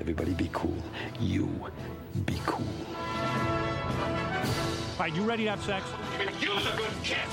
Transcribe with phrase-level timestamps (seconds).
[0.00, 0.82] Everybody be cool.
[1.20, 1.48] You
[2.26, 2.66] be cool.
[4.98, 5.84] Right, you ready to have sex?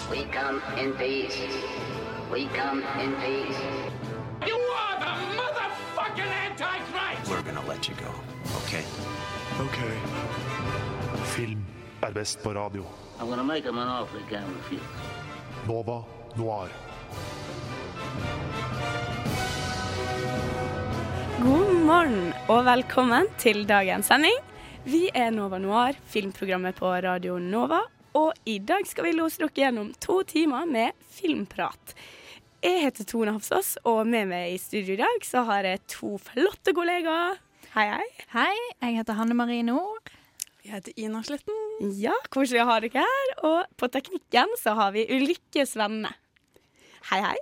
[0.10, 1.38] We come in peace.
[2.32, 3.58] We come in peace.
[4.46, 7.30] You are the motherfucking Antichrist!
[7.30, 8.14] We're gonna let you go,
[8.64, 8.84] okay?
[9.60, 9.78] Ok.
[11.36, 11.66] Film
[12.04, 12.86] er best på radio.
[13.20, 14.82] I'm gonna make him an offer he can't refuse.
[15.68, 16.04] Nova
[16.36, 16.70] Noir.
[21.82, 24.36] God morgen og velkommen til dagens sending.
[24.86, 27.80] Vi er Nova Noir, filmprogrammet på Radio Nova.
[28.14, 31.96] Og i dag skal vi lose dere gjennom to timer med filmprat.
[32.62, 36.22] Jeg heter Tone Hafsås, og med meg i studio i dag så har jeg to
[36.22, 37.42] flotte kollegaer.
[37.74, 38.08] Hei, hei.
[38.36, 40.14] Hei, jeg heter Hanne Marie Nord.
[40.62, 41.62] Jeg heter Ina Sletten.
[41.98, 43.38] Ja, koselig å ha dere her.
[43.42, 46.14] Og på teknikken så har vi Ulrikke Svenne.
[47.10, 47.38] Hei, hei.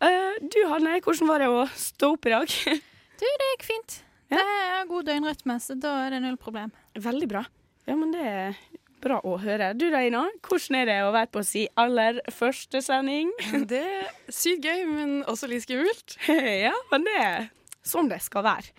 [0.00, 2.62] Uh, du Hanne, hvordan var det å stå opp i dag?
[3.20, 3.96] Du, det gikk fint.
[4.30, 6.70] Det er god døgnrytme, så da er det null problem.
[6.96, 7.42] Veldig bra.
[7.88, 8.60] Ja, men det er
[9.02, 9.72] bra å høre.
[9.76, 10.22] Du da, Ina.
[10.46, 13.32] Hvordan er det å være på si aller første sending?
[13.72, 16.16] Det er sykt gøy, men også litt skummelt.
[16.66, 17.48] ja, men det er
[17.86, 18.72] sånn det skal være.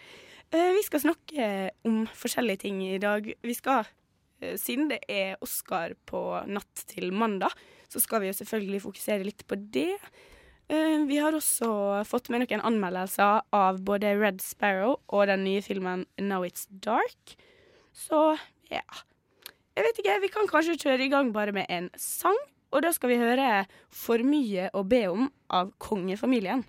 [0.54, 1.48] Eh, Vi skal snakke
[1.90, 3.28] om forskjellige ting i dag.
[3.42, 3.90] Vi skal,
[4.42, 7.54] eh, siden det er Oscar på natt til mandag,
[7.92, 9.98] så skal vi jo selvfølgelig fokusere litt på det.
[10.72, 11.68] Eh, Vi har også
[12.08, 17.36] fått med noen anmeldelser av både Red Sparrow og den nye filmen Now It's Dark.
[17.92, 18.38] Så
[18.72, 18.86] ja.
[19.76, 22.40] Jeg vet ikke, vi kan kanskje kjøre i gang bare med en sang.
[22.72, 26.64] Og da skal vi høre For mye å be om av kongefamilien.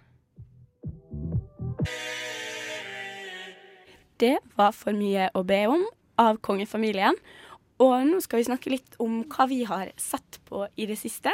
[4.19, 5.87] Det var For mye å be om
[6.19, 7.15] av kongefamilien.
[7.79, 11.31] Og nå skal vi snakke litt om hva vi har sett på i det siste.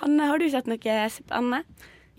[0.00, 1.62] Hanne, har du sett noe spennende?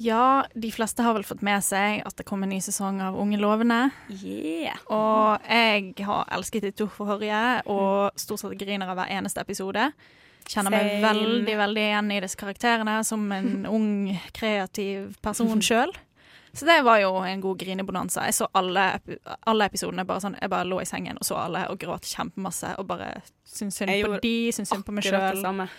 [0.02, 3.18] Ja, de fleste har vel fått med seg at det kom en ny sesong av
[3.20, 3.92] Unge lovende.
[4.10, 4.80] Yeah.
[4.90, 9.92] Og jeg har elsket de to forrige, og stort sett griner av hver eneste episode.
[10.50, 13.94] Kjenner meg veldig veldig igjen i disse karakterene som en ung,
[14.36, 15.94] kreativ person sjøl.
[16.54, 18.28] Så det var jo en god grinebonanza.
[18.30, 18.84] Jeg så alle,
[19.50, 20.06] alle episodene.
[20.06, 22.76] Bare sånn, jeg bare lå i sengen og så alle og gråt kjempemasse.
[22.78, 25.42] Og bare syntes synd på de, syntes synd på meg sjøl.
[25.42, 25.72] samme.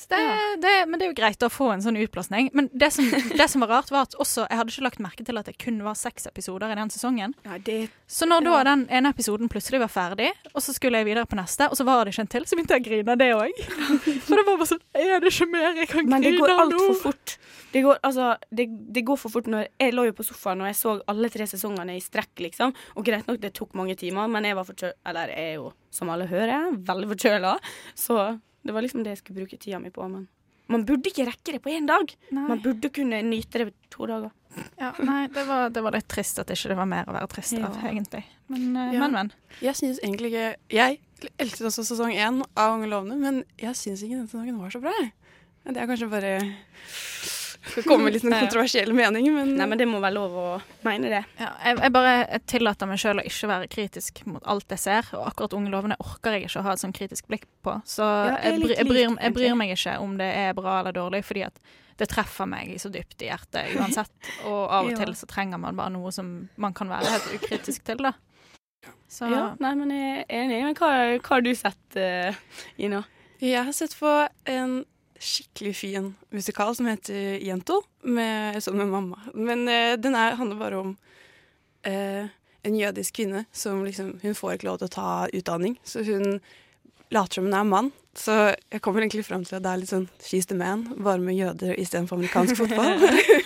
[0.00, 0.56] Så ja.
[0.56, 2.48] det, men det er jo greit å få en sånn utblåsning.
[2.56, 3.04] Men det som,
[3.36, 5.58] det som var rart, var at også, jeg hadde ikke lagt merke til at det
[5.60, 7.34] kun var seks episoder i den sesongen.
[7.44, 7.76] Ja, det
[8.08, 11.38] Så når da den ene episoden plutselig var ferdig, og så skulle jeg videre på
[11.38, 13.30] neste, og så var det ikke en til, så begynte jeg å grine av det
[13.36, 13.62] òg.
[14.26, 16.64] For det var bare sånn Er det ikke mer jeg kan Men det går av
[16.64, 17.38] altfor fort.
[17.70, 20.66] Det går, altså, det, det går for fort når Jeg lå jo på sofaen og
[20.66, 22.74] jeg så alle tre sesongene i strekk, liksom.
[22.98, 25.72] Og greit nok, det tok mange timer, men jeg var forkjøla Eller jeg er jo,
[25.94, 27.52] som alle hører, veldig forkjøla.
[27.98, 28.16] Så
[28.62, 30.06] det var liksom det jeg skulle bruke tida mi på.
[30.10, 30.28] Men
[30.70, 32.12] man burde ikke rekke det på én dag.
[32.30, 32.44] Nei.
[32.48, 34.30] Man burde kunne nyte det på to dager.
[34.78, 37.28] Ja, nei, det var, det var litt trist at ikke det var mer å være
[37.30, 38.24] trist av, egentlig.
[38.50, 39.00] Men, eh, Ja.
[39.04, 39.32] men, men.
[39.62, 41.00] Jeg synes egentlig ikke Jeg
[41.38, 44.80] elsket også sesong én av Unge lovende, men jeg syns ikke denne sesongen var så
[44.82, 44.94] bra.
[45.66, 46.32] Det er kanskje bare
[47.60, 50.44] Skal komme med litt sånn kontroversiell mening, men, Nei, men det må være lov å
[50.86, 51.20] mene det.
[51.40, 54.80] Ja, jeg, jeg bare jeg tillater meg sjøl å ikke være kritisk mot alt jeg
[54.80, 57.76] ser, og akkurat Unge lovende orker jeg ikke å ha et sånn kritisk blikk på.
[57.84, 60.78] Så Ja, jeg jeg, bry, jeg, bryr, jeg bryr meg ikke om det er bra
[60.80, 61.60] eller dårlig, fordi at
[62.00, 64.32] det treffer meg så dypt i hjertet uansett.
[64.48, 67.84] Og av og til så trenger man bare noe som man kan være helt ukritisk
[67.90, 68.14] til, da.
[69.10, 70.62] Så Ja, nei, men jeg er enig.
[70.64, 73.02] Men hva, hva har du sett, i Ina?
[73.40, 74.08] Jeg har sett på
[74.48, 74.80] en
[75.20, 79.20] skikkelig fin musikal som heter Jento, med, sånn med mamma.
[79.36, 80.94] Men eh, den er, handler bare om
[81.88, 82.30] eh,
[82.66, 86.40] en jødisk kvinne som liksom Hun får ikke lov til å ta utdanning, så hun
[87.10, 87.92] later som hun er mann.
[88.16, 88.34] Så
[88.72, 91.38] jeg kommer egentlig fram til at det er litt sånn She's the man, bare med
[91.38, 92.96] jøder istedenfor amerikansk fotball.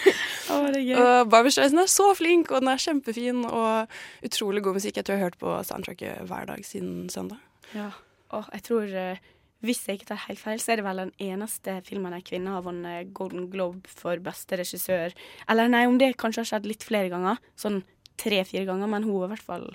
[0.55, 0.97] Å, det er gøy.
[1.01, 4.99] og Barbra Streisand er så flink, og den er kjempefin, og utrolig god musikk.
[5.01, 7.41] Jeg tror jeg har hørt på soundtracket hver dag siden søndag.
[7.75, 7.91] Ja.
[8.37, 9.23] og jeg tror eh,
[9.64, 12.52] Hvis jeg ikke tar helt feil, så er det vel den eneste filmen en kvinne
[12.52, 15.16] har vunnet Golden Globe for beste regissør.
[15.49, 17.40] Eller nei, om det kanskje har skjedd litt flere ganger.
[17.56, 17.82] Sånn
[18.20, 19.69] tre-fire ganger, men hun er i hvert fall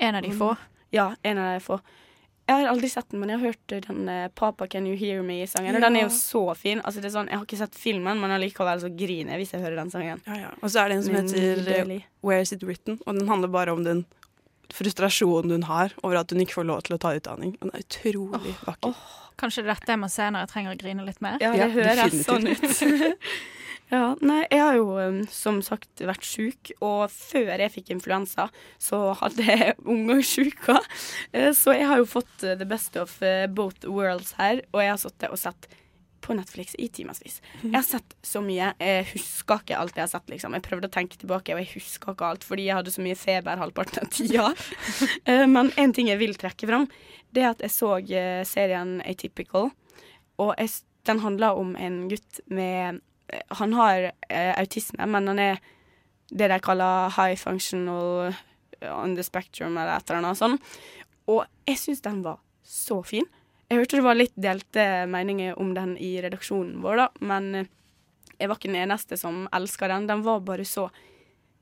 [0.00, 0.54] en av de få.
[0.90, 1.78] Ja, en av de få.
[2.50, 5.22] Jeg har aldri sett den, men jeg har hørt den eh, 'Papa Can You Hear
[5.22, 5.76] Me'-sangen.
[5.76, 6.80] Og den er jo så fin.
[6.82, 9.62] Altså, det sånn, jeg har ikke sett filmen, men allikevel så griner jeg hvis jeg
[9.62, 10.22] hører den sangen.
[10.26, 10.50] Ja, ja.
[10.58, 12.98] Og så er det en som heter eh, Where Is It Written?
[13.06, 14.02] Og den handler bare om den
[14.76, 17.56] frustrasjonen hun har over at hun ikke får lov til å ta utdanning.
[17.62, 18.94] Hun er utrolig vakker.
[19.40, 21.38] Kanskje det er dette jeg må se når jeg trenger å grine litt mer?
[21.40, 23.26] Ja, det Ja, høres sånn ut.
[23.94, 28.48] ja, nei, jeg har jo um, som sagt vært sjuk, og før jeg fikk influensa,
[28.78, 30.76] så hadde jeg omgangssjuka.
[31.32, 34.84] Eh, Så jeg har jo fått eh, the best of eh, both worlds her, og
[34.84, 35.70] jeg har sittet og sett
[36.20, 37.40] på Netflix i timevis.
[37.62, 38.72] Jeg har sett så mye.
[38.80, 40.54] Jeg husker ikke alt jeg har sett, liksom.
[40.56, 43.18] Jeg prøvde å tenke tilbake, og jeg husker ikke alt fordi jeg hadde så mye
[43.18, 44.50] feber halvparten av tida.
[45.30, 46.86] Eh, Men en ting jeg vil trekke fram,
[47.32, 49.70] det er at jeg så eh, serien Atypical,
[50.40, 50.70] og jeg,
[51.08, 53.00] den handler om en gutt med
[53.32, 55.60] eh, Han har eh, autisme, men han er
[56.30, 58.32] det de kaller high functional
[58.86, 60.62] on the spectrum, eller et eller annet sånt.
[61.28, 63.26] Og jeg syns den var så fin.
[63.70, 67.68] Jeg hørte det var litt delte meninger om den i redaksjonen vår, da, men eh,
[68.40, 70.08] jeg var ikke den eneste som elska den.
[70.08, 70.88] Den var bare så,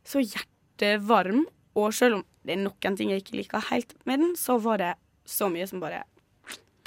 [0.06, 1.42] så hjertevarm.
[1.78, 4.80] Og selv om det er noen ting jeg ikke liker helt med den, så var
[4.80, 4.92] det
[5.28, 6.04] så mye som bare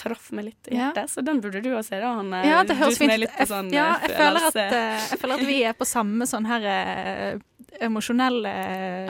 [0.02, 0.90] traff meg litt i Ja.
[1.12, 2.16] Så den burde du òg se, da.
[2.18, 5.20] Han, eh, Ja, det høres fint litt sånn, Ja, eh, jeg føler, at, eh, jeg
[5.22, 7.40] føler at vi er på samme sånn her eh,
[7.86, 8.56] emosjonelle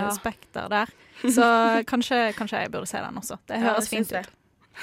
[0.02, 0.10] Ja.
[0.18, 0.92] spekter der.
[1.22, 1.46] Så
[1.86, 3.38] kanskje, kanskje jeg burde se den også.
[3.48, 4.32] Det høres ja, fint ut.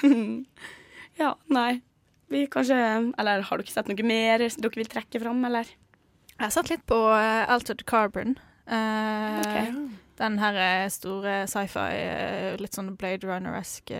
[1.19, 1.81] ja, nei.
[2.29, 2.77] Vi kanskje
[3.17, 5.69] Eller har dere sett noe mer dere vil trekke fram, eller?
[6.35, 8.37] Jeg har sett litt på uh, Altered Carbon.
[8.69, 9.57] Uh, Ok.
[10.19, 11.93] Den her eh, store sci-fi,
[12.59, 13.93] litt sånn Blade Runner-esk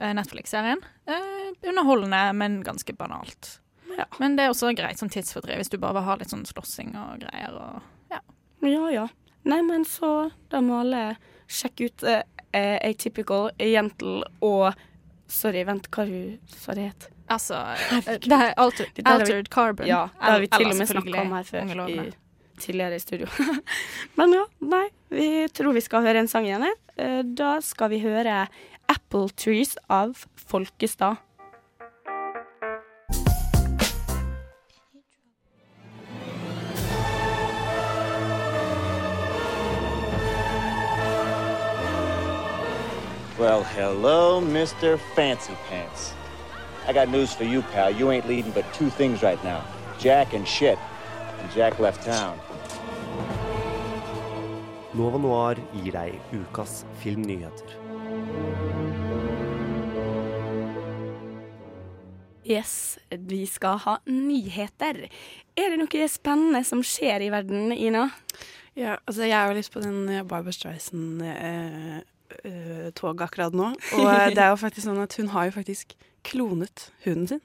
[0.00, 0.80] Netflix-serien.
[1.04, 3.60] Eh, underholdende, men ganske banalt.
[3.98, 4.06] Ja.
[4.18, 6.94] Men det er også greit som tidsfordriv hvis du bare vil ha litt sånn slåssing
[6.96, 7.58] og greier.
[7.60, 8.22] Og, ja.
[8.64, 9.06] Ja ja.
[9.44, 11.02] Nei, men så da må alle
[11.50, 12.22] sjekke ut uh,
[12.56, 14.72] Atypical, Gentle og
[15.32, 16.04] Sorry, vent, hva
[16.52, 17.08] sa det het?
[17.32, 17.60] Altså,
[18.20, 19.86] det er Altered, Altered Carbon.
[19.88, 21.88] Ja, det har vi til og med selvfølgelig snakka om her før.
[21.88, 23.28] I, tidligere i studio.
[24.20, 24.42] men ja,
[24.74, 24.84] nei.
[25.12, 26.66] Vi tror vi skal høre en sang igjen.
[26.96, 28.42] Eh, Da skal vi høre
[28.92, 31.16] Apple Trees av Folkestad.
[43.42, 45.00] Well, hello, Mr.
[45.16, 46.14] Fancy Pants.
[46.86, 47.90] I got news for you, pal.
[47.90, 49.64] You ain't leading but two things right now
[49.98, 50.78] Jack and shit.
[51.40, 52.38] And Jack left town.
[54.94, 57.74] Nova Noir gir deg ukas filmnyheter.
[62.46, 65.08] Yes, vi skal ha nyheter.
[65.58, 68.06] Er det noe spennende som skjer i verden, Ina?
[68.78, 70.06] Ja, altså jeg har jo litt på den
[71.26, 73.72] eh, Barbra Streisand-toget akkurat nå.
[73.98, 77.40] Og eh, det er jo faktisk sånn at hun har jo faktisk klonet hunden sin.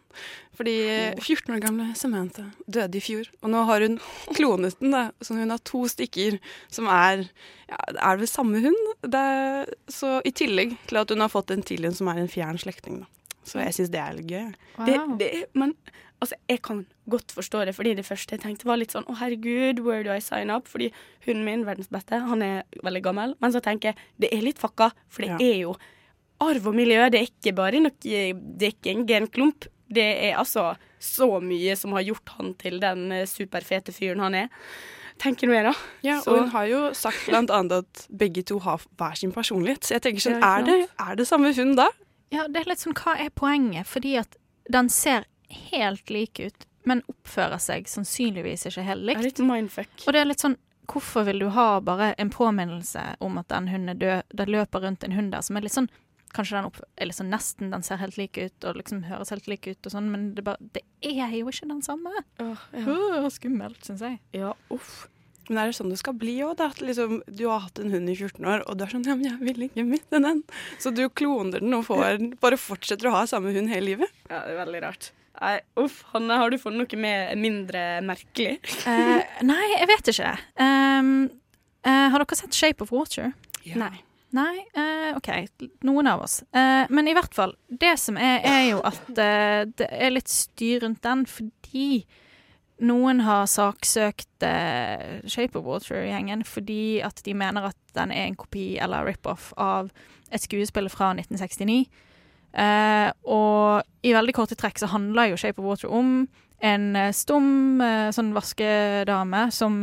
[0.57, 4.00] Fordi eh, 14 år gamle Samantha døde i fjor, og nå har hun
[4.38, 4.94] klonet den.
[4.94, 5.10] da.
[5.22, 6.39] Så hun har to stykker
[6.69, 7.28] som er
[7.68, 8.81] ja, Er det vel samme hund?
[9.12, 12.31] Er, så i tillegg til at hun har fått en til en som er en
[12.31, 13.12] fjern slektning, da.
[13.48, 14.48] Så jeg syns det er litt gøy.
[14.83, 15.72] Det, det, men
[16.22, 19.16] altså, jeg kan godt forstå det, fordi det første jeg tenkte var litt sånn Å,
[19.19, 20.68] herregud, where do I sign up?
[20.68, 20.92] Fordi
[21.25, 23.36] hunden min, verdens beste, han er veldig gammel.
[23.42, 25.38] Men så tenker jeg det er litt fucka, for det Ja.
[25.40, 25.75] er jo
[26.42, 27.10] arv og miljø.
[27.10, 29.68] Det er ikke bare noe Det er ikke en genklump.
[29.90, 34.36] Det er altså så mye som har gjort han til den eh, superfete fyren han
[34.36, 34.50] er.
[35.18, 35.74] Tenker du mer, da?
[36.04, 39.31] Ja, Så- og hun har jo sagt blant annet at begge to har hver sin
[39.31, 39.81] personlighet.
[39.84, 41.88] Så jeg tenker sånn, er det, er det samme hund da?
[42.31, 43.86] Ja, det er litt sånn, hva er poenget?
[43.88, 44.36] Fordi at
[44.69, 45.24] den ser
[45.72, 49.40] helt like ut, men oppfører seg sannsynligvis ikke helt Det er likt.
[49.40, 50.08] litt mindfuck.
[50.08, 50.58] Og det er litt sånn,
[50.88, 54.38] hvorfor vil du ha bare en påminnelse om at den hunden er død?
[54.40, 55.90] Det løper rundt en hund der som er litt sånn
[56.36, 59.46] Kanskje den opp, er sånn nesten den ser helt lik ut og liksom høres helt
[59.48, 62.12] lik ut og sånn, men det, bare, det er jo ikke den samme.
[62.44, 62.83] Åh, ja.
[62.83, 64.19] oh, skummelt, syns jeg.
[64.36, 65.07] ja, uff.
[65.48, 66.60] Men er det sånn det skal bli òg?
[66.83, 69.30] Liksom, du har hatt en hund i 14 år, og du er sånn Ja, men
[69.30, 70.44] jeg vil ikke miste den.
[70.83, 74.12] Så du kloner den og får, bare fortsetter å ha samme hund hele livet.
[74.28, 75.14] Ja, det er veldig rart.
[75.38, 78.58] Nei, uff, Hanne, har du funnet noe med mindre merkelig?
[78.88, 80.34] uh, nei, jeg vet ikke.
[80.58, 81.12] Um,
[81.86, 83.34] uh, har dere sett Shape of Water?
[83.78, 83.94] Nei.
[84.36, 85.30] Nei, uh, OK.
[85.88, 86.42] Noen av oss.
[86.52, 91.04] Men i hvert fall, det som er, er jo at det er litt styr rundt
[91.06, 92.04] den fordi
[92.84, 98.76] noen har saksøkt Shape of Water-gjengen fordi at de mener at den er en kopi
[98.84, 99.90] eller rip-off av
[100.30, 101.88] et skuespill fra 1969.
[102.57, 106.28] Eh, og i veldig korte trekk så handler jo Shape of Water om
[106.66, 109.76] en eh, stum eh, sånn vaskedame som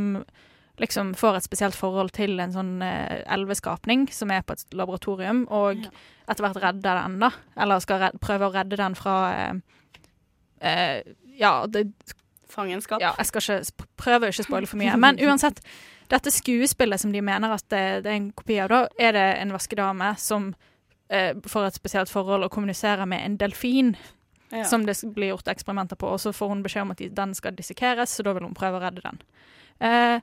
[0.83, 5.45] liksom får et spesielt forhold til en sånn eh, elveskapning som er på et laboratorium,
[5.55, 5.91] og Ja.
[6.27, 7.31] etter hvert redder den, da.
[7.57, 9.55] Eller skal redde, prøve å redde den fra eh,
[10.61, 11.87] eh, Ja, det,
[12.51, 13.01] Fangenskap?
[13.03, 14.97] ja, jeg skal ikke prøve å ikke spoile for mye.
[14.99, 15.61] Men uansett,
[16.11, 19.25] dette skuespillet som de mener at det, det er en kopi av, da, er det
[19.43, 20.55] en vaskedame som
[21.11, 23.97] eh, får et spesielt forhold og kommuniserer med en delfin,
[24.53, 24.63] Ja.
[24.65, 27.53] som det blir gjort eksperimenter på, og så får hun beskjed om at den skal
[27.57, 29.19] dissekeres, så da vil hun prøve å redde den.
[29.81, 30.21] Eh,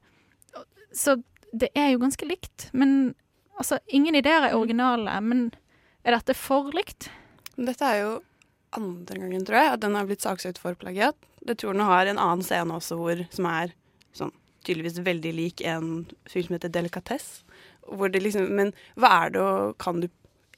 [0.94, 1.18] så
[1.54, 3.14] det er jo ganske likt, men
[3.60, 5.52] altså, ingen ideer er originale, men
[6.06, 7.10] er dette for likt?
[7.58, 8.14] Dette er jo
[8.78, 11.16] andre gangen, tror jeg, at den har blitt saksøkt for plagiat.
[11.46, 13.74] Jeg tror den har en annen scene også hvor, som er
[14.16, 14.32] sånn
[14.64, 17.42] tydeligvis veldig lik en film som heter Delikatesse.
[17.92, 20.08] Liksom, men hva er det, og kan du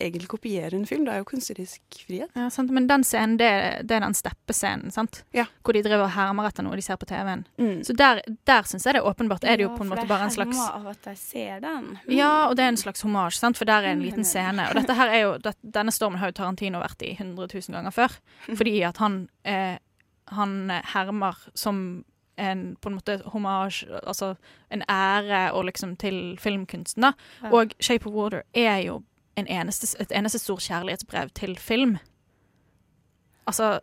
[0.01, 1.05] egentlig kopiere en film?
[1.05, 2.29] Det er jo kunstnerisk frihet.
[2.35, 2.71] Ja, sant?
[2.73, 3.49] Men den scenen, det,
[3.87, 5.23] det er den steppescenen, sant?
[5.33, 5.45] Ja.
[5.63, 7.45] Hvor de driver og hermer etter noe de ser på TV-en.
[7.61, 7.83] Mm.
[7.87, 10.25] Så der, der syns jeg det er åpenbart er det jo på en måte bare
[10.27, 11.91] en slags hermer av at jeg ser den.
[12.11, 13.57] Ja, og det er en slags hommage, sant?
[13.57, 14.07] for der er en Mm.
[14.09, 14.65] liten scene.
[14.69, 17.77] Og dette her er jo, det, denne stormen har jo Tarantino vært i 100 000
[17.77, 18.17] ganger før.
[18.49, 19.77] Fordi at han, eh,
[20.33, 20.57] han
[20.95, 22.03] hermer som
[22.35, 24.31] en på en måte hommage, altså
[24.73, 27.11] en ære og liksom til filmkunsten, da.
[27.43, 27.51] Ja.
[27.53, 29.03] Og Shape of Water er jo
[29.39, 31.97] en eneste, et eneste stort kjærlighetsbrev til film.
[33.49, 33.79] Altså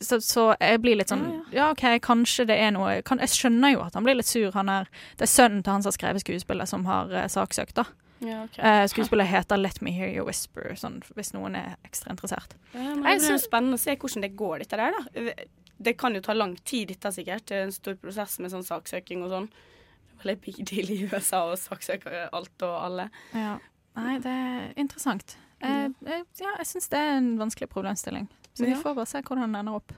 [0.00, 3.74] så, så jeg blir litt sånn Ja, OK, kanskje det er noe kan, Jeg skjønner
[3.74, 4.48] jo at han blir litt sur.
[4.56, 4.88] Han er,
[5.20, 7.84] det er sønnen til han som har skrevet skuespillet, som har uh, saksøkt, da.
[8.24, 8.64] Ja, okay.
[8.64, 12.56] uh, skuespillet heter Let Me Hear You Whisper, sånn, hvis noen er ekstra interessert.
[12.72, 13.42] Ja, men det blir så...
[13.44, 15.34] spennende å se hvordan det går, dette der, da.
[15.80, 17.46] Det kan jo ta lang tid, dette sikkert.
[17.48, 19.50] Det er en stor prosess med sånn saksøking og sånn.
[19.50, 23.10] Det er veldig big deal i USA å saksøke alt og alle.
[23.36, 23.58] Ja.
[23.98, 25.36] Nei, det er interessant.
[25.60, 28.28] Jeg, jeg, ja, jeg syns det er en vanskelig problemstilling.
[28.54, 29.92] Så vi får bare se hvordan den ender opp.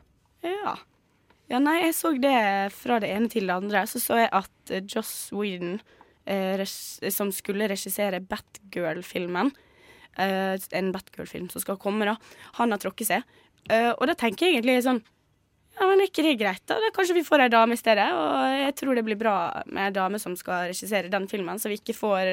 [0.45, 0.77] Ja.
[1.51, 1.61] ja.
[1.63, 2.37] Nei, jeg så det
[2.77, 3.85] fra det ene til det andre.
[3.91, 5.79] Så så jeg at eh, Joss Whedon,
[6.27, 6.65] eh,
[7.15, 9.53] som skulle regissere Batgirl-filmen
[10.19, 12.19] eh, En Batgirl-film som skal komme, da.
[12.61, 13.41] Han har tråkket seg.
[13.71, 15.03] Eh, og da tenker jeg egentlig sånn
[15.79, 16.77] Ja, men er ikke det greit, da?
[16.95, 18.11] Kanskje vi får ei dame i stedet?
[18.13, 19.37] Og jeg tror det blir bra
[19.71, 22.29] med ei dame som skal regissere den filmen, så vi ikke får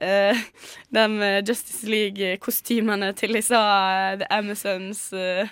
[0.00, 0.40] eh, eh,
[0.94, 5.08] de eh, Justice League-kostymene til disse eh, The Amazons.
[5.12, 5.48] Uh,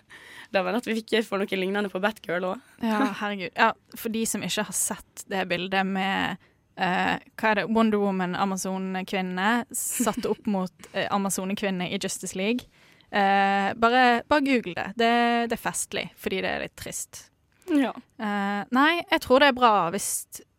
[0.56, 2.68] men at vi ikke får noe lignende på Batgirl òg.
[2.80, 3.50] Ja, herregud.
[3.52, 6.40] Ja, for de som ikke har sett det bildet med
[6.80, 12.70] uh, hva er det, Wonder Woman, Amazon-kvinne, satt opp mot uh, Amazon-kvinne i Justice League.
[13.10, 14.90] Uh, bare, bare google det.
[14.96, 15.14] det.
[15.52, 17.26] Det er festlig, fordi det er litt trist.
[17.72, 17.92] Ja.
[18.20, 20.10] Uh, nei, jeg tror det er bra hvis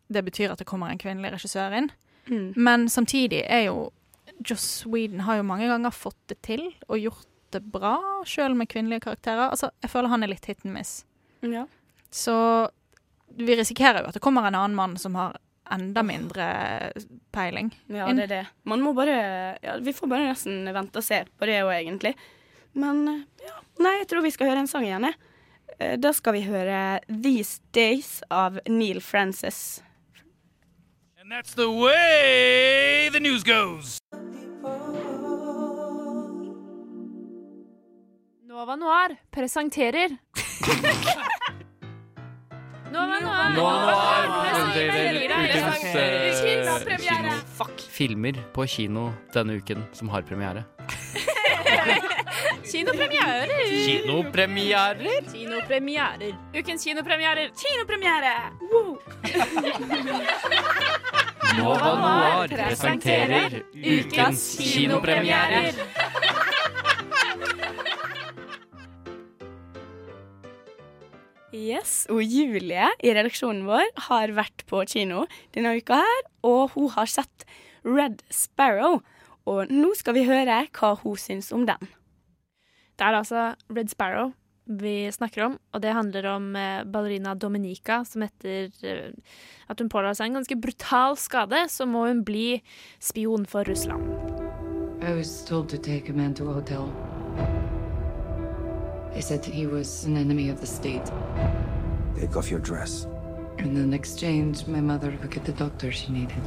[0.08, 1.90] det betyr at det kommer en kvinnelig regissør inn.
[2.28, 2.52] Mm.
[2.56, 3.90] Men samtidig er jo
[4.46, 7.96] Joss Whedon har jo mange ganger fått det til og gjort det bra,
[8.28, 9.48] sjøl med kvinnelige karakterer.
[9.50, 11.04] Altså, jeg føler han er litt hit and miss.
[11.40, 11.64] Ja.
[12.12, 12.34] Så
[13.38, 15.38] vi risikerer jo at det kommer en annen mann som har
[15.72, 16.46] enda mindre
[17.32, 17.72] peiling.
[17.92, 18.44] ja, det er det.
[18.64, 22.14] Man må bare ja, Vi får bare nesten vente og se på det òg, egentlig.
[22.78, 23.56] Men ja.
[23.80, 25.18] Nei, jeg tror vi skal høre en sang igjen, jeg.
[25.78, 29.82] Eh, Da skal vi høre 'These Days' av Neil Francis.
[31.28, 33.98] And that's the way the news goes.
[38.46, 40.16] Nova Noir presenterer
[42.90, 45.84] Nova Noir, Nova Noir presenterer ukens,
[47.60, 47.76] eh.
[47.90, 50.64] Filmer på kino denne uken som har premiere.
[52.72, 53.86] Kinopremierer.
[53.86, 55.32] Kinopremierer?
[55.32, 56.34] Kinopremierer.
[56.54, 57.50] Ukens kinopremierer.
[57.56, 58.52] Kinopremiere!
[61.56, 65.76] Nova Noir presenterer ukens kinopremierer.
[71.54, 75.24] Yes, og Julie i redaksjonen vår har vært på kino
[75.56, 77.46] denne uka her, og hun har sett
[77.86, 79.00] Red Sparrow.
[79.48, 81.88] Og nå skal vi høre hva hun syns om den.
[82.98, 84.34] Det er altså Red Sparrow
[84.68, 89.12] vi snakker om, og det handler om eh, ballerina Dominica som etter eh,
[89.68, 92.60] at hun pådrar seg en ganske brutal skade, så må hun bli
[93.00, 94.04] spion for Russland.
[95.00, 96.92] I was told to take a man to a hotel.
[99.12, 101.10] They said he was an enemy of the state.
[102.18, 103.06] Take off your dress.
[103.58, 106.42] And in exchange, my mother would get the doctor she needed.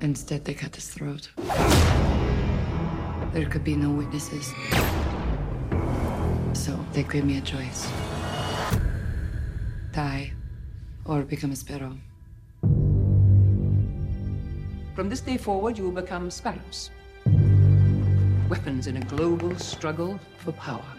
[0.00, 1.30] Instead, they cut his throat.
[3.32, 4.52] There could be no witnesses.
[6.52, 7.88] So they gave me a choice
[9.92, 10.32] die
[11.04, 11.96] or become a sparrow.
[14.94, 16.90] From this day forward, you will become sparrows.
[18.48, 20.90] Weapons in a global struggle for power.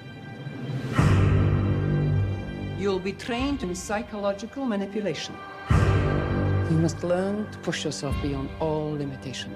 [2.78, 5.36] You'll be trained in psychological manipulation.
[5.70, 9.54] You must learn to push yourself beyond all limitation.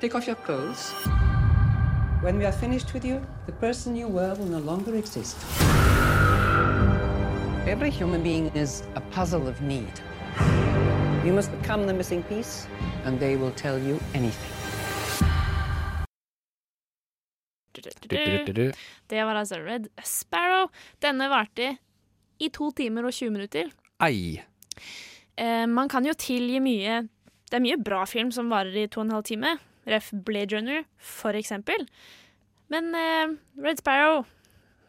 [0.00, 0.94] Take off your clothes.
[2.24, 5.36] When we are finished with you, the person you were will no longer exist.
[7.68, 9.92] Every human being is a puzzle of need.
[11.22, 12.66] You must become the missing piece,
[13.04, 14.52] and they will tell you anything.
[19.06, 20.68] Det var altså Red Sparrow.
[21.02, 21.76] Denne varte
[22.40, 23.68] i to timer og 20 minutter.
[24.00, 24.40] Ei.
[25.36, 27.08] Eh, man kan jo tilgi mye
[27.50, 29.58] Det er mye bra film som varer i to og en halv time.
[29.90, 30.10] Ref.
[30.26, 31.86] Blade Runner, for eksempel.
[32.72, 34.24] Men eh, Red Sparrow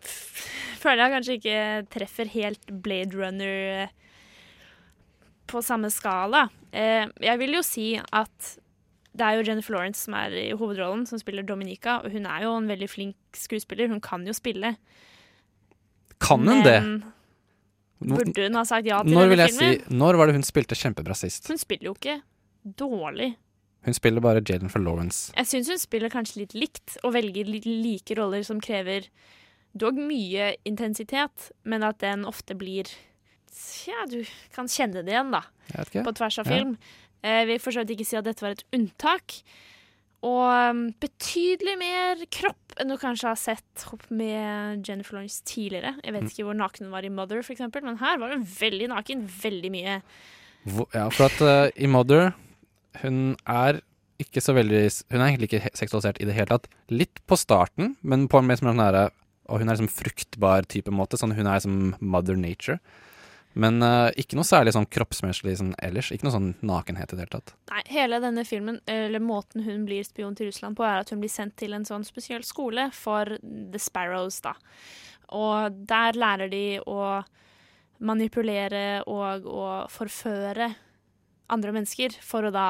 [0.84, 1.62] føler jeg kanskje ikke
[1.96, 3.96] treffer helt Blade Runner eh,
[5.52, 6.48] på samme skala.
[6.72, 8.54] Eh, jeg vil jo si at
[9.16, 12.44] det er jo Jennifer Lawrence som er i hovedrollen, som spiller Dominica, og hun er
[12.44, 13.88] jo en veldig flink skuespiller.
[13.92, 14.74] Hun kan jo spille.
[16.20, 16.80] Kan hun det?
[18.06, 19.78] Burde hun ha sagt ja til Når, denne filmen?
[19.80, 21.48] si, når var det hun spilte kjempebra sist?
[21.48, 22.18] Hun spiller jo ikke
[22.66, 23.32] dårlig.
[23.86, 25.32] Hun spiller bare Jennifer Lawrence.
[25.38, 29.08] Jeg syns hun spiller kanskje litt likt, og velger litt like roller som krever
[29.78, 32.90] dog mye intensitet, men at den ofte blir
[33.88, 34.26] Ja, du
[34.56, 35.44] kan kjenne det igjen, da.
[36.04, 36.58] På tvers av Ja.
[36.58, 36.78] film.
[37.24, 39.38] Jeg vil for så vidt ikke si at dette var et unntak.
[40.26, 45.96] Og um, betydelig mer kropp enn du kanskje har sett med Jennifer Lawrence tidligere.
[46.04, 46.30] Jeg vet Mm.
[46.32, 49.28] ikke hvor naken hun var i Mother, for eksempel, men her var hun veldig naken.
[49.28, 50.02] Veldig mye.
[50.94, 52.34] Ja, for at uh, i Mother
[53.02, 53.82] Hun er
[54.22, 56.70] ikke så veldig Hun er egentlig ikke seksualisert i det hele tatt.
[56.94, 59.10] Litt på starten, men på en mer sånn nære
[59.50, 61.20] Og hun er liksom fruktbar type måte.
[61.20, 62.80] Sånn hun er som mother nature.
[63.56, 66.10] Men uh, ikke noe særlig sånn kroppsmessig sånn ellers.
[66.12, 67.54] Ikke noe sånn nakenhet i det hele tatt.
[67.72, 71.22] Nei, hele denne filmen, eller måten hun blir spion til Russland på, er at hun
[71.24, 74.58] blir sendt til en sånn spesiell skole for The Sparrows, da.
[75.40, 77.22] Og der lærer de å
[78.04, 80.74] manipulere og å forføre
[81.52, 82.68] andre mennesker for å da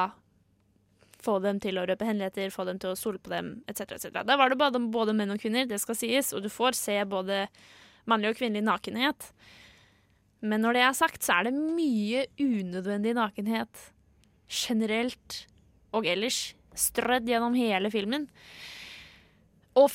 [1.26, 3.96] få dem til å røpe henligheter, få dem til å stole på dem, etc.
[3.98, 4.22] etc.
[4.22, 7.00] Der var det både, både menn og kvinner, det skal sies, og du får se
[7.10, 7.46] både
[8.10, 9.30] mannlig og kvinnelig nakenhet.
[10.46, 13.88] Men når det er sagt, så er det mye unødvendig nakenhet
[14.52, 15.46] generelt
[15.96, 18.28] og ellers strødd gjennom hele filmen.
[19.76, 19.92] Og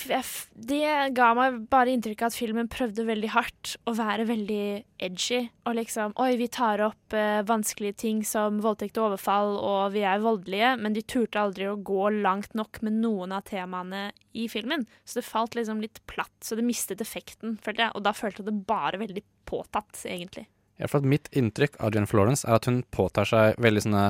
[0.69, 4.65] det ga meg bare inntrykk av at filmen prøvde veldig hardt å være veldig
[5.01, 5.47] edgy.
[5.65, 10.05] Og liksom Oi, vi tar opp eh, vanskelige ting som voldtekt og overfall, og vi
[10.05, 14.51] er voldelige, men de turte aldri å gå langt nok med noen av temaene i
[14.53, 14.85] filmen.
[15.09, 17.97] Så det falt liksom litt platt, så det mistet effekten, følte jeg.
[17.97, 20.45] Og da følte jeg det bare veldig påtatt, egentlig.
[20.77, 24.05] Ja, for at Mitt inntrykk av Jennifer Lawrence er at hun påtar seg veldig sånne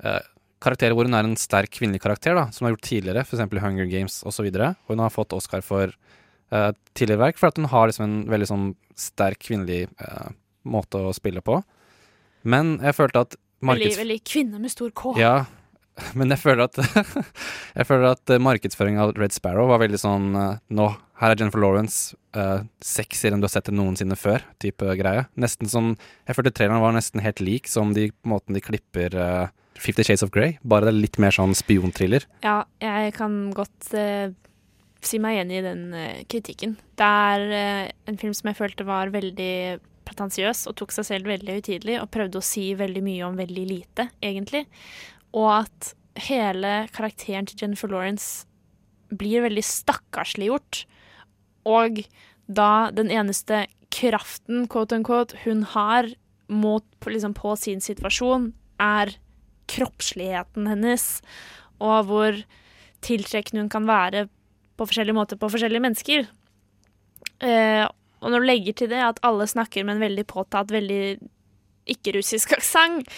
[0.00, 0.32] eh,
[0.64, 3.44] karakterer hvor hun er en sterk kvinnelig karakter, da, som hun har gjort tidligere, f.eks.
[3.44, 4.48] i Hunger Games osv.
[4.48, 8.18] Og hun har fått Oscar for uh, tidligere verk, for at hun har liksom en
[8.32, 8.66] veldig sånn
[8.98, 10.32] sterk kvinnelig uh,
[10.64, 11.60] måte å spille på.
[12.44, 13.96] Men jeg følte at Veldig, markeds...
[13.96, 15.14] veldig kvinne med stor K.
[15.16, 15.34] Ja,
[16.18, 16.76] men jeg føler at
[17.78, 20.88] Jeg føler at markedsføringa av Red Sparrow var veldig sånn uh, Nå,
[21.22, 25.26] her er Jennifer Lawrence, uh, sexier enn du har sett det noensinne før, type greie.
[25.40, 25.94] Nesten som
[26.26, 29.46] Jeg følte traileren var nesten helt lik som de måten de klipper uh,
[29.80, 32.26] Fifty Shades of Grey, bare litt mer sånn spionthriller.
[32.44, 34.30] Ja, jeg kan godt uh,
[35.04, 36.76] si meg enig i den uh, kritikken.
[36.98, 41.30] Det er uh, en film som jeg følte var veldig pretensiøs og tok seg selv
[41.32, 44.64] veldig høytidelig og prøvde å si veldig mye om veldig lite, egentlig.
[45.34, 45.94] Og at
[46.28, 48.46] hele karakteren til Jennifer Lawrence
[49.14, 50.84] blir veldig stakkarsliggjort.
[51.68, 52.04] Og
[52.46, 56.10] da den eneste kraften, quote unquote, hun har
[56.48, 59.14] mot, liksom, på sin situasjon, er
[59.70, 61.08] kroppsligheten hennes,
[61.82, 62.40] og hvor
[63.04, 64.26] tiltrekkende hun kan være
[64.78, 66.26] på forskjellige måter på forskjellige mennesker.
[67.44, 67.84] Eh,
[68.24, 71.18] og når du legger til det at alle snakker med en veldig påtatt, veldig
[71.92, 73.10] ikke-russisk aksent,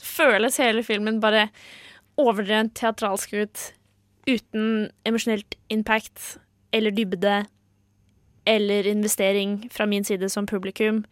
[0.00, 1.48] føles hele filmen bare
[2.20, 3.64] overdrevent teatralsk ut,
[4.24, 6.38] uten emosjonelt impact
[6.72, 7.42] eller dybde
[8.48, 11.04] eller investering fra min side som publikum.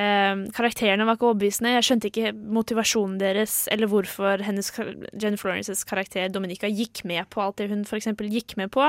[0.00, 1.74] Eh, karakterene var ikke overbevisende.
[1.76, 4.70] Jeg skjønte ikke motivasjonen deres, eller hvorfor hennes,
[5.20, 8.86] Jen Florences karakter Dominica gikk med på alt det hun eksempel gikk med på.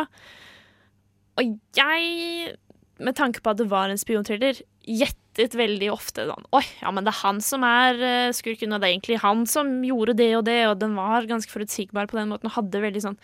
[1.41, 2.53] Og jeg,
[3.01, 7.05] med tanke på at det var en spionthriller, gjettet veldig ofte sånn Oi, ja, men
[7.05, 10.31] det er han som er eh, skurken, og det er egentlig han som gjorde det
[10.37, 13.19] og det, og den var ganske forutsigbar på den måten, og hadde veldig sånn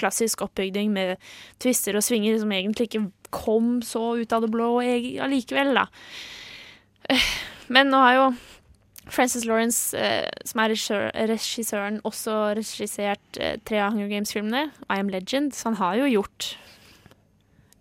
[0.00, 1.16] klassisk oppbygning med
[1.62, 5.86] twister og svinger som egentlig ikke kom så ut av det blå allikevel, da.
[7.72, 8.26] Men nå har jo
[9.12, 15.00] Frances Lawrence, eh, som er regissør, regissøren, også regissert eh, tre av Hunger Games-filmene, I
[15.02, 16.52] Am Legend, så han har jo gjort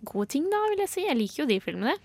[0.10, 1.06] gode ting, da, vil jeg si.
[1.06, 1.96] Jeg liker jo de filmene.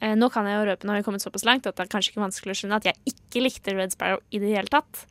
[0.00, 1.92] Eh, nå kan jeg jo røpe, nå har vi kommet såpass langt, at det er
[1.92, 5.04] kanskje ikke vanskelig å skjønne at jeg ikke likte Red Sparrow i det hele tatt.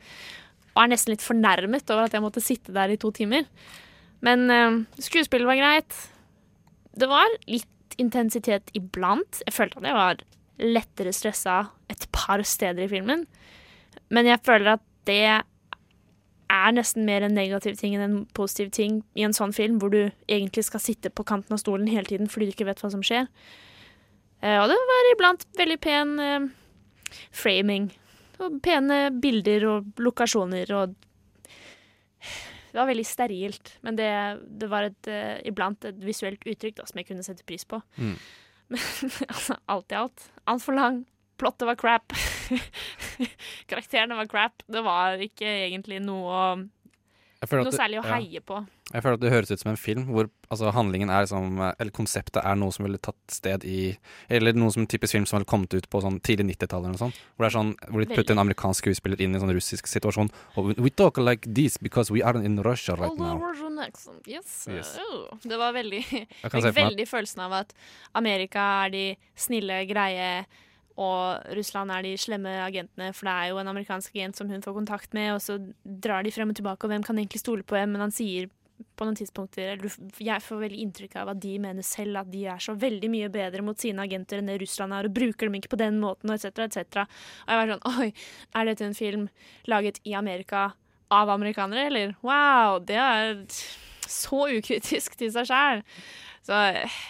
[0.74, 3.46] Og er nesten litt fornærmet over at jeg måtte sitte der i to timer.
[4.26, 6.00] Men eh, skuespillet var greit.
[6.94, 9.42] Det var litt intensitet iblant.
[9.46, 10.22] Jeg følte at jeg var
[10.60, 13.26] lettere stressa et par steder i filmen.
[14.14, 15.24] Men jeg føler at det
[16.54, 19.92] er nesten mer en negativ ting enn en positiv ting i en sånn film, hvor
[19.92, 22.92] du egentlig skal sitte på kanten av stolen hele tiden fordi du ikke vet hva
[22.92, 23.26] som skjer.
[24.44, 26.46] Eh, og det var iblant veldig pen eh,
[27.34, 27.88] framing.
[28.44, 30.94] Og pene bilder og lokasjoner og
[32.74, 34.08] Det var veldig sterilt, men det,
[34.58, 37.78] det var et, eh, iblant et visuelt uttrykk da, som jeg kunne sette pris på.
[38.02, 38.16] Mm.
[39.32, 40.30] altså, alt i alt.
[40.50, 41.02] Altfor lang.
[41.40, 42.14] Plottet var crap.
[43.70, 44.62] Karakterene var crap.
[44.70, 46.68] Det var ikke egentlig noe, at
[47.50, 48.14] noe det- særlig å ja.
[48.18, 48.66] heie på.
[48.92, 51.90] Jeg føler at det høres ut som en film hvor altså, handlingen er som Eller
[51.90, 53.96] konseptet er noe som ville tatt sted i
[54.28, 56.92] Eller noe som en typisk film som ville kommet ut på sånn tidlig 90-tallet eller
[56.98, 57.16] noe sånt.
[57.34, 59.88] Hvor det er sånn Hvor de putter en amerikansk skuespiller inn i en sånn russisk
[59.88, 60.30] situasjon.
[60.56, 63.38] Og we talk like this because we are in Russia right now.
[63.40, 64.66] Russian accent, yes.
[64.68, 64.98] Yes.
[65.00, 66.04] Oh, Det var veldig
[66.74, 67.72] veldig følelsen av at
[68.14, 69.04] Amerika er de
[69.36, 70.44] snille, greie,
[71.00, 74.62] og Russland er de slemme agentene, for det er jo en amerikansk agent som hun
[74.62, 77.66] får kontakt med, og så drar de frem og tilbake, og hvem kan egentlig stole
[77.66, 77.96] på hvem?
[77.96, 78.50] Men han sier
[78.98, 79.84] på noen tidspunkter
[80.18, 83.28] Jeg får veldig inntrykk av at de mener selv at de er så veldig mye
[83.32, 86.30] bedre mot sine agenter enn det Russland er, og bruker dem ikke på den måten,
[86.30, 87.04] og etc., etc.
[87.46, 88.10] Og jeg var sånn Oi,
[88.54, 89.28] er dette en film
[89.70, 90.68] laget i Amerika
[91.14, 92.14] av amerikanere, eller?
[92.24, 93.42] Wow, det er
[94.10, 95.84] så ukritisk til seg sjæl.
[96.44, 96.56] Så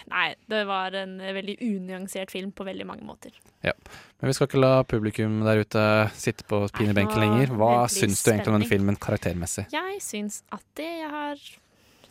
[0.07, 3.35] nei, det var en veldig unyansert film på veldig mange måter.
[3.65, 3.73] Ja.
[4.21, 5.83] Men vi skal ikke la publikum der ute
[6.15, 7.51] sitte på pinebenken lenger.
[7.59, 9.67] Hva syns du egentlig om denne filmen karaktermessig?
[9.75, 11.45] Jeg syns at det jeg har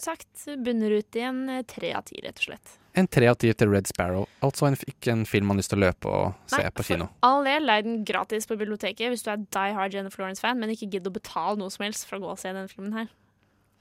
[0.04, 2.76] sagt, bunner ut i en eh, tre av ti, rett og slett.
[2.94, 4.28] En tre av ti til Red Sparrow.
[4.44, 6.86] Altså en, ikke en film man har lyst til å løpe og se Nei, på
[6.86, 7.08] kino.
[7.08, 10.60] For all del, leid den gratis på biblioteket hvis du er die hard Jennifer Lawrence-fan,
[10.60, 12.94] men ikke gidd å betale noe som helst for å gå og se denne filmen
[12.94, 13.08] her.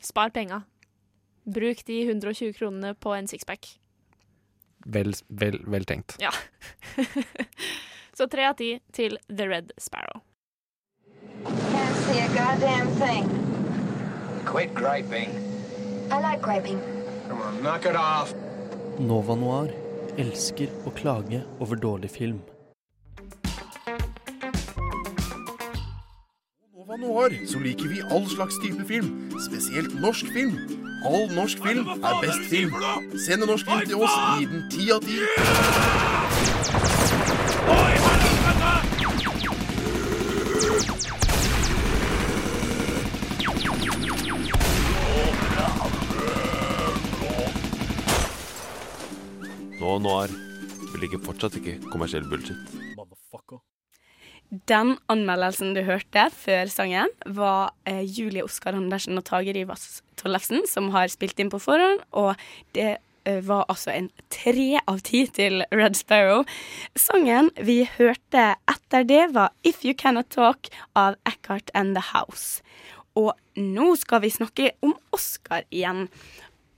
[0.03, 0.63] Spar penga.
[1.43, 3.79] Bruk de 120 kronene på en sixpack.
[4.85, 6.15] Vel, vel, vel tenkt.
[6.19, 6.31] Ja.
[8.17, 10.21] Så tre av ti til The Red Sparrow.
[11.43, 13.27] Can't see a goddamn thing.
[14.45, 15.31] Quit griping.
[16.11, 16.79] I like griping.
[17.27, 18.33] Come on, knock it off.
[18.99, 19.71] Nova Noir
[20.21, 22.43] elsker å klage over dårlig film.
[26.75, 30.59] Nova Noir så liker vi all slags type film, spesielt norsk film.
[31.05, 32.73] All norsk film er best film.
[33.25, 35.17] Send en norsk film til oss, gi den ti av ti.
[49.81, 50.31] Nå, nå er
[50.93, 53.72] vel ikke fortsatt ikke kommersiell bullshit.
[54.53, 60.67] Den anmeldelsen du hørte før sangen, var eh, Julie Oskar Andersen og Tage Rivas Tollefsen
[60.69, 62.37] som har spilt inn på forhånd, og
[62.77, 66.45] det eh, var altså en tre av ti til Red Sparrow.
[66.93, 72.61] Sangen vi hørte etter det, var If You Cannot Talk av Eckhart and The House.
[73.17, 76.11] Og nå skal vi snakke om Oscar igjen.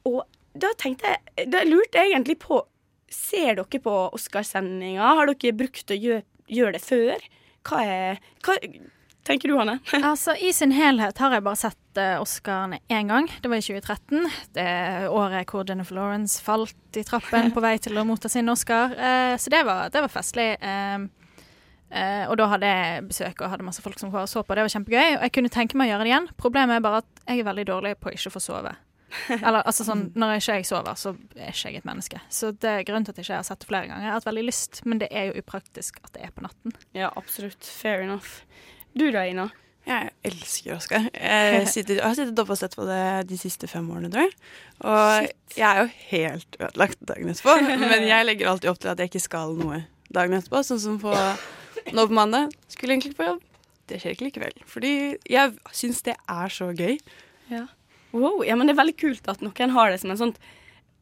[0.07, 0.23] Og
[0.55, 2.63] da tenkte jeg Da lurte jeg egentlig på
[3.11, 5.15] Ser dere på Oscarsendinga?
[5.19, 7.33] Har dere brukt å gjøre, gjøre det før?
[7.65, 8.57] Hva er hva,
[9.25, 9.79] Tenker du, Hanne?
[10.05, 13.25] Altså, I sin helhet har jeg bare sett uh, Oscarene én gang.
[13.41, 14.27] Det var i 2013.
[14.53, 14.67] Det
[15.09, 18.93] året hvor Jennifer Lawrence falt i trappen på vei til å motta sin Oscar.
[18.93, 20.51] Uh, så det var, det var festlig.
[20.61, 21.07] Uh,
[22.29, 24.57] og da hadde jeg besøk og hadde masse folk som så på.
[24.57, 25.17] Det var kjempegøy.
[25.17, 26.29] Og jeg kunne tenke meg å gjøre det igjen.
[26.37, 28.75] Problemet er bare at jeg er veldig dårlig på å ikke få sove.
[29.35, 32.21] Eller altså sånn, Når ikke jeg sover, så er ikke jeg et menneske.
[32.33, 34.05] Så det er grunnen til at jeg ikke har sett det flere ganger.
[34.05, 36.75] Jeg har hatt veldig lyst, men det er jo upraktisk at det er på natten.
[36.97, 37.63] Ja, absolutt.
[37.65, 38.41] Fair enough.
[38.95, 39.49] Du da, Ina?
[39.85, 41.09] Jeg elsker Oscar.
[41.13, 44.25] Jeg, sitter, jeg har sittet oppe og sett på det de siste fem årene, tror
[44.25, 44.37] jeg.
[44.81, 49.03] Og jeg er jo helt ødelagt dagen etterpå, men jeg legger alltid opp til at
[49.03, 49.83] jeg ikke skal noe
[50.15, 50.63] dagen etterpå.
[50.65, 51.13] Sånn som på,
[51.93, 52.55] nå på mandag.
[52.73, 53.43] Skulle egentlig ikke på jobb.
[53.85, 54.55] Det skjer ikke likevel.
[54.65, 54.93] Fordi
[55.29, 56.95] jeg syns det er så gøy.
[57.51, 57.67] Ja.
[58.15, 60.37] Wow, ja, men det er veldig kult at noen har det som en, sånt,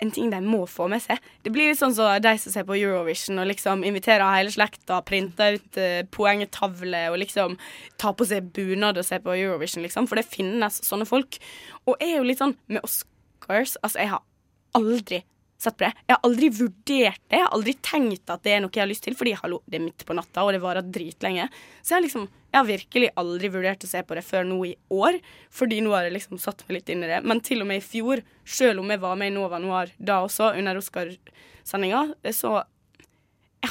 [0.01, 1.21] en ting de må få med seg.
[1.45, 4.97] Det blir litt sånn som de som ser på Eurovision og liksom inviterer hele slekta,
[5.05, 7.59] printer ut uh, poengtavle og liksom
[8.01, 10.09] tar på seg bunad og ser på Eurovision, liksom.
[10.09, 11.37] For det finnes sånne folk.
[11.85, 14.25] Og jeg er jo litt sånn med Oscars Altså, jeg har
[14.73, 15.21] aldri
[15.63, 15.93] sett på det.
[16.07, 17.37] Jeg har aldri vurdert det.
[17.37, 19.79] Jeg har aldri tenkt at det er noe jeg har lyst til, fordi hallo, det
[19.79, 21.45] er midt på natta, og det varer dritlenge.
[21.81, 24.59] Så jeg har liksom Jeg har virkelig aldri vurdert å se på det før nå
[24.69, 25.15] i år,
[25.49, 27.23] fordi nå har jeg liksom satt meg litt inn i det.
[27.25, 30.19] Men til og med i fjor, selv om jeg var med i Nova Noir da
[30.21, 32.59] også, under Oscarsendinga, så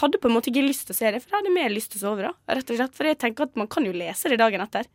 [0.03, 1.93] hadde på en måte ikke lyst til å se det, for jeg hadde mer lyst
[1.95, 2.27] til å sove.
[2.27, 4.89] da, rett og slett, For jeg tenker at man kan jo lese det dagen etter.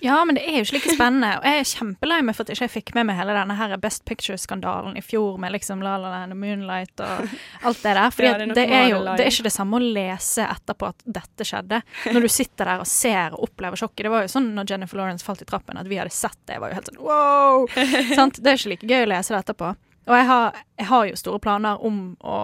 [0.00, 1.30] Ja, men det er jo ikke like spennende.
[1.40, 3.74] Og jeg er kjempelei meg for at jeg ikke fikk med meg hele denne her
[3.82, 7.32] Best Picture-skandalen i fjor med liksom La La Land og Moonlight og
[7.68, 8.00] alt det der.
[8.28, 11.46] Ja, det det er jo det er ikke det samme å lese etterpå at dette
[11.48, 11.82] skjedde.
[12.14, 14.06] Når du sitter der og ser og opplever sjokket.
[14.06, 16.56] Det var jo sånn når Jennifer Lawrence falt i trappen, at vi hadde sett det.
[16.56, 17.68] Jeg var jo helt sånn wow!
[18.18, 18.40] Sant?
[18.40, 19.74] Det er ikke like gøy å lese det etterpå.
[20.08, 22.38] Og jeg har, jeg har jo store planer om å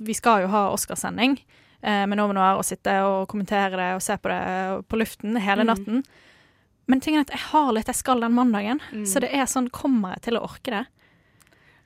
[0.00, 1.38] Vi skal jo ha Oscarsending
[1.82, 5.36] eh, med Nova Noir og sitte og kommentere det og se på det på luften
[5.42, 5.72] hele Mm.
[5.72, 6.04] natten.
[6.88, 9.04] Men tingen er at jeg har litt jeg skal den mandagen, Mm.
[9.04, 10.86] så det er sånn Kommer jeg til å orke det?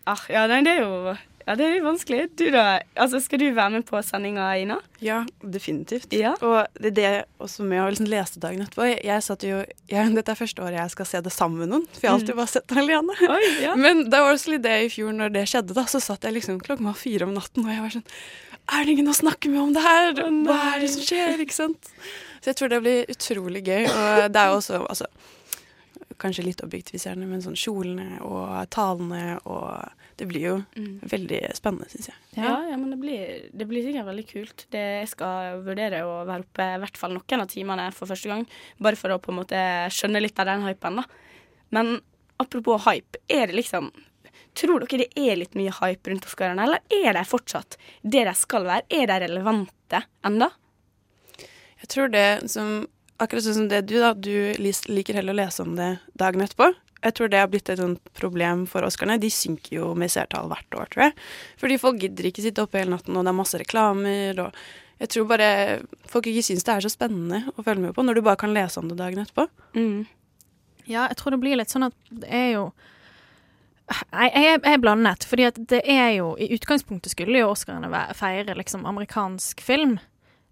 [0.06, 2.20] Ah, ja, nei, det er jo Ja, det er litt vanskelig.
[2.38, 4.76] Du da, altså Skal du være med på sendinga, Ina?
[5.02, 6.12] Ja, definitivt.
[6.14, 6.34] Ja.
[6.40, 7.10] Og det er det
[7.42, 8.84] også med å liksom lese dagen etterpå.
[8.92, 9.58] Jeg, jeg satt jo,
[9.90, 12.18] jeg, Dette er første året jeg skal se det sammen med noen, for jeg har
[12.20, 12.40] alltid Mm.
[12.42, 13.18] bare sett det alene.
[13.36, 13.74] Oi, ja.
[13.76, 16.36] Men det var også litt det i fjor, når det skjedde, da, så satt jeg
[16.38, 18.06] liksom klokken var fire om natten, og jeg var sånn
[18.72, 20.12] Er det ingen å snakke med om det her?
[20.46, 21.40] Hva er det som skjer?
[21.42, 21.90] Ikke sant?
[22.42, 23.84] Så jeg tror det blir utrolig gøy.
[23.90, 25.06] Og det er jo også altså,
[26.22, 29.90] Kanskje litt objektiviserende, men sånn kjolene og talene og
[30.22, 30.54] Det blir jo
[31.10, 32.18] veldig spennende, syns jeg.
[32.36, 34.64] Ja, ja, men det blir, det blir sikkert veldig kult.
[34.70, 38.30] Det, jeg skal vurdere å være oppe i hvert fall noen av timene for første
[38.30, 38.46] gang,
[38.78, 41.06] bare for å på en måte skjønne litt av den hypen, da.
[41.74, 41.96] Men
[42.42, 43.92] apropos hype, er det liksom
[44.52, 48.34] Tror dere det er litt mye hype rundt Oscarene, eller er de fortsatt det de
[48.36, 48.84] skal være?
[48.92, 50.50] Er de relevante enda?
[51.80, 52.82] Jeg tror det som
[53.22, 54.12] Akkurat sånn som det du, da.
[54.18, 56.72] Du liker heller å lese om det dagen etterpå.
[57.02, 59.18] Jeg tror det har blitt et sånt problem for Oscarene.
[59.22, 61.16] De synker jo med seertall hvert år, tror jeg.
[61.58, 64.62] Fordi folk gidder ikke sitte oppe hele natten, og det er masse reklamer, og
[65.02, 65.48] jeg tror bare
[66.06, 68.54] folk ikke syns det er så spennende å følge med på når du bare kan
[68.54, 69.48] lese om det dagen etterpå.
[70.86, 72.70] Ja, jeg tror det blir litt sånn at det er jo
[74.12, 75.26] Nei, jeg er, blandet.
[75.28, 79.98] Fordi at det er jo I utgangspunktet skulle jo Oscarene feire liksom amerikansk film.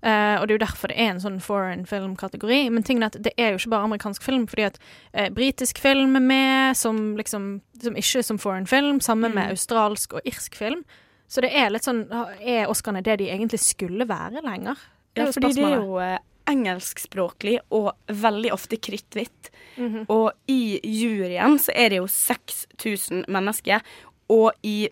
[0.02, 2.70] Eh, og det er jo derfor det er en sånn foreign film-kategori.
[2.72, 4.78] Men tingen er at det er jo ikke bare amerikansk film, fordi at
[5.14, 9.50] uh, britisk film er med som liksom som ikke som foreign film, sammen med Mm.
[9.56, 10.84] australsk og irsk film.
[11.28, 12.06] Så det er litt sånn
[12.40, 14.76] Er Oscarene det de egentlig skulle være lenger?
[15.16, 16.18] Ja, fordi det er jo uh,
[16.50, 19.50] engelskspråklig og veldig ofte kritthvitt.
[19.76, 20.06] Mhm.
[20.08, 23.80] Og i juryen så er det jo 6000 mennesker,
[24.28, 24.88] og i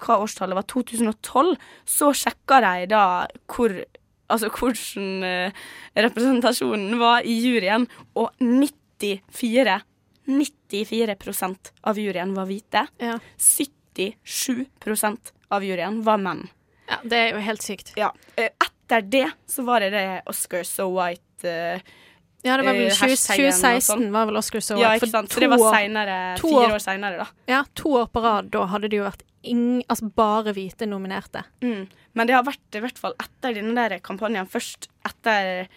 [0.00, 1.56] hva årstallet var, 2012,
[1.86, 3.02] så sjekka de da
[3.46, 3.84] hvor
[4.32, 5.62] Altså hvordan eh,
[6.08, 9.80] representasjonen var i juryen, og 94
[10.26, 12.86] 94% av juryen var hvite.
[13.38, 16.46] 77% av juryen var menn.
[16.88, 17.92] Ja, det er jo helt sykt.
[17.98, 18.12] Ja.
[18.36, 21.80] eh, Etter det så var det det Oscar so white Uh,
[22.46, 24.04] Ja, det var vel eh, 20, hashtagen og 2016 sånn.
[24.14, 24.82] var vel Oscar so White.
[24.84, 25.30] Ja, ikke sant.
[25.30, 27.26] To det var senere, fire år seinere, da.
[27.50, 28.50] Ja, to år på rad.
[28.54, 31.42] Da hadde det jo vært ing, altså bare hvite nominerte.
[31.62, 31.88] Mm.
[32.18, 35.68] Men det har vært i hvert fall etter denne der kampanjen, først etter,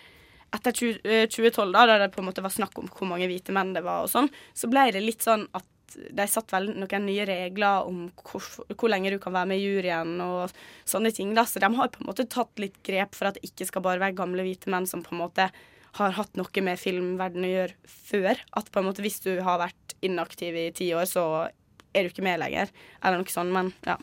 [0.56, 3.30] etter 20, eh, 2012, da, da det på en måte var snakk om hvor mange
[3.32, 6.72] hvite menn det var, og sånn, så ble det litt sånn at de satt vel
[6.76, 8.44] noen nye regler om hvor,
[8.74, 10.52] hvor lenge du kan være med i juryen og
[10.88, 11.34] sånne ting.
[11.38, 13.86] da, Så de har på en måte tatt litt grep for at det ikke skal
[13.86, 15.50] bare være gamle hvite menn som på en måte
[15.96, 18.42] har hatt noe med filmverdenen å gjøre før.
[18.60, 21.26] At på en måte hvis du har vært inaktiv i ti år, så
[21.96, 22.72] er du ikke med lenger,
[23.02, 23.56] eller noe sånt.
[23.56, 23.96] Men ja.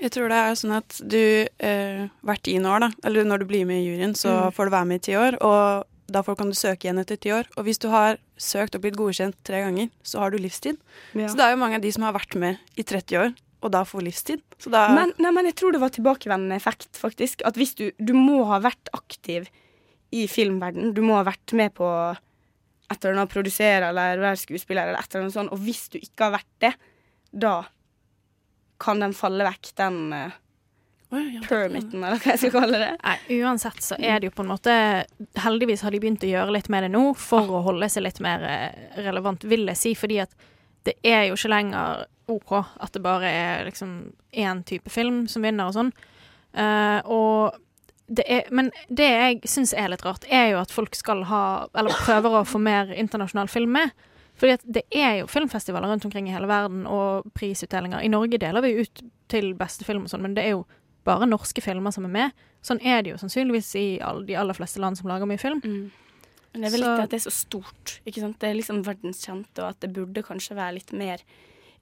[0.00, 1.18] Jeg tror det er sånn at du
[1.58, 4.52] eh, hvert tiende år, da, eller når du blir med i juryen, så Mm.
[4.56, 7.30] får du være med i ti år, og da kan du søke igjen etter ti
[7.30, 7.46] år.
[7.56, 10.76] Og hvis du har søkt og blitt godkjent tre ganger, så har du livstid.
[11.14, 11.28] Ja.
[11.28, 13.70] Så det er jo mange av de som har vært med i 30 år, og
[13.70, 14.40] da får livstid.
[14.58, 17.42] Så da Men, nei, men jeg tror det var tilbakevendende effekt, faktisk.
[17.44, 19.46] At hvis du Du må ha vært aktiv
[20.12, 20.92] i filmverden.
[20.94, 21.86] Du må ha vært med på
[22.90, 25.52] et eller annet, produsere eller være skuespiller eller et eller annet sånt.
[25.52, 26.74] Og hvis du ikke har vært det,
[27.32, 27.64] da
[28.80, 30.38] kan den falle vekk, den uh,
[31.10, 32.90] permiten, eller hva jeg skal kalle det.
[33.02, 34.74] Nei, uansett så er det jo på en måte
[35.42, 38.20] Heldigvis har de begynt å gjøre litt med det nå, for å holde seg litt
[38.24, 39.94] mer eh, relevant, vil jeg si.
[39.98, 40.34] Fordi at
[40.86, 43.96] det er jo ikke lenger OK at det bare er liksom
[44.30, 45.90] én type film som vinner og sånn.
[46.54, 47.58] Uh, og
[48.10, 51.42] det er, men det jeg syns er litt rart, er jo at folk skal ha
[51.78, 53.92] Eller prøver å få mer internasjonal film med.
[54.40, 58.00] Fordi at det er jo filmfestivaler rundt omkring i hele verden, og prisutdelinger.
[58.00, 60.62] I Norge deler vi ut til beste film og sånn, men det er jo
[61.04, 62.32] bare norske filmer som er med.
[62.64, 65.60] Sånn er det jo sannsynligvis i all, de aller fleste land som lager mye film.
[65.64, 68.00] Men det er vel Så- litt at det er så stort.
[68.06, 68.38] ikke sant?
[68.40, 71.18] Det er liksom verdenskjent, og at det burde kanskje være litt mer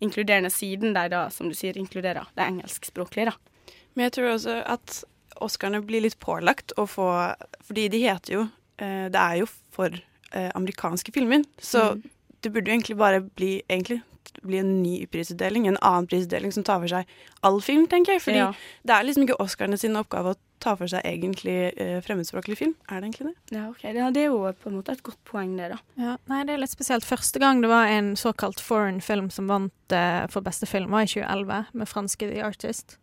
[0.01, 3.33] inkluderende, siden de da, som du sier, inkluderer det engelskspråklige, da.
[3.95, 5.05] Men jeg tror også at
[5.41, 8.41] Oscarene blir litt pålagt å få Fordi de heter jo
[8.79, 9.89] eh, Det er jo for
[10.33, 12.03] eh, amerikanske filmer, så Mm.
[12.43, 14.03] Det burde jo egentlig bare bli egentlig
[14.45, 17.09] bli en ny prisutdeling, en annen prisutdeling som tar for seg
[17.43, 18.23] all film, tenker jeg.
[18.23, 18.53] Fordi Ja.
[18.87, 22.75] det er liksom ikke Oscarene sin oppgave å ta for seg egentlig eh, fremmedspråklig film.
[22.91, 23.57] Er det egentlig det?
[23.57, 23.83] Ja, ok.
[23.83, 25.79] Ja, det er jo på en måte et godt poeng, det, da.
[25.97, 27.05] Ja, nei, det er litt spesielt.
[27.09, 31.03] Første gang det var en såkalt foreign film som vant eh, for beste film, var
[31.09, 32.99] i 2011, med franske The Artist.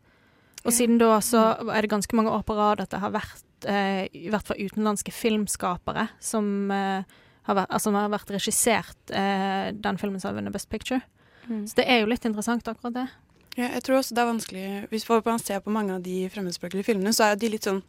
[0.63, 1.43] Og siden da så
[1.73, 4.57] er det ganske mange år på rad at det har vært eh, i hvert fall
[4.61, 7.03] utenlandske filmskapere som, eh,
[7.45, 11.01] har, vært, altså, har vært regissert eh, den filmen som har vunnet Best Picture.
[11.45, 11.65] Mm.
[11.69, 13.07] Så det er jo litt interessant, akkurat det.
[13.55, 16.89] Ja, jeg tror også det er vanskelig Hvis man ser på mange av de fremmedspråklige
[16.89, 17.83] filmene, så er de litt sånn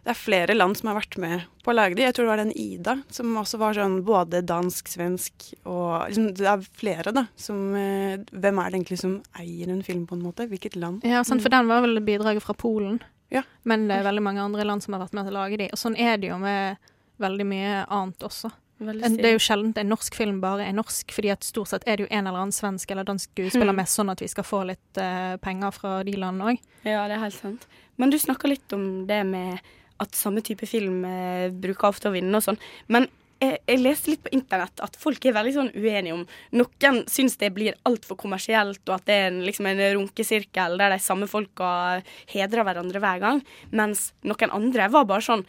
[0.00, 2.06] det er flere land som har vært med på å lage de.
[2.06, 6.30] Jeg tror det var den Ida, som også var sånn både dansk, svensk og liksom,
[6.38, 7.26] Det er flere, da.
[7.36, 10.48] Som, eh, hvem er det egentlig som eier en film, på en måte?
[10.48, 11.04] Hvilket land?
[11.04, 13.02] Ja, sant, for den var vel bidraget fra Polen.
[13.28, 13.42] Ja.
[13.62, 15.68] Men det er veldig mange andre land som har vært med til å lage de.
[15.68, 16.80] Og sånn er det jo med
[17.20, 18.50] veldig mye annet også.
[18.80, 21.98] Det er jo sjelden en norsk film bare er norsk, fordi at stort sett er
[22.00, 23.76] det jo en eller annen svensk eller dansk skuespiller Mm.
[23.76, 26.58] med, sånn at vi skal få litt uh, penger fra de landene òg.
[26.88, 27.66] Ja, det er helt sant.
[28.00, 29.60] Men du snakka litt om det med
[30.00, 32.56] at samme type film eh, bruker ofte å vinne og sånn.
[32.88, 33.04] Men
[33.40, 36.22] jeg, jeg leste litt på internett at folk er veldig sånn uenige om
[36.56, 40.94] Noen syns det blir altfor kommersielt, og at det er en, liksom en runkesirkel der
[40.96, 42.00] de samme folka
[42.32, 45.44] hedrer hverandre hver gang, mens noen andre var bare sånn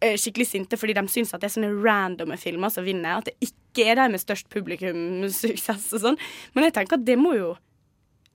[0.00, 3.18] skikkelig sinte fordi de syns at det er sånne randomme filmer som vinner.
[3.22, 6.18] At det ikke er de med størst publikumssuksess og sånn.
[6.54, 7.54] Men jeg tenker at det må jo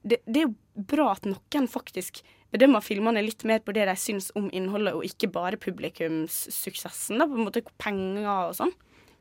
[0.02, 0.54] det, det er jo
[0.88, 2.22] bra at noen faktisk
[2.52, 7.26] bedømmer filmene litt mer på det de syns om innholdet, og ikke bare publikumssuksessen, da,
[7.30, 8.72] på en måte penger og sånn.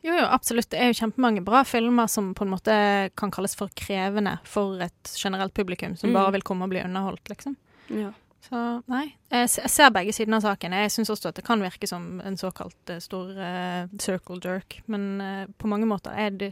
[0.02, 0.72] Jo, jo, absolutt.
[0.74, 2.74] Det er jo kjempemange bra filmer som på en måte
[3.20, 6.14] kan kalles for krevende for et generelt publikum, som Mm.
[6.18, 7.56] bare vil komme og bli underholdt, liksom.
[7.90, 8.10] Ja.
[8.42, 10.74] Så nei, jeg, ser begge sidene av saken.
[10.74, 14.80] Jeg syns også at det kan virke som en såkalt eh, stor uh, circle jerk,
[14.92, 16.52] men uh, på mange måter er det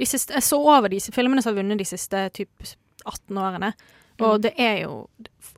[0.00, 2.68] de siste, Jeg så over disse filmene som har vunnet de siste typ
[3.04, 3.72] 18 årene,
[4.20, 4.42] og Mm.
[4.44, 5.08] det er jo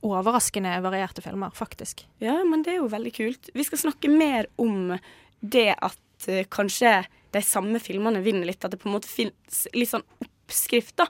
[0.02, 2.06] overraskende varierte filmer, faktisk.
[2.22, 3.50] Ja, men det er jo veldig kult.
[3.54, 4.98] Vi skal snakke mer om
[5.40, 8.64] det at uh, kanskje de samme filmene vinner litt.
[8.64, 11.08] At det på en måte finnes litt sånn oppskrift, da.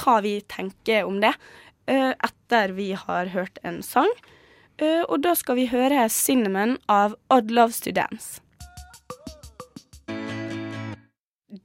[0.00, 1.34] Hva vi tenker om det.
[1.86, 4.10] Eh, etter vi har hørt en sang.
[4.78, 8.40] Eh, og da skal vi høre 'Cinnamon' av Odd Loves To Dance.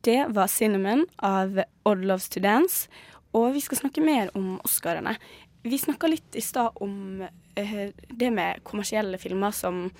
[0.02, 2.88] Det var 'Cinnamon' av Odd Loves To Dance.
[3.34, 5.18] Og vi skal snakke mer om Oscarene.
[5.64, 7.22] Vi snakka litt i stad om
[7.56, 9.92] eh, det med kommersielle filmer som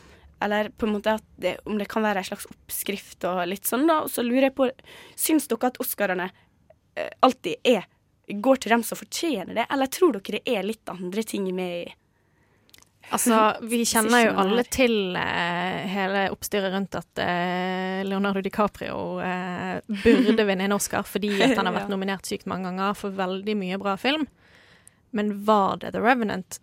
[0.42, 3.86] Eller på en måte det, om det kan være en slags oppskrift og litt sånn,
[3.88, 4.04] da.
[4.04, 4.70] Og så lurer jeg på
[5.18, 6.30] Syns dere at Oscarene
[7.22, 7.84] alltid er
[8.30, 11.74] går til dem som fortjener det, eller tror dere det er litt andre ting med
[11.82, 11.96] i
[13.10, 19.80] Altså, vi kjenner jo alle til eh, hele oppstyret rundt at eh, Leonardo DiCaprio eh,
[20.04, 23.56] burde vinne en Oscar fordi at han har vært nominert sykt mange ganger for veldig
[23.58, 24.28] mye bra film.
[25.10, 26.60] Men var det The Revenant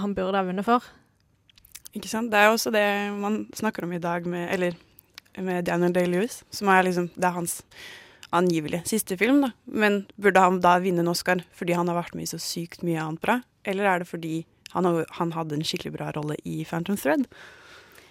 [0.00, 0.88] han burde ha vunnet for?
[1.92, 2.32] Ikke sant?
[2.32, 2.86] Det er jo også det
[3.20, 4.78] man snakker om i dag med, eller,
[5.36, 7.60] med Daniel Day-Lewis, som er liksom, det er hans
[8.36, 9.40] angivelig siste film.
[9.44, 9.50] da.
[9.64, 12.84] Men burde han da vinne en Oscar fordi han har vært med i så sykt
[12.86, 13.40] mye annet bra?
[13.64, 14.86] Eller er det fordi han,
[15.18, 17.26] han hadde en skikkelig bra rolle i Phantom Thread?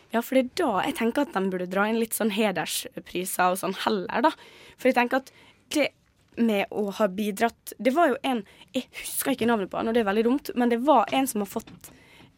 [0.10, 3.54] Ja, for det er da jeg tenker at de burde dra inn litt sånn hederspriser
[3.54, 4.34] og sånn heller, da.
[4.80, 5.34] For jeg tenker at
[5.76, 5.92] det
[6.40, 9.96] med å ha bidratt Det var jo en Jeg husker ikke navnet på han, og
[9.98, 11.92] det er veldig dumt, men det var en som har fått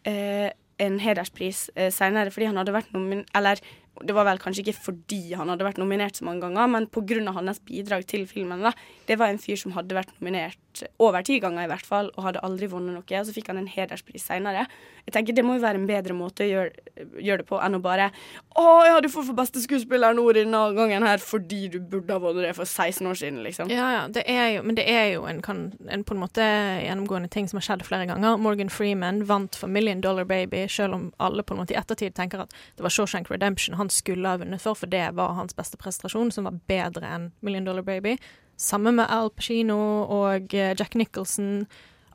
[0.09, 0.49] eh,
[0.81, 3.23] en hederspris eh, senere fordi han hadde vært nomin...
[3.37, 3.61] Eller
[4.01, 7.33] det var vel kanskje ikke fordi han hadde vært nominert så mange ganger, men pga.
[7.35, 8.63] hans bidrag til filmen.
[8.63, 8.71] da.
[9.07, 10.60] Det var en fyr som hadde vært nominert
[11.01, 13.03] over ti ganger, i hvert fall, og hadde aldri vunnet noe.
[13.03, 14.65] Og så fikk han en hederspris senere.
[15.05, 16.71] Jeg tenker Det må jo være en bedre måte å gjøre,
[17.17, 18.11] gjøre det på enn å bare
[18.59, 22.21] Å ja, du får for beste skuespiller nå denne gangen her fordi du burde ha
[22.21, 23.71] vunnet det for 16 år siden, liksom.
[23.73, 26.45] Ja, ja, det er jo, men det er jo en, kan, en på en måte
[26.45, 28.37] gjennomgående ting som har skjedd flere ganger.
[28.41, 32.15] Morgan Freeman vant for Million Dollar Baby, selv om alle på en måte i ettertid
[32.17, 35.55] tenker at det var Shawshank Redemption han skulle ha vunnet for, for det var hans
[35.57, 38.17] beste prestasjon, som var bedre enn Million Dollar Baby.
[38.61, 41.65] Samme med Al Pacino og eh, Jack Nicholson.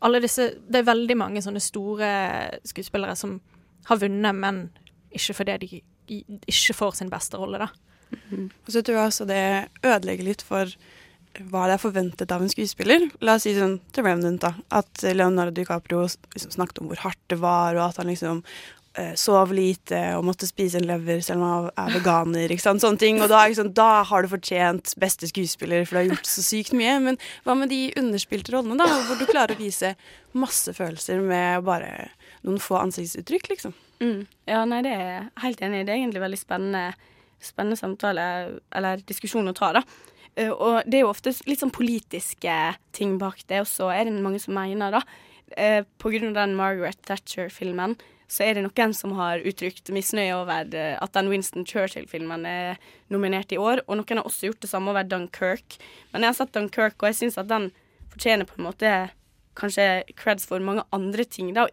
[0.07, 2.11] Alle disse, det er veldig mange sånne store
[2.69, 3.41] skuespillere som
[3.89, 4.67] har vunnet, men
[5.17, 5.81] ikke fordi de
[6.47, 7.71] ikke får sin beste rolle, da.
[8.31, 9.43] Og så tror jeg også det
[9.83, 10.71] ødelegger litt for
[11.51, 13.09] hva det er forventet av en skuespiller.
[13.25, 14.55] La oss si sånn til Remnant, da.
[14.73, 18.41] At Leonardo DiCaprio liksom snakket om hvor hardt det var, og at han liksom
[19.21, 22.53] sov lite og måtte spise en lever selv om jeg er veganer.
[22.55, 22.81] ikke sant?
[22.85, 23.19] Sånne ting.
[23.21, 26.45] Og da, det sånn, da har du fortjent beste skuespiller, for du har gjort så
[26.45, 26.95] sykt mye.
[27.05, 28.89] Men hva med de underspilte rollene, da?
[29.09, 29.95] Hvor du klarer å vise
[30.37, 32.09] masse følelser med bare
[32.47, 33.77] noen få ansiktsuttrykk, liksom.
[34.01, 34.27] Mm.
[34.49, 35.87] Ja, nei, det er jeg helt enig i.
[35.89, 36.83] Det er egentlig veldig spennende,
[37.43, 38.27] spennende samtale,
[38.77, 39.85] eller diskusjon å ta, da.
[40.37, 42.57] Eh, og det er jo ofte litt sånn politiske
[42.97, 45.03] ting bak det, og så er det mange som mener, da.
[45.57, 47.97] eh, På grunn av den Margaret Thatcher-filmen,
[48.29, 52.81] så er det noen som har uttrykt misnøye over eh, at den Winston Churchill-filmen er
[53.13, 55.79] nominert i år, og noen har også gjort det samme over Dunkerque.
[56.13, 57.71] Men jeg har sett Dunkerque, og jeg syns at den
[58.13, 58.97] fortjener på en måte
[59.57, 59.87] kanskje
[60.19, 61.53] creds for mange andre ting.
[61.57, 61.67] da,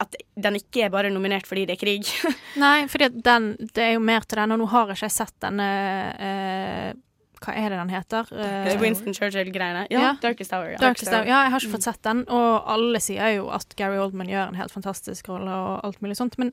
[0.00, 2.12] At den ikke er bare nominert fordi det er krig.
[2.64, 5.68] Nei, for det er jo mer til den, og nå har jeg ikke sett denne
[6.16, 6.92] eh,
[7.40, 8.26] Hva er det den heter?
[8.32, 9.86] Eh, Winston Churchill-greiene.
[9.90, 10.70] Ja, Darkest Hour.
[10.72, 10.78] Ja.
[10.80, 11.24] Darkest Hour.
[11.28, 14.48] Ja, jeg har ikke fått sett den, og alle sier jo at Gary Oldman gjør
[14.48, 16.52] en helt fantastisk rolle og alt mulig sånt, men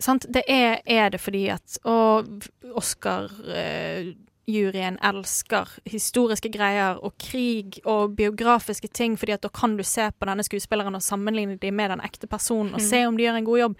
[0.00, 2.24] sant, det er, er det fordi at Og
[3.60, 10.08] Oscar-juryen elsker historiske greier og krig og biografiske ting, fordi at da kan du se
[10.18, 12.86] på denne skuespilleren og sammenligne dem med den ekte personen og Mm.
[12.88, 13.76] se om de gjør en god jobb.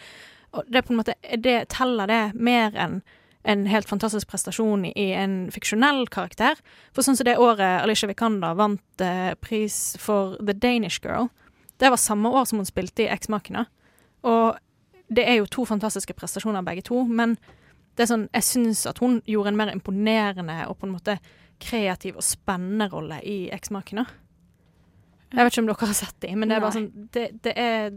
[0.52, 3.02] Og det på en måte, det teller det mer enn
[3.42, 6.58] en helt fantastisk prestasjon i en fiksjonell karakter.
[6.92, 11.30] For sånn som det året Alicia Vikander vant eh, pris for The Danish Girl,
[11.80, 13.64] det var samme år som hun spilte i Eksmakene.
[14.28, 14.58] Og
[15.08, 17.38] det er jo to fantastiske prestasjoner begge to, men
[17.96, 21.16] det er sånn, jeg syns at hun gjorde en mer imponerende og på en måte
[21.60, 24.04] kreativ og spennende rolle i Eksmakene.
[25.30, 27.52] Jeg vet ikke om dere har sett dem, men det er bare sånn det, det
[27.54, 27.92] er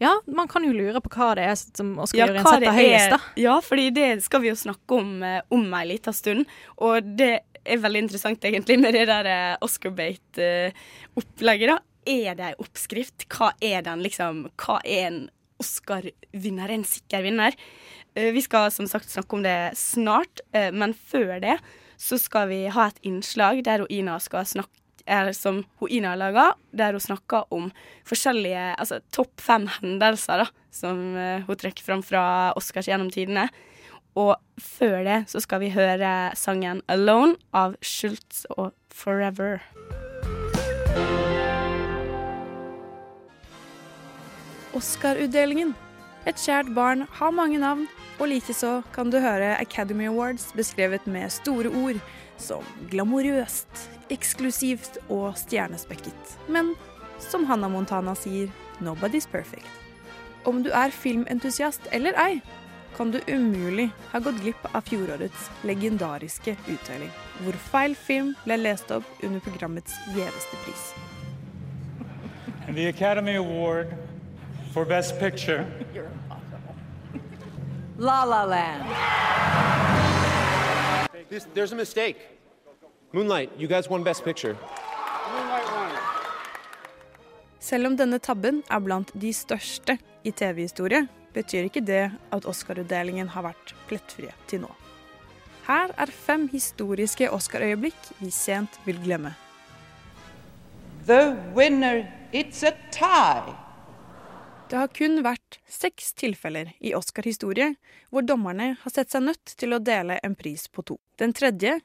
[0.00, 2.76] Ja, man kan jo lure på hva det er som Ja, Oscar-juryen hva det setter
[2.78, 3.18] høyest, da.
[3.42, 6.46] ja, fordi det skal vi jo snakke om eh, om ei lita stund.
[6.78, 7.32] Og det
[7.68, 11.78] er veldig interessant egentlig med det der eh, Oscar-bate-opplegget, da.
[12.08, 13.26] Er det ei oppskrift?
[13.34, 14.46] Hva er den, liksom?
[14.56, 15.18] Hva er en
[15.60, 16.70] Oscar-vinner?
[16.72, 17.52] En sikker vinner?
[18.14, 21.58] Eh, Vi skal som sagt snakke om det snart, eh, men før det
[21.98, 24.70] så skal vi ha et innslag der Ina skal snakke
[25.08, 27.70] eller som hun Ina har laga, der hun snakker om
[28.08, 33.48] forskjellige altså topp fem hendelser da, som eh, hun trekker fram fra Oscars gjennom tidene.
[34.18, 39.62] Og før det så skal vi høre sangen 'Alone' av Schultz og 'Forever'.
[44.76, 45.74] Oscar-utdelingen.
[46.26, 47.86] Et kjært barn har mange navn,
[48.18, 52.00] og likeså kan du høre Academy Awards beskrevet med store ord
[52.38, 56.38] som glamorøst, eksklusivt og stjernespekket.
[56.48, 56.74] Men
[57.18, 59.66] som Hannah Montana sier, nobody's perfect.
[60.46, 62.40] Om du er filmentusiast eller ei,
[62.96, 67.10] kan du umulig ha gått glipp av fjorårets legendariske uttelling,
[67.44, 70.88] hvor feil film ble lest opp under programmets gjeveste pris.
[72.66, 73.94] And the Academy Award
[74.72, 75.66] for Best Picture
[77.98, 79.87] La La Land.
[81.26, 82.16] This, there's a mistake.
[83.12, 84.56] Moonlight, you guys won Best Picture.
[87.58, 93.28] Selv om denne tabben er blant de største i TV-historie, betyr ikke det at Oscar-utdelingen
[93.34, 94.70] har vært plettfrie til nå.
[95.66, 99.34] Her er fem historiske Oscar-øyeblikk vi sent vil glemme.
[101.06, 103.67] The winner, it's a tie.
[104.68, 107.70] Det har kun vært seks tilfeller i Oscar-historie
[108.12, 110.98] hvor dommerne har sett seg nødt til å dele en pris på to.
[111.16, 111.78] Den tredje,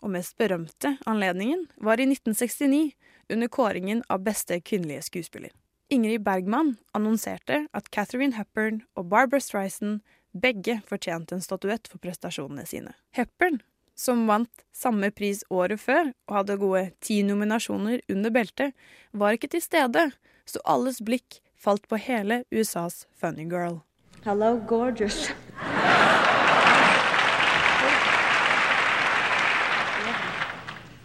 [0.00, 2.94] og mest berømte, anledningen var i 1969
[3.28, 5.52] under kåringen av beste kvinnelige skuespiller.
[5.92, 10.00] Ingrid Bergman annonserte at Catherine Hepburn og Barbara Streisand
[10.32, 12.94] begge fortjente en statuett for prestasjonene sine.
[13.18, 13.60] Hepburn,
[13.98, 18.72] som vant samme pris året før og hadde gode ti nominasjoner under beltet,
[19.12, 20.08] var ikke til stede,
[20.48, 23.80] så alles blikk falt på hele USAs Funny Girl.
[24.24, 25.30] Hello, gorgeous.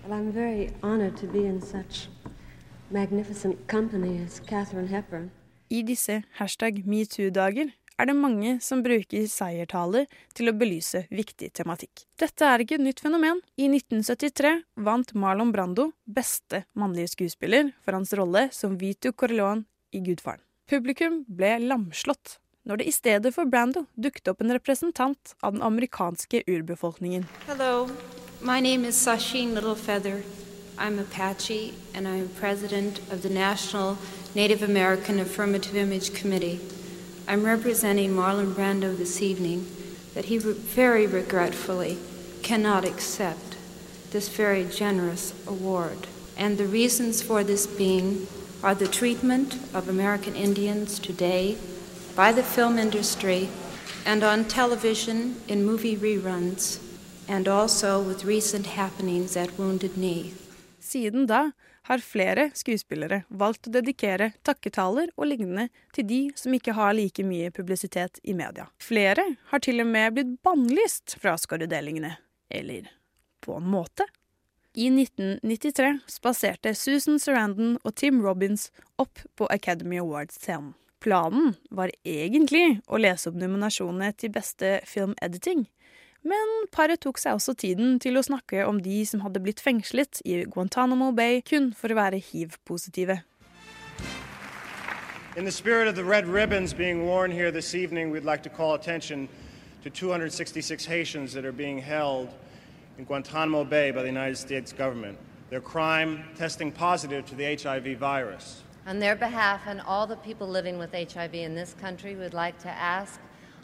[0.03, 2.09] Well, I'm very honored to be in such
[2.89, 5.31] magnificent company as Catherine Hepburn.
[5.69, 10.05] I disse hashtag metoo-dager er det mange som bruker seiertaler
[10.37, 12.05] til å belyse viktig tematikk.
[12.21, 13.41] Dette er ikke et nytt fenomen.
[13.57, 14.53] I 1973
[14.85, 20.44] vant Marlon Brando beste mannlige skuespiller for hans rolle som Vito Corleone i Gudfaren.
[20.65, 25.61] Publikum ble lamslått når det i stedet for Brando dukket opp en representant av den
[25.61, 27.27] amerikanske urbefolkningen.
[27.45, 27.85] Hello,
[28.41, 30.23] my name is Sasheen Littlefeather.
[30.79, 33.99] I'm Apache, and I'm president of the National
[34.33, 36.59] Native American Affirmative Image Committee.
[37.27, 39.67] I'm representing Marlon Brando this evening
[40.15, 41.99] that he very regretfully
[42.41, 43.55] cannot accept
[44.09, 46.07] this very generous award.
[46.35, 48.25] And the reasons for this being
[48.65, 51.55] are the treatment of American Indians today
[52.15, 53.47] by the film industry
[54.05, 56.79] and on television in movie reruns,
[57.27, 60.33] and also with recent happenings at Wounded Knee.
[60.79, 61.51] Siden da
[61.81, 67.21] har flere skuespillere valgt å dedikere takketaler og lignende til de som ikke har like
[67.23, 68.65] mye publisitet i media.
[68.81, 72.15] Flere har til og med blitt bannlyst fra Oscar-utdelingene.
[72.49, 72.89] Eller
[73.45, 74.09] på en måte.
[74.77, 80.73] I 1993 spaserte Susan Sarandon og Tim Robbins opp på Academy Awards-scenen.
[80.99, 85.63] Planen var egentlig å lese opp nominasjonene til beste film-editing,
[86.27, 90.19] men paret tok seg også tiden til å snakke om de som hadde blitt fengslet
[90.27, 93.21] i Guantánamo Bay kun for å være hiv-positive.
[95.37, 98.49] In the spirit of the red ribbons being worn here this evening, we'd like to
[98.49, 99.29] call attention
[99.83, 102.27] to 266 Haitians that are being held
[102.97, 105.17] in Guantanamo Bay by the United States government.
[105.49, 108.63] Their crime testing positive to the HIV virus.
[108.87, 112.57] On their behalf and all the people living with HIV in this country, we'd like
[112.59, 113.19] to ask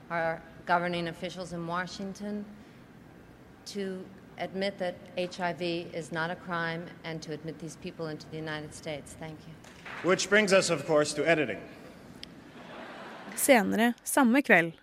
[0.09, 2.45] our governing officials in Washington
[3.67, 4.03] to
[4.37, 5.61] admit that HIV
[5.93, 9.15] is not a crime and to admit these people into the United States.
[9.19, 10.09] Thank you.
[10.09, 11.59] Which brings us, of course, to editing.
[13.35, 14.73] Senere samme kveld,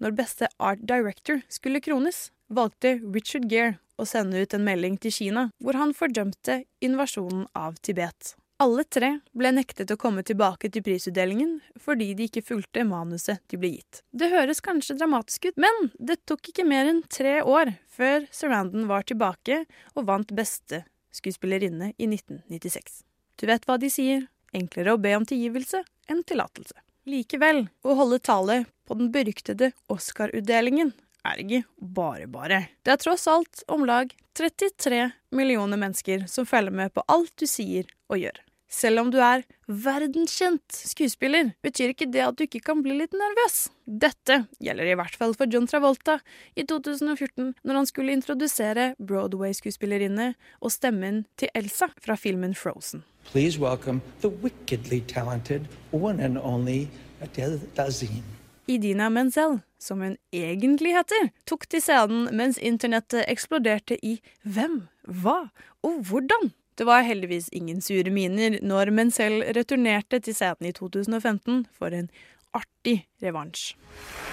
[0.00, 5.14] når beste art director skulle krones, valgte Richard Gere å sende ut en melding til
[5.14, 8.34] Kina hvor han fordømte invasjonen av Tibet.
[8.58, 13.58] Alle tre ble nektet å komme tilbake til prisutdelingen fordi de ikke fulgte manuset de
[13.60, 14.00] ble gitt.
[14.10, 18.88] Det høres kanskje dramatisk ut, men det tok ikke mer enn tre år før Sarandon
[18.90, 19.60] var tilbake
[19.94, 20.82] og vant beste
[21.14, 23.04] skuespillerinne i 1996.
[23.38, 26.74] Du vet hva de sier, enklere å be om tilgivelse enn tillatelse.
[27.08, 30.90] Likevel, å holde tale på den beryktede Oscar-utdelingen
[31.28, 32.64] er ikke bare bare.
[32.82, 37.46] Det er tross alt om lag 33 millioner mennesker som følger med på alt du
[37.48, 38.44] sier og gjør.
[38.68, 43.16] Selv om du er verdenskjent skuespiller, betyr ikke det at du ikke kan bli litt
[43.16, 43.70] nervøs.
[43.88, 46.18] Dette gjelder i hvert fall for John Travolta
[46.52, 53.06] i 2014, når han skulle introdusere Broadway-skuespillerinne og stemmen til Elsa fra filmen Frozen.
[53.32, 56.88] Please welcome the wickedly talented one and only
[57.24, 58.37] Adele Dazine.
[58.68, 65.48] Idina Menzel, som hun egentlig heter, tok til scenen mens internettet eksploderte i hvem, hva
[65.80, 66.50] og hvordan.
[66.76, 72.10] Det var heldigvis ingen sure miner når Menzel returnerte til scenen i 2015 for en
[72.52, 73.72] artig revansj.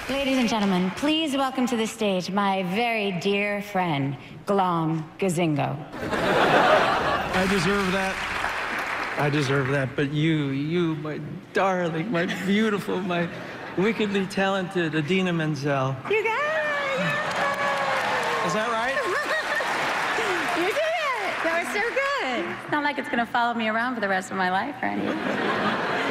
[0.09, 5.77] Ladies and gentlemen, please welcome to the stage my very dear friend, Glom Gazingo.
[7.33, 8.15] I deserve that.
[9.17, 9.95] I deserve that.
[9.95, 11.21] But you, you, my
[11.53, 13.29] darling, my beautiful, my
[13.77, 15.95] wickedly talented Adina Menzel.
[16.09, 17.05] You got it!
[18.47, 18.95] Is that right?
[20.57, 21.43] You did it!
[21.43, 22.45] That was so good.
[22.63, 24.87] It's not like it's gonna follow me around for the rest of my life or
[24.87, 25.17] anything.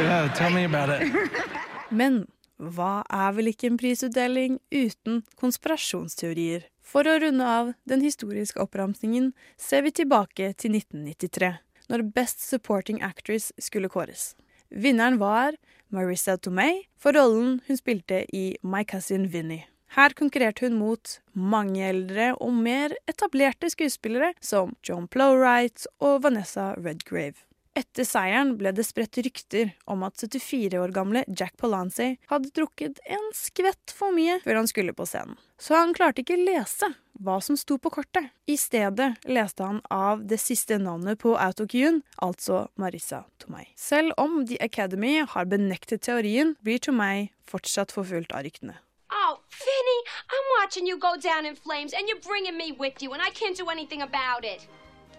[0.05, 1.13] Yeah, tell me about it.
[1.91, 2.27] Men
[2.59, 6.69] hva er vel ikke en prisutdeling uten konspirasjonsteorier?
[6.85, 11.55] For å runde av den historiske oppramsingen ser vi tilbake til 1993,
[11.91, 14.35] når Best Supporting Actress skulle kåres.
[14.71, 15.57] Vinneren var
[15.93, 19.67] Marissa Tomei for rollen hun spilte i My Cousin Vinnie.
[19.95, 26.73] Her konkurrerte hun mot mange eldre og mer etablerte skuespillere som John Plowright og Vanessa
[26.75, 27.39] Redgrave.
[27.75, 33.01] Etter seieren ble det spredt rykter om at 74 år gamle Jack Polanzi hadde drukket
[33.03, 35.35] en skvett for mye før han skulle på scenen.
[35.59, 38.31] Så han klarte ikke lese hva som sto på kortet.
[38.47, 43.67] I stedet leste han av det siste navnet på autocuen, altså Marissa Tomei.
[43.75, 48.79] Selv om The Academy har benektet teorien, blir Tomei fortsatt forfulgt av ryktene.
[49.11, 49.99] Oh, Finny,
[50.31, 53.31] I'm watching you go down in flames, and you're bringing me with you, and I
[53.31, 54.67] can't do anything about it.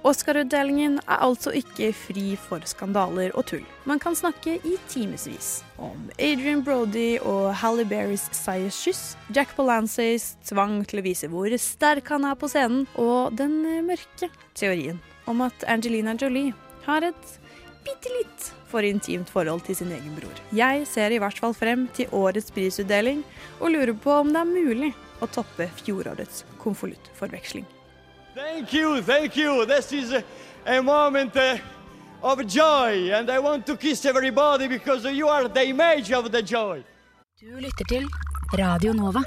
[0.06, 3.64] Oscar-utdelingen er altså ikke fri for skandaler og tull.
[3.90, 10.84] Man kan snakke i timevis om Adrian Brody og Halle Berrys seierskyss, Jack Palances tvang
[10.86, 15.66] til å vise hvor sterk han er på scenen, og den mørke teorien om at
[15.66, 16.54] Angelina Jolie
[16.86, 17.32] har et
[17.86, 20.42] bitte litt for intimt forhold til sin egen bror.
[20.54, 23.24] Jeg ser i hvert fall frem til årets prisutdeling,
[23.58, 24.92] og lurer på om det er mulig
[25.22, 27.66] å toppe fjorårets konvoluttforveksling.
[28.36, 29.66] Thank you, thank you.
[29.66, 30.22] This is a,
[30.66, 31.58] a moment uh,
[32.22, 36.42] of joy, and I want to kiss everybody because you are the image of the
[36.42, 36.84] joy.
[37.40, 38.08] Du lytter til
[38.54, 39.24] Radio Nova.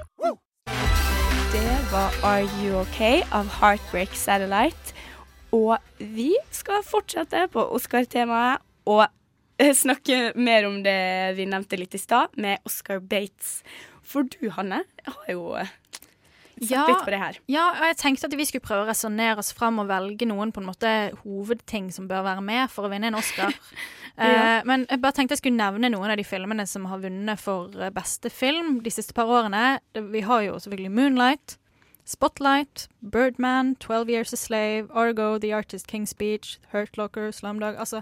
[1.52, 3.00] Det var Are You OK
[3.32, 4.92] av Heartbreak Satellite.
[5.52, 9.06] Og vi skal fortsette på Oscar-temaet og
[9.56, 13.62] eh, snakke mer om det vi nevnte litt i stad, med Oscar Bates.
[14.04, 15.56] For du, Hanne, har jo
[16.60, 17.38] eh, ja, litt på det her.
[17.50, 20.52] Ja, og jeg tenkte at vi skulle prøve å resonnere oss fram og velge noen
[20.54, 23.54] på en måte hovedting som bør være med for å vinne en Oscar.
[24.18, 24.58] Ja.
[24.58, 27.38] uh, men jeg bare tenkte jeg skulle nevne noen av de filmene som har vunnet
[27.38, 29.78] for eh, beste film de siste par årene.
[29.94, 31.54] Vi har jo selvfølgelig Moonlight,
[32.08, 38.00] Spotlight, Birdman, 12 Years a Slave, Argo, The Artist King's Speech, Hurt Locker, Slumdog Altså,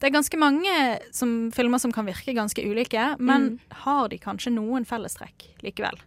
[0.00, 0.74] det er ganske mange
[1.12, 6.00] som, filmer som kan virke ganske ulike, men har de kanskje noen fellestrekk likevel?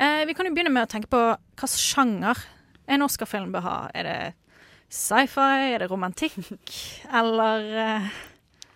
[0.00, 2.38] Eh, vi kan jo begynne med å tenke på hvilken sjanger
[2.90, 3.76] en Oscar-film bør ha.
[3.94, 4.18] Er det
[4.88, 6.38] sci-fi, er det romantikk,
[7.20, 8.08] eller eh,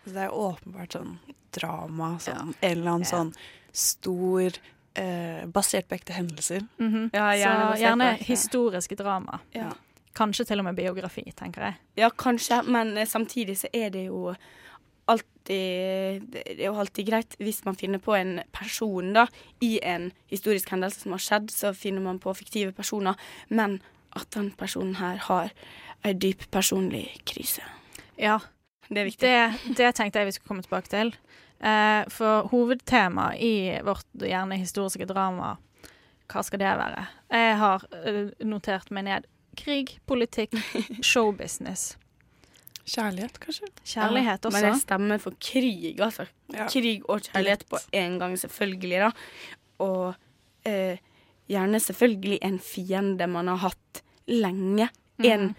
[0.04, 1.16] Det er åpenbart sånn
[1.54, 3.30] drama, sånn en eller annen sånn
[3.74, 4.52] stor
[5.00, 6.66] eh, Basert på ekte hendelser.
[6.76, 7.08] Mhm.
[7.14, 9.40] Ja, gjerne Så gjerne historiske drama.
[9.56, 9.70] Ja.
[10.14, 11.80] Kanskje til og med biografi, tenker jeg.
[12.04, 14.34] Ja, kanskje, men samtidig så er det jo
[15.10, 19.26] alltid Det er jo alltid greit hvis man finner på en person da,
[19.60, 23.80] i en historisk hendelse som har skjedd, så finner man på fiktive personer, men
[24.16, 25.52] at den personen her har
[26.04, 27.64] ei dyp personlig krise.
[28.16, 28.38] Ja.
[28.88, 29.28] Det er viktig.
[29.28, 31.12] Det, det tenkte jeg vi skulle komme tilbake til.
[31.64, 35.54] Eh, for hovedtemaet i vårt gjerne historiske drama
[36.30, 37.06] hva skal det være?
[37.32, 39.28] Jeg har eh, notert meg ned
[39.58, 40.56] krig, politikk,
[41.12, 41.94] showbusiness.
[42.84, 43.68] Kjærlighet, kanskje?
[43.84, 44.54] Kjærlighet også.
[44.58, 46.26] Men jeg stemmer for krig, altså.
[46.52, 46.66] Ja.
[46.68, 49.10] Krig og kjærlighet på en gang, selvfølgelig, da.
[49.84, 50.14] Og
[50.68, 51.00] eh,
[51.50, 54.90] gjerne selvfølgelig en fiende man har hatt lenge.
[55.24, 55.54] En,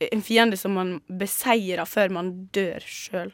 [0.00, 3.32] en fiende som man beseirer før man dør sjøl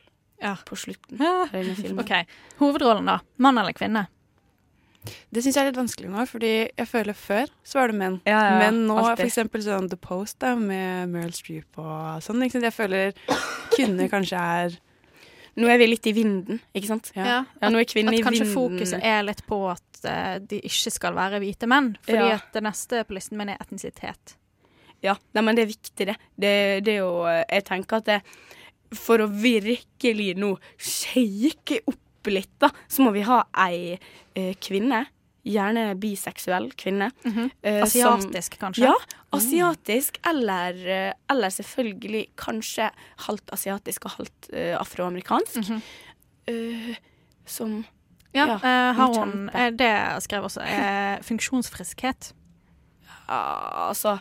[0.66, 1.20] på slutten.
[1.20, 2.00] av denne filmen.
[2.04, 2.36] OK.
[2.60, 3.18] Hovedrollen, da?
[3.36, 4.06] Mann eller kvinne?
[5.32, 8.18] Det syns jeg er litt vanskelig nå, fordi jeg føler før så var det menn.
[8.28, 9.22] Ja, ja, Men nå, alltid.
[9.22, 12.66] for eksempel sånn The Post da, med Meryl Streep og sånn, ikke sant?
[12.68, 13.14] jeg føler
[13.72, 14.78] kvinner kanskje er
[15.60, 17.08] Nå er vi litt i vinden, ikke sant?
[17.16, 17.40] Ja.
[17.60, 18.22] Ja, nå er kvinner i vinden.
[18.22, 21.90] at kanskje fokuset er litt på at uh, de ikke skal være hvite menn.
[22.06, 22.36] Fordi Ja.
[22.38, 24.36] at det neste på listen min er etnisitet.
[25.02, 26.16] Ja, nei, men det er viktig, det.
[26.38, 26.54] Det,
[26.86, 28.20] det er jo Jeg tenker at det,
[28.94, 31.98] for å virkelig nå shake opp
[32.28, 33.98] litt, da, så må vi ha ei
[34.36, 35.06] eh, kvinne.
[35.46, 37.10] Gjerne biseksuell kvinne.
[37.62, 38.84] eh, som- Asiatisk, kanskje?
[38.84, 38.94] Ja,
[39.32, 40.18] asiatisk.
[40.26, 42.90] Eller, eh, eller selvfølgelig kanskje
[43.26, 45.56] halvt asiatisk og halvt eh, afroamerikansk.
[46.46, 46.96] Eh,
[47.46, 47.84] som
[48.34, 49.46] Ja, Ja, har hun
[49.76, 50.60] Det jeg skrev også.
[51.24, 52.32] Funksjonsfriskhet.
[53.28, 54.18] Ja, altså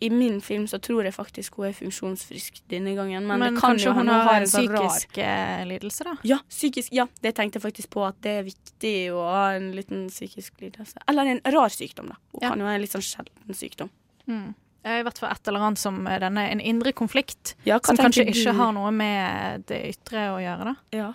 [0.00, 3.26] I min film så tror jeg faktisk hun er funksjonsfrisk denne gangen.
[3.26, 6.14] Men, Men, det kan kanskje jo hun har en sånn psykisk eh, lidelse, da?
[6.22, 9.72] Ja, psykisk, ja, det tenkte jeg faktisk på at det er viktig å ha en
[9.74, 11.02] liten psykisk lidelse.
[11.10, 12.16] Eller en rar sykdom, da.
[12.32, 12.48] Hun Ja.
[12.50, 13.90] kan jo ha en litt sånn sjelden sykdom.
[14.28, 14.54] Mm.
[14.88, 18.30] I hvert fall et eller annet som denne, en indre konflikt, Ja, som kanskje du?
[18.32, 20.74] ikke har noe med det ytre å gjøre, da.
[20.96, 21.14] Ja.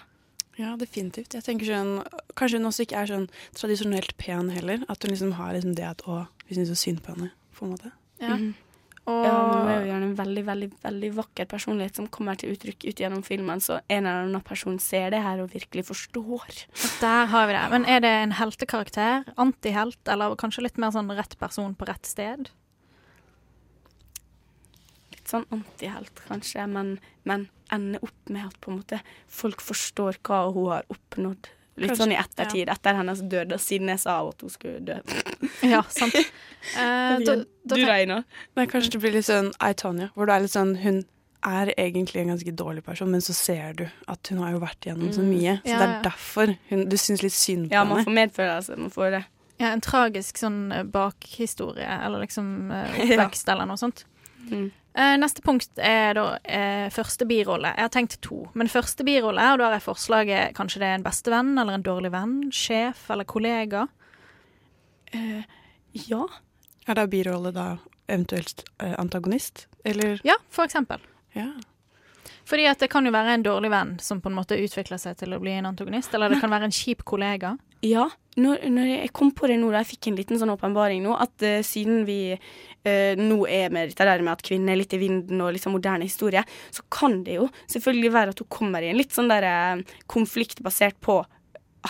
[0.60, 1.34] Ja, definitivt.
[1.34, 2.04] Jeg tenker sånn,
[2.36, 4.84] Kanskje hun også ikke er sånn tradisjonelt pen heller.
[4.90, 7.66] At hun liksom har liksom det at å, vi syns så synd på henne, på
[7.66, 7.92] en måte.
[8.20, 8.36] Ja.
[8.36, 8.54] Mhm.
[9.04, 12.54] Og Ja, hun er jo gjerne en veldig, veldig veldig vakker personlighet som kommer til
[12.54, 16.64] uttrykk ut gjennom filmen, så en eller annen person ser det her og virkelig forstår.
[17.01, 17.64] der har vi det.
[17.74, 19.26] Men er det en heltekarakter?
[19.36, 19.99] Antihelt?
[20.08, 22.47] Eller kanskje litt mer sånn rett person på rett sted?
[25.12, 26.95] Litt sånn antihelt, kanskje, men,
[27.28, 31.51] men ender opp med at på en måte folk forstår hva hun har oppnådd.
[31.76, 34.99] Litt Kanskje, sånn i ettertid, etter hennes død, siden jeg sa at hun skulle dø.
[35.74, 36.13] Ja, sant.
[36.80, 37.34] Eh, da,
[37.67, 38.21] da du regner?
[38.55, 41.01] Nei, kanskje det blir litt sånn I, Tonya, hvor du er litt sånn Hun
[41.43, 44.88] er egentlig en ganske dårlig person, men så ser du at hun har jo vært
[44.88, 45.34] gjennom så Mm.
[45.34, 45.57] mye.
[45.65, 45.97] Så Ja, det ja.
[45.97, 47.82] er derfor hun, du syns litt synd på henne.
[47.82, 48.78] Ja, man får medfølelse.
[48.80, 49.24] Man får det.
[49.59, 53.26] Ja, en tragisk sånn eh, bakhistorie, eller liksom eh, Ja.
[53.26, 54.05] oppvekst eller noe sånt.
[54.47, 54.71] Mm.
[54.94, 57.72] Eh, neste punkt er da eh, første birolle.
[57.74, 58.44] Jeg har tenkt to.
[58.54, 61.86] Men første birolle, og da har jeg forslaget kanskje det er en bestevenn eller en
[61.86, 63.88] dårlig venn, sjef eller kollega.
[65.14, 65.41] Eh,
[66.10, 66.28] ja.
[66.86, 67.68] Er da birolle da
[68.06, 70.22] eventuelt eh, antagonist, eller?
[70.28, 71.02] Ja, for eksempel.
[71.34, 71.50] Ja.
[72.46, 75.18] Fordi at det kan jo være en dårlig venn som på en måte utvikler seg
[75.18, 77.56] til å bli en antagonist, eller det kan være en kjip kollega.
[77.84, 78.08] Ja,
[78.40, 81.18] når, når jeg kom på det nå, da jeg fikk en liten sånn åpenbaring nå,
[81.20, 84.96] at uh, siden vi uh, nå er med dette der med at kvinner er litt
[84.96, 88.86] i vinden og liksom moderne historie, så kan det jo selvfølgelig være at hun kommer
[88.86, 91.20] i en litt sånn der uh, konflikt basert på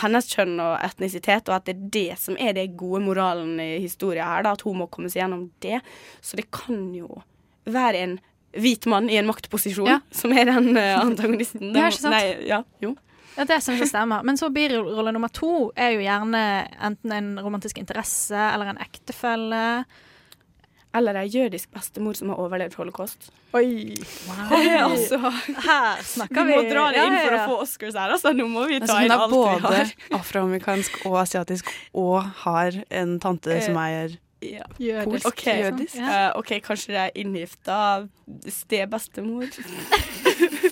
[0.01, 3.77] hennes kjønn og etnisitet, og at det er det som er det gode moralen i
[3.83, 5.83] historien her, da, at hun må komme seg gjennom det.
[6.25, 7.21] Så det kan jo
[7.69, 8.15] være en
[8.57, 9.99] hvit mann i en maktposisjon Ja.
[10.13, 11.69] som er den antagonisten.
[11.69, 11.75] antagonisten.
[11.77, 12.17] er ikke sant?
[12.17, 12.95] Nei, ja, jo.
[13.37, 14.23] Ja, det syns jeg stemmer.
[14.25, 16.41] Men så birolle nummer to er jo gjerne
[16.85, 19.61] enten en romantisk interesse eller en ektefelle.
[20.93, 23.31] Eller ei jødisk bestemor som har overlevd holocaust.
[23.57, 23.95] Oi!
[24.53, 25.17] Oi, altså.
[25.65, 26.53] Her snakker vi.
[26.53, 28.33] Vi må dra det inn for å få Oscars her, altså.
[28.37, 29.57] Nå må vi ta inn alt vi har.
[29.63, 34.65] Hun er både afroamerikansk og asiatisk og har en tante som er Ja.
[35.07, 35.25] polsk.
[35.31, 35.63] Okay.
[35.63, 35.97] Jødisk.
[35.97, 37.77] Uh, ok, kanskje det er inngifta
[38.51, 39.49] stebestemor.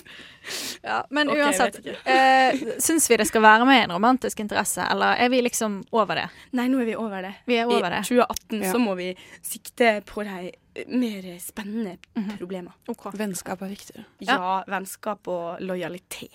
[0.82, 5.16] Ja, men okay, uansett, eh, syns vi det skal være med en romantisk interesse, eller
[5.22, 6.28] er vi liksom over det?
[6.58, 7.34] Nei, nå er vi over det.
[7.46, 8.02] Vi er over I det.
[8.08, 8.72] 2018 Ja.
[8.72, 9.12] så må vi
[9.42, 10.52] sikte på de
[10.88, 12.38] mer spennende Mhm.
[12.38, 12.72] problemer.
[13.14, 14.04] Vennskap er viktig.
[14.20, 16.30] Ja, vennskap og lojalitet.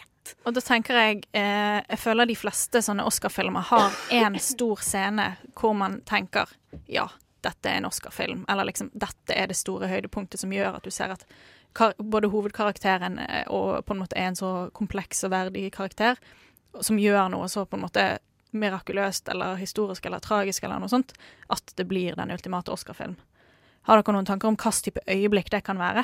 [0.45, 5.37] Og da tenker jeg eh, Jeg føler de fleste sånne Oscar-filmer har en stor scene
[5.55, 6.47] hvor man tenker
[6.87, 7.07] ja,
[7.41, 10.91] dette er en Oscar-film, eller liksom dette er det store høydepunktet som gjør at du
[10.91, 11.23] ser at
[11.97, 16.17] både hovedkarakteren eh, og på en måte er en så kompleks og verdig karakter,
[16.81, 18.05] som gjør noe så på en måte
[18.57, 21.13] mirakuløst eller historisk eller tragisk eller noe sånt,
[21.49, 23.17] at det blir den ultimate Oscar-film.
[23.87, 26.03] Har dere noen tanker om hvilken type øyeblikk det kan være?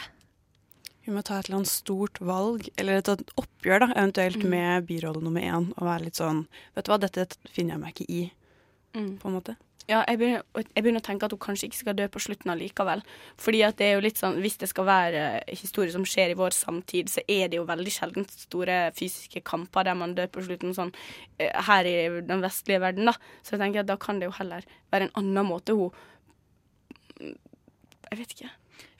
[1.03, 4.49] Vi må ta et eller annet stort valg, eller et oppgjør, da, eventuelt Mm.
[4.49, 7.93] med birolle nummer én, og være litt sånn Vet du hva, dette finner jeg meg
[7.95, 8.31] ikke i,
[8.93, 9.17] Mm.
[9.19, 9.55] på en måte.
[9.83, 12.53] Ja, jeg begynner, jeg begynner å tenke at hun kanskje ikke skal dø på slutten
[12.53, 13.01] allikevel.
[13.41, 16.37] Fordi at det er jo litt sånn, Hvis det skal være historie som skjer i
[16.39, 20.45] vår samtid, så er det jo veldig sjelden store fysiske kamper der man dør på
[20.47, 20.93] slutten, sånn
[21.37, 23.17] eh, her i den vestlige verden, da.
[23.43, 24.63] Så jeg tenker at da kan det jo heller
[24.93, 25.91] være en annen måte hun
[27.19, 28.49] Jeg vet ikke.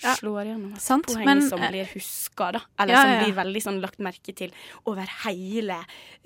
[0.03, 2.59] Ja, Slår gjennom et sant, poeng men, som eh, blir huska, da.
[2.81, 3.19] Eller ja, som ja.
[3.23, 4.51] blir veldig sånn lagt merke til
[4.89, 5.77] over hele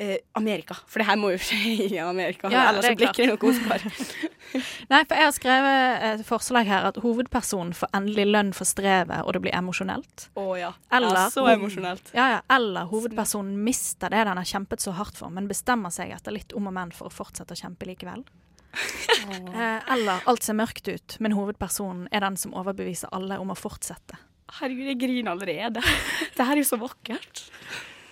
[0.01, 0.79] eh, Amerika.
[0.89, 3.51] For det her må jo skje i Amerika, ellers det er blir ikke det noe
[3.51, 3.85] Oscar.
[4.93, 9.21] Nei, for jeg har skrevet et forslag her at hovedpersonen får endelig lønn for strevet,
[9.21, 10.27] og det blir emosjonelt.
[10.41, 10.73] Å ja.
[10.97, 11.21] Eller.
[11.33, 12.11] Så emosjonelt.
[12.17, 12.41] Ja, ja.
[12.57, 16.57] Eller hovedpersonen mister det den har kjempet så hardt for, men bestemmer seg etter litt
[16.57, 18.25] om og men for å fortsette å kjempe likevel.
[19.27, 23.55] Eh, eller alt ser mørkt ut, men hovedpersonen er den som overbeviser alle om å
[23.57, 24.19] fortsette.
[24.59, 25.81] Herregud, jeg griner allerede.
[26.37, 27.41] Det her er jo så vakkert.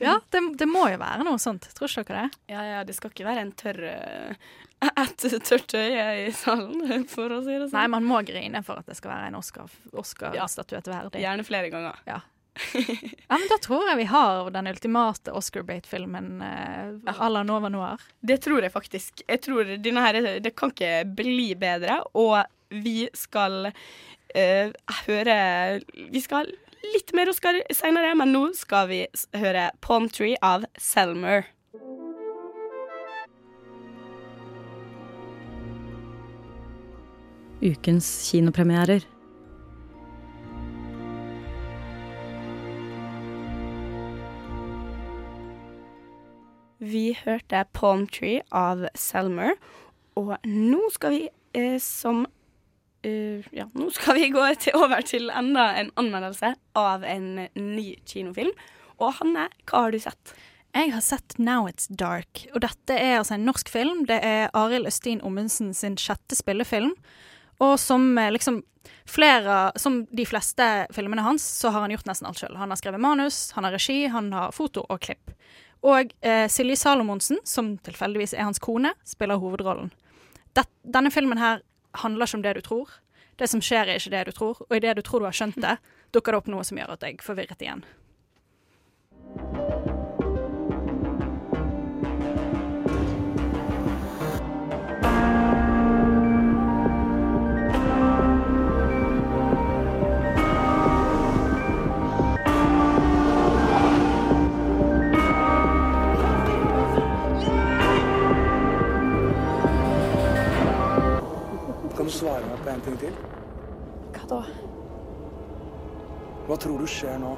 [0.02, 1.70] Ja, det, det må jo være noe sånt.
[1.78, 2.42] Tror ikke dere det?
[2.52, 4.50] Ja, ja, det skal ikke være en tørr eh,
[5.06, 7.78] et tørt øye i salen, for å si det sånn.
[7.78, 10.48] Nei, man må grine for at det skal være en Oscar- Oscar ja.
[10.50, 11.22] verdig.
[11.24, 12.02] Gjerne flere ganger.
[12.10, 12.20] Ja.
[13.28, 18.02] ja, men da tror jeg vi har den ultimate Oscar-bait-filmen uh, à la Nova Noir.
[18.22, 19.24] Det tror jeg faktisk.
[19.28, 24.70] Jeg tror denne her, Det kan ikke bli bedre, og vi skal uh,
[25.06, 25.40] høre
[26.12, 26.52] Vi skal
[26.94, 29.02] litt mer Oscar seinere, men nå skal vi
[29.36, 31.50] høre Palm Tree av Selmer.
[37.66, 39.15] Ukens kinopremierer.
[46.84, 49.56] Vi hørte Palm Tree av Selmer,
[50.20, 51.22] og nå skal vi
[51.56, 52.26] eh, som
[53.06, 57.88] eh, Ja, nå skal vi gå til, over til enda en anmeldelse av en ny
[58.08, 58.52] kinofilm.
[59.00, 60.36] Og Hanne, hva har du sett?
[60.76, 64.04] Jeg har sett Now It's Dark, og dette er altså en norsk film.
[64.10, 66.92] Det er Arild Østin Ommundsen sin sjette spillefilm.
[67.64, 68.64] Og som eh, liksom
[69.06, 72.58] flere Som de fleste filmene hans, så har han gjort nesten alt sjøl.
[72.60, 75.32] Han har skrevet manus, han har regi, han har foto og klipp.
[75.86, 79.92] Og eh, Silje Salomonsen, som tilfeldigvis er hans kone, spiller hovedrollen.
[80.58, 81.62] Det, denne filmen her
[82.02, 82.96] handler ikke om det du tror.
[83.38, 85.60] Det som skjer, er ikke det du tror, og idet du tror du har skjønt
[85.62, 85.76] det,
[86.16, 87.86] dukker det opp noe som gjør at jeg forvirret igjen.
[112.06, 113.14] Kan du svare meg på en ting til?
[114.14, 114.36] Hva da?
[116.46, 117.32] Hva tror du skjer nå?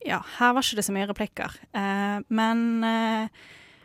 [0.00, 1.58] Ja, her var ikke det så mye replikker.
[1.76, 3.28] Eh, men eh,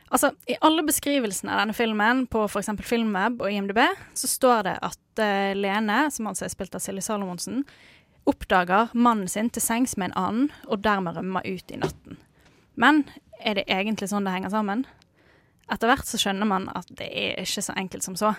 [0.08, 2.72] altså, i alle beskrivelsene av denne filmen på f.eks.
[2.88, 3.84] Filmweb og IMDb,
[4.16, 7.66] så står det at eh, Lene, som altså er spilt av Silje Salomonsen,
[8.24, 12.24] oppdager mannen sin til sengs med en annen, og dermed rømmer ut i natten.
[12.80, 13.04] Men
[13.46, 14.84] er det egentlig sånn det henger sammen?
[15.72, 18.34] Etter hvert så skjønner man at det er ikke så enkelt som så.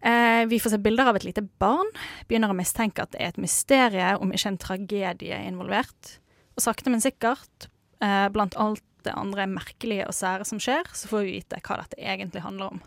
[0.00, 1.88] Eh, vi får se bilder av et lite barn,
[2.28, 6.14] begynner å mistenke at det er et mysterium, om ikke en tragedie involvert.
[6.56, 7.68] Og sakte, men sikkert,
[8.00, 11.82] eh, blant alt det andre merkelige og sære som skjer, så får vi vite hva
[11.82, 12.80] dette egentlig handler om.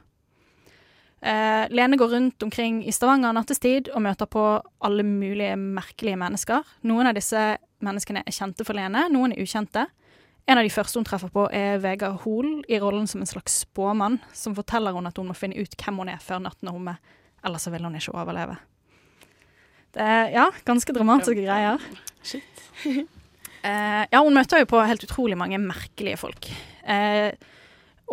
[1.21, 6.65] Eh, Lene går rundt omkring i Stavanger nattestid og møter på alle mulige merkelige mennesker.
[6.83, 9.85] Noen av disse menneskene er kjente for Lene, noen er ukjente.
[10.45, 13.61] En av de første hun treffer på, er Vegard Hoel i rollen som en slags
[13.63, 16.75] spåmann, som forteller hun at hun må finne ut hvem hun er før natten er
[16.75, 16.97] omme,
[17.47, 18.57] ellers så vil hun ikke overleve.
[19.93, 21.83] Det er ja, ganske dramatiske greier.
[23.63, 26.49] Eh, ja, hun møter jo på helt utrolig mange merkelige folk.
[26.83, 27.29] Eh,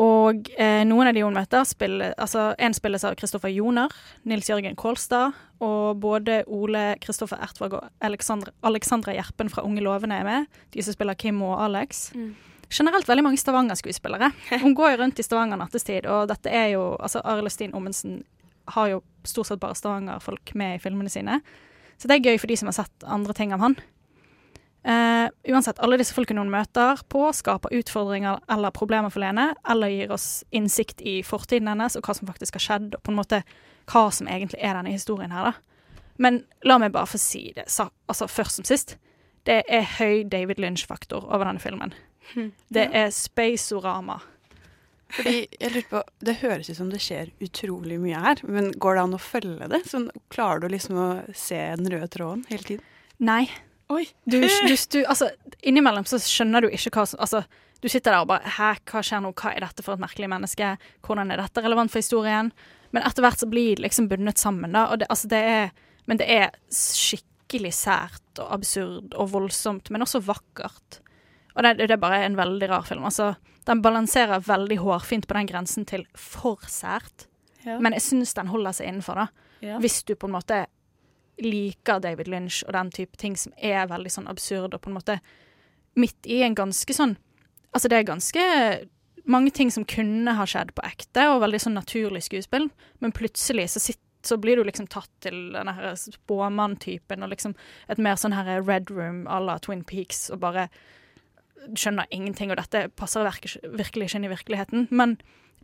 [0.00, 3.92] og eh, noen av de hun møter, spiller, altså en spilles av Kristoffer Joner,
[4.28, 10.16] Nils Jørgen Kålstad, og både Ole Kristoffer Ertvåg og Alexandra, Alexandra Gjerpen fra Unge lovende
[10.16, 10.62] er med.
[10.72, 12.06] De som spiller Kim og Alex.
[12.70, 14.30] Generelt veldig mange Stavanger-skuespillere.
[14.62, 18.22] Hun går jo rundt i Stavanger nattestid, og dette er jo altså Arild Stin Ommensen
[18.70, 21.40] har jo stort sett bare Stavanger-folk med i filmene sine.
[22.00, 23.76] Så det er gøy for de som har sett andre ting av han.
[24.82, 29.92] Eh, uansett, alle disse folkene hun møter på, skaper utfordringer eller problemer for Lene, eller
[29.92, 33.20] gir oss innsikt i fortiden hennes og hva som faktisk har skjedd, og på en
[33.20, 33.42] måte
[33.90, 35.92] hva som egentlig er denne historien her, da.
[36.20, 38.96] Men la meg bare få si det, så, altså først som sist.
[39.48, 41.94] Det er høy David Lynch-faktor over denne filmen.
[42.68, 44.20] Det er space-orama.
[45.10, 48.94] Fordi jeg lurer på, Det høres ut som det skjer utrolig mye her, men går
[48.94, 49.80] det an å følge det?
[49.90, 52.84] Sånn, klarer du liksom å se den røde tråden hele tiden?
[53.18, 53.48] Nei.
[53.90, 54.04] Oi.
[54.24, 55.30] Du, du, du, altså,
[55.66, 57.40] innimellom så skjønner du ikke hva som Altså,
[57.82, 59.32] du sitter der og bare Hæ, hva skjer nå?
[59.34, 60.74] Hva er dette for et merkelig menneske?
[61.06, 62.52] Hvordan er dette relevant for historien?
[62.94, 64.84] Men etter hvert så blir det liksom bundet sammen, da.
[65.00, 65.70] Det, altså, det er
[66.10, 71.00] Men det er skikkelig sært og absurd og voldsomt, men også vakkert.
[71.56, 73.04] Og det, det er bare en veldig rar film.
[73.06, 73.32] Altså,
[73.66, 77.26] den balanserer veldig hårfint på den grensen til for sært,
[77.66, 77.76] Ja.
[77.78, 79.26] men jeg syns den holder seg innenfor, da.
[79.60, 79.78] Ja.
[79.82, 80.62] Hvis du på en måte
[81.44, 84.98] liker David Lynch og den type ting som er veldig sånn absurd, og på en
[84.98, 85.18] måte
[85.98, 87.16] midt i en ganske sånn
[87.70, 88.44] Altså, det er ganske
[89.30, 92.64] mange ting som kunne ha skjedd på ekte, og veldig sånn naturlig skuespill,
[92.98, 97.54] men plutselig så, sitt, så blir du liksom tatt til denne her spåmann-typen, og liksom
[97.86, 100.66] et mer sånn her Red Room à la Twin Peaks, og bare
[101.78, 103.28] skjønner ingenting, og dette passer
[103.62, 104.88] virkelig ikke inn i virkeligheten.
[104.90, 105.18] Men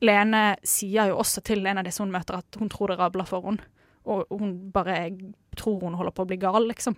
[0.05, 3.29] Lene sier jo også til en av disse hun møter, at hun tror det rabler
[3.29, 3.65] for henne.
[4.07, 5.09] Og hun bare
[5.59, 6.97] tror hun holder på å bli gal, liksom.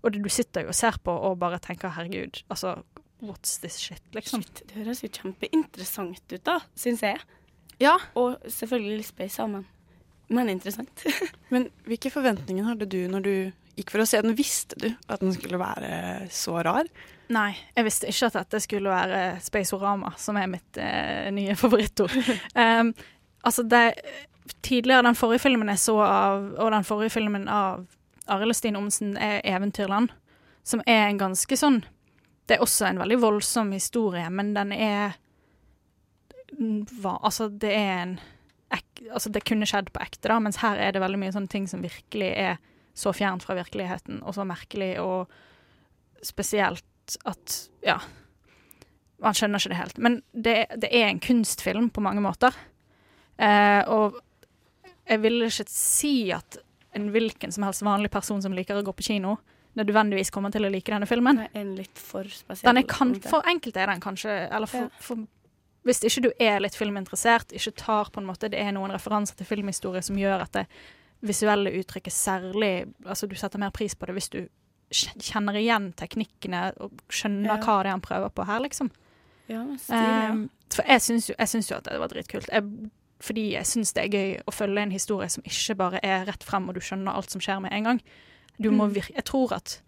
[0.00, 2.78] Og det, du sitter jo og ser på og bare tenker herregud, altså
[3.20, 4.42] what's this shit, liksom.
[4.42, 7.20] Shit, Det høres jo kjempeinteressant ut, da, syns jeg.
[7.80, 7.96] Ja.
[8.18, 9.66] Og selvfølgelig litt space sammen.
[10.30, 11.04] Men interessant.
[11.54, 13.34] Men hvilke forventninger hadde du når du
[13.80, 14.36] gikk for å se den?
[14.38, 16.88] Visste du at den skulle være så rar?
[17.30, 22.14] Nei, jeg visste ikke at dette skulle være Spaceorama, som er mitt eh, nye favorittord.
[22.56, 22.92] um,
[23.46, 23.84] altså, det
[24.66, 27.84] Tidligere, den forrige filmen jeg så av, og den forrige filmen av
[28.30, 30.12] Arild Stine Omsen, er 'Eventyrland',
[30.62, 31.84] som er en ganske sånn
[32.46, 35.16] Det er også en veldig voldsom historie, men den er
[36.58, 38.20] hva, Altså, det er en
[38.72, 41.48] ek, Altså, det kunne skjedd på ekte, da, mens her er det veldig mye sånne
[41.48, 42.58] ting som virkelig er
[42.94, 45.30] så fjernt fra virkeligheten, og så merkelig, og
[46.22, 46.84] spesielt
[47.26, 47.98] at Ja.
[49.20, 49.98] Man skjønner ikke det helt.
[49.98, 52.54] Men det, det er en kunstfilm på mange måter.
[53.36, 54.16] Eh, og
[55.04, 56.56] jeg vil ikke si at
[56.96, 59.36] en hvilken som helst vanlig person som liker å gå på kino,
[59.78, 61.36] nødvendigvis kommer til å like denne filmen.
[61.52, 62.74] Den er litt for spesiell.
[62.74, 64.88] Den kan, en for enkelte er den kanskje Eller for, Ja.
[65.00, 65.26] for
[65.86, 69.36] Hvis ikke du er litt filminteressert, ikke tar på en måte Det er noen referanser
[69.36, 70.66] til filmhistorie som gjør at det
[71.22, 74.48] visuelle uttrykket særlig Altså du setter mer pris på det hvis du
[74.90, 77.56] kjenner igjen teknikkene og skjønner Ja.
[77.62, 78.90] hva det er han prøver på her, liksom.
[79.48, 80.30] Ja, stilig, ja.
[80.32, 82.48] Um, for jeg syns jo, jo at det var dritkult.
[82.50, 86.26] Jeg, fordi jeg syns det er gøy å følge en historie som ikke bare er
[86.26, 88.00] rett frem, og du skjønner alt som skjer med en gang.
[88.60, 88.94] Du må Mm.
[89.14, 89.80] jeg tror at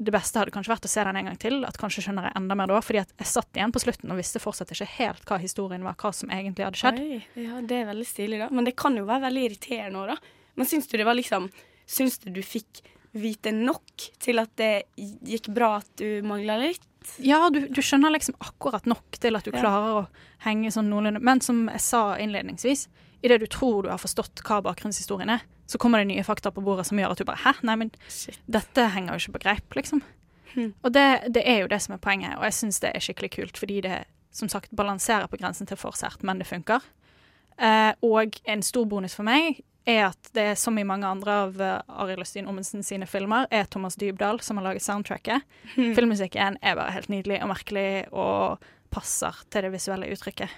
[0.00, 1.64] det beste hadde kanskje vært å se den en gang til.
[1.64, 2.80] At kanskje skjønner jeg enda mer da.
[2.80, 5.94] Fordi at jeg satt igjen på slutten og visste fortsatt ikke helt hva historien var,
[6.00, 7.00] hva som egentlig hadde skjedd.
[7.04, 8.48] Oi, ja, det er veldig stilig, da.
[8.50, 10.16] Men det kan jo være veldig irriterende òg, da.
[10.56, 11.50] Men syns du det var liksom
[11.90, 16.80] Syns du du fikk vite nok til at det gikk bra at du mangla litt?
[17.18, 19.60] Ja, du, du skjønner liksom akkurat nok til at du Ja.
[19.60, 20.06] klarer å
[20.44, 21.20] henge sånn noenlunde.
[21.24, 22.88] Men som jeg sa innledningsvis,
[23.22, 26.62] idet du tror du har forstått hva bakgrunnshistorien er, så kommer det nye fakta på
[26.64, 27.90] bordet som gjør at du bare Hæ, nei, men
[28.50, 30.02] dette henger jo ikke på greip, liksom.
[30.54, 30.72] Hmm.
[30.82, 33.30] Og det, det er jo det som er poenget, og jeg syns det er skikkelig
[33.36, 34.00] kult, fordi det
[34.34, 36.82] som sagt balanserer på grensen til for sært, men det funker.
[37.58, 41.36] Eh, og en stor bonus for meg er at det er som i mange andre
[41.46, 45.46] av uh, Arild Østin Ommensen sine filmer, er Thomas Dybdahl som har laget soundtracket.
[45.76, 45.94] Mm.
[45.96, 50.52] Filmmusikken er bare helt nydelig og merkelig og passer til det visuelle uttrykket.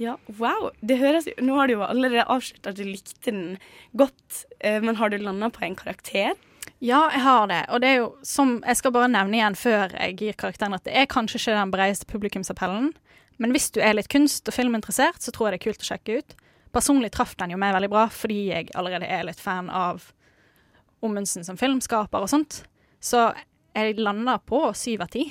[0.00, 0.70] Ja, wow.
[0.80, 3.58] Det høres jo Nå har du jo allerede avslørt at du likte den
[3.92, 6.38] godt, eh, men har du landa på en karakter?
[6.80, 7.60] Ja, jeg har det.
[7.68, 10.86] Og det er jo som Jeg skal bare nevne igjen før jeg gir karakteren at
[10.88, 12.94] det er kanskje ikke den bredeste publikumsappellen,
[13.40, 15.88] men hvis du er litt kunst- og filminteressert, så tror jeg det er kult å
[15.88, 16.34] sjekke ut.
[16.72, 20.12] Personlig traff den jo meg veldig bra, fordi jeg allerede er litt fan av
[21.02, 22.62] Ommundsen som filmskaper og sånt.
[23.00, 23.30] Så
[23.74, 25.24] jeg lander på syv av ti.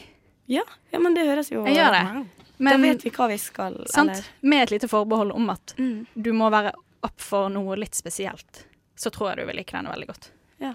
[0.50, 2.26] Ja, ja, men det høres jo Jeg gjør det.
[2.58, 4.10] Men- da vet vi hva vi skal Sant?
[4.12, 6.74] eller- Med et lite forbehold om at du må være
[7.04, 8.66] opp for noe litt spesielt.
[8.98, 10.30] Så tror jeg du vil like denne veldig godt.
[10.60, 10.74] Ja.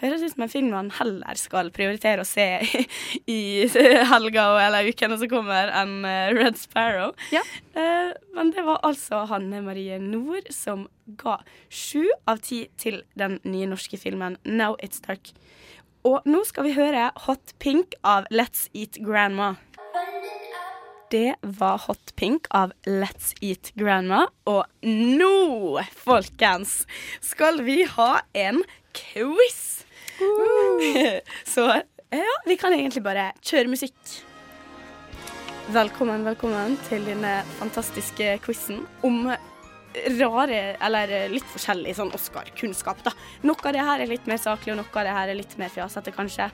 [0.00, 2.44] Høres ut som en film man heller skal prioritere å se
[3.38, 3.38] i
[4.10, 7.14] helga eller ukene som kommer, enn eh, Red Sparrow.
[7.32, 7.42] Ja.
[8.36, 10.86] men det var altså Hanne Marie Nord som
[11.20, 11.38] ga
[11.68, 15.32] sju av ti til den nye norske filmen Now It's Dark.
[16.06, 19.56] Og nå skal vi høre Hot Pink av Let's Eat Grandma.
[21.10, 24.26] Det var Hot Pink av Let's Eat Grandma.
[24.46, 26.84] Og nå, folkens,
[27.22, 28.62] skal vi ha en
[28.94, 29.85] quiz.
[31.54, 31.66] Så
[32.10, 33.98] ja, vi kan egentlig bare kjøre musikk.
[35.74, 39.24] Velkommen, velkommen til denne fantastiske quizen om
[40.20, 43.12] rare, eller litt forskjellig sånn Oscar-kunnskap, da.
[43.48, 45.56] Noe av det her er litt mer saklig, og noe av det her er litt
[45.58, 46.50] mer fjasete, kanskje.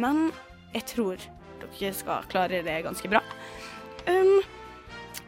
[0.00, 0.28] Men
[0.74, 1.22] jeg tror
[1.62, 3.22] dere skal klare det ganske bra.
[4.10, 4.40] Um,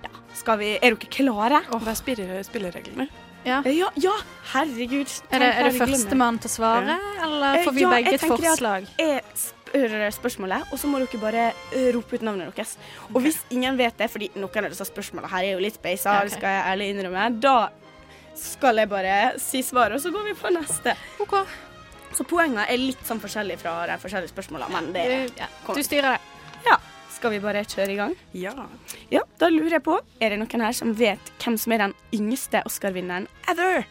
[0.02, 1.62] ja, skal vi Er dere klare?
[1.70, 3.08] Hva er spille- spillereglene?
[3.44, 3.62] Ja.
[3.66, 4.12] ja, ja,
[4.52, 5.10] herregud.
[5.30, 8.22] Er det, er det førstemann til å svare, eller Eh, får vi ja, begge et
[8.22, 8.86] forslag?
[8.98, 12.76] Jeg spør spørsmålet, og så må dere bare eh, rope ut navnet deres.
[13.10, 16.12] Og hvis ingen vet det, fordi noen av disse spørsmålene her er jo litt beisa,
[16.12, 16.30] Ja, ok.
[16.30, 17.56] det skal jeg ærlig innrømme, da
[18.38, 20.96] skal jeg bare si svaret, og så går vi på neste.
[22.12, 25.04] Så poengene er litt sånn forskjellige fra de forskjellige spørsmålene, men det
[25.64, 25.80] kommer.
[25.80, 26.31] du styrer det.
[27.22, 27.28] Ja.
[27.28, 28.14] Skal vi bare kjøre i gang?
[28.34, 28.52] Ja.
[29.12, 31.92] Ja, da lurer jeg på, er det noen her som vet hvem som er den
[32.16, 33.84] yngste Oscar-vinneren ever?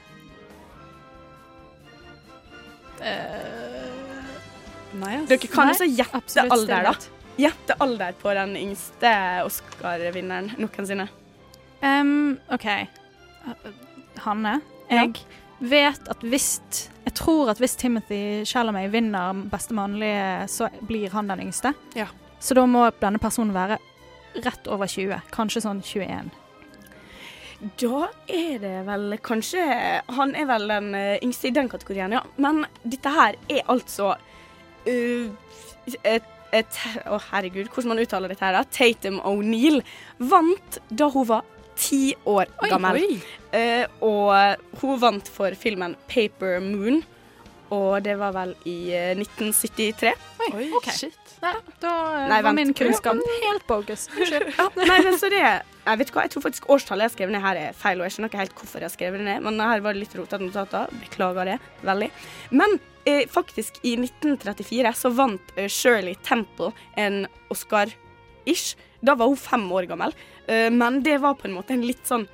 [4.99, 5.29] Nei, ass.
[5.31, 6.93] Dere kan Nei, også gjette alder, da.
[7.39, 9.13] Gjette alder på den yngste
[9.47, 11.07] Oscar-vinneren noensinne.
[11.79, 12.67] Um, OK.
[14.25, 14.57] Hanne,
[14.91, 15.15] jeg
[15.63, 16.59] vet at hvis
[17.05, 21.71] Jeg tror at hvis Timothy Chalamet vinner beste mannlige, så blir han den yngste.
[21.95, 22.11] Ja.
[22.41, 23.77] Så da må denne personen være
[24.41, 25.27] rett over 20.
[25.33, 26.31] Kanskje sånn 21.
[27.77, 29.61] Da er det vel kanskje
[30.17, 32.23] Han er vel den eh, yngste i den kategorien, ja.
[32.41, 35.27] Men dette her er altså uh,
[36.01, 38.65] et, et Å, herregud, hvordan man uttaler dette her, da?
[38.65, 39.83] Tatum O'Neill
[40.17, 41.45] vant da hun var
[41.77, 42.97] ti år Oi, gammel.
[43.05, 43.21] oi.
[43.53, 47.03] Uh, og hun vant for filmen Paper Moon,
[47.71, 50.11] og det var vel i eh, 1973.
[50.51, 50.89] Oi, OK.
[51.41, 52.59] Nei, da eh, Nei, var vent.
[52.59, 54.07] min kunnskap helt bogus.
[54.13, 54.51] Unnskyld.
[54.59, 57.33] Ja, nei, men så det Jeg vet hva, jeg tror faktisk årstallet jeg har skrevet
[57.33, 59.41] ned her er feil, og jeg skjønner ikke helt hvorfor jeg har skrevet det ned,
[59.47, 60.91] men her var det litt rotete notater.
[61.01, 61.55] Beklager det
[61.87, 62.09] veldig.
[62.61, 62.75] Men
[63.09, 66.69] eh, faktisk, i 1934 så vant eh, Shirley Temple
[67.01, 68.75] en Oscar-ish.
[69.01, 70.13] Da var hun fem år gammel,
[70.45, 72.27] eh, men det var på en måte en litt sånn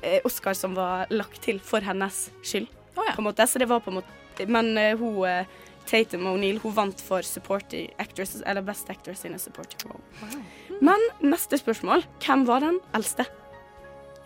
[0.00, 3.44] eh, Oscar som var lagt til for hennes skyld, på en måte.
[3.44, 5.44] Så det var på en måte Men eh, hun
[5.86, 10.02] Tatum O'Neill hun vant for supporting actress, eller Best Actress in a Supporting Role.
[10.84, 12.04] Men neste spørsmål.
[12.24, 13.28] Hvem var den eldste?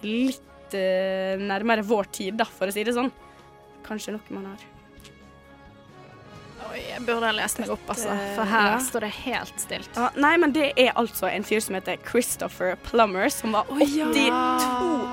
[0.03, 3.13] Litt uh, nærmere vår tid, da, for å si det sånn.
[3.87, 4.69] Kanskje noe man har.
[6.71, 8.13] Oi, jeg burde ha lest meg opp, altså.
[8.13, 8.81] Eh, For her ja.
[8.85, 9.97] står det helt stilt.
[9.97, 14.29] Ja, nei, men det er altså en fyr som heter Christopher Plummer, som var 82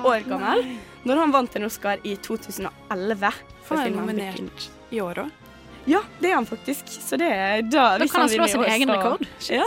[0.06, 0.64] år gammel
[1.08, 5.47] når han vant en Oscar i 2011 for Han er nominert i år òg.
[5.88, 6.88] Ja, det er han faktisk.
[6.88, 9.24] Så det er da Da kan han slå sin egen rekord.
[9.48, 9.66] Ja.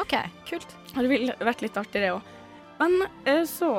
[0.00, 0.14] OK,
[0.48, 0.76] kult.
[0.94, 2.22] Det ville vært litt artig, det òg.
[2.80, 3.70] Men eh, så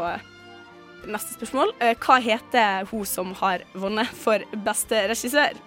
[1.01, 1.71] Neste spørsmål.
[1.81, 5.57] Eh, Hva heter hun som har vunnet for beste regissør?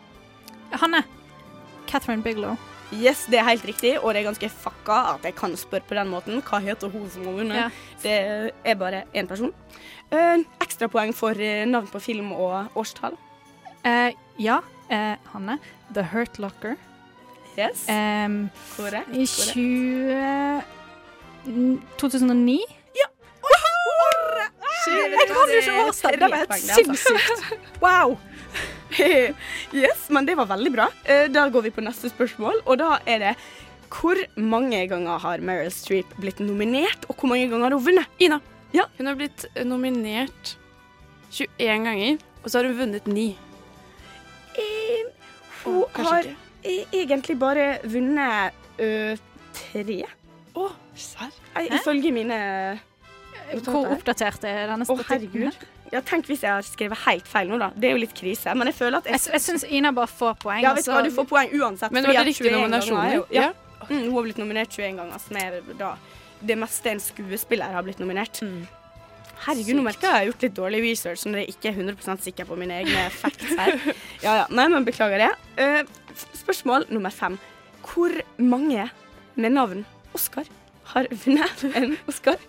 [0.79, 1.03] Hanne.
[1.91, 2.55] Catherine Bigelow.
[2.95, 5.97] Yes, det er helt riktig, og det er ganske fucka at jeg kan spørre på
[5.99, 6.39] den måten.
[6.47, 7.59] Hva heter hun som har vunnet?
[7.59, 7.69] Ja.
[8.05, 8.15] Det
[8.71, 9.51] er bare én person.
[10.15, 11.35] Eh, Ekstrapoeng for
[11.67, 13.19] navn på film og årstall.
[13.85, 15.59] Uh, ja, eh, Hanne.
[15.95, 16.77] The Hurt Locker.
[17.57, 17.85] Yes.
[17.89, 19.13] Um, Korrekt.
[19.15, 20.63] I 20...
[21.47, 22.59] n- 2009?
[24.85, 27.45] Jeg kan jo ikke årstall, det var helt sinnssykt.
[27.85, 28.17] Wow!
[29.75, 30.89] yes, men det var veldig bra.
[31.05, 33.33] Eh, Da går vi på neste spørsmål, og da er det
[33.95, 38.09] hvor mange ganger har Meryl Streep blitt nominert, og hvor mange ganger har hun vunnet?
[38.23, 38.41] Ina.
[38.75, 38.85] Ja.
[38.99, 40.55] Hun har blitt eh, nominert
[41.31, 43.27] 21 ganger, og så har hun vunnet 9.
[44.59, 45.05] Eh,
[45.65, 46.37] hun oh, har ikke.
[46.65, 49.17] e- egentlig bare vunnet ø,
[49.55, 50.01] tre.
[50.55, 51.33] Å, serr?
[51.65, 52.37] Ifølge mine
[53.65, 55.49] Hvor oppdatert er denne statistikken?
[55.51, 57.69] Oh, Ja, tenk hvis jeg har skrevet helt feil nå, da.
[57.77, 58.55] Det er jo litt krise.
[58.57, 60.63] Men jeg føler at Jeg, jeg syns Ina bare får poeng.
[60.65, 60.97] Ja, vet du altså.
[60.97, 61.93] hva, du får poeng uansett.
[61.95, 63.11] Men det var det riktige 21 nominasjoner?
[63.11, 63.43] er jo- Ja.
[63.43, 63.87] Ja.
[63.91, 65.97] Mm, hun har blitt nominert 21 ganger, som er da
[66.41, 68.41] det meste en skuespiller har blitt nominert.
[69.45, 71.81] Herregud, nå merker jeg at jeg har gjort litt dårlig research når jeg ikke er
[71.83, 73.77] 100 sikker på mine egne facts her.
[74.25, 74.45] Ja, ja.
[74.55, 75.31] Nei, men beklager det.
[75.61, 77.37] Uh, spørsmål nummer fem.
[77.85, 78.89] Hvor mange
[79.37, 79.85] med navn
[80.17, 80.49] Oscar
[80.95, 82.41] har vunnet en Oscar?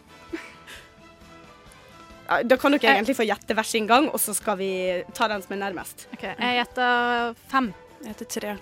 [2.26, 4.70] Da kan dere egentlig få gjette hver sin gang, og så skal vi
[5.14, 6.08] ta den som er nærmest.
[6.16, 7.68] Ok, Jeg gjetter fem.
[8.02, 8.56] Jeg gjetter tre.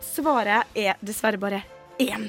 [0.00, 1.60] Svaret er dessverre bare
[1.98, 2.28] én.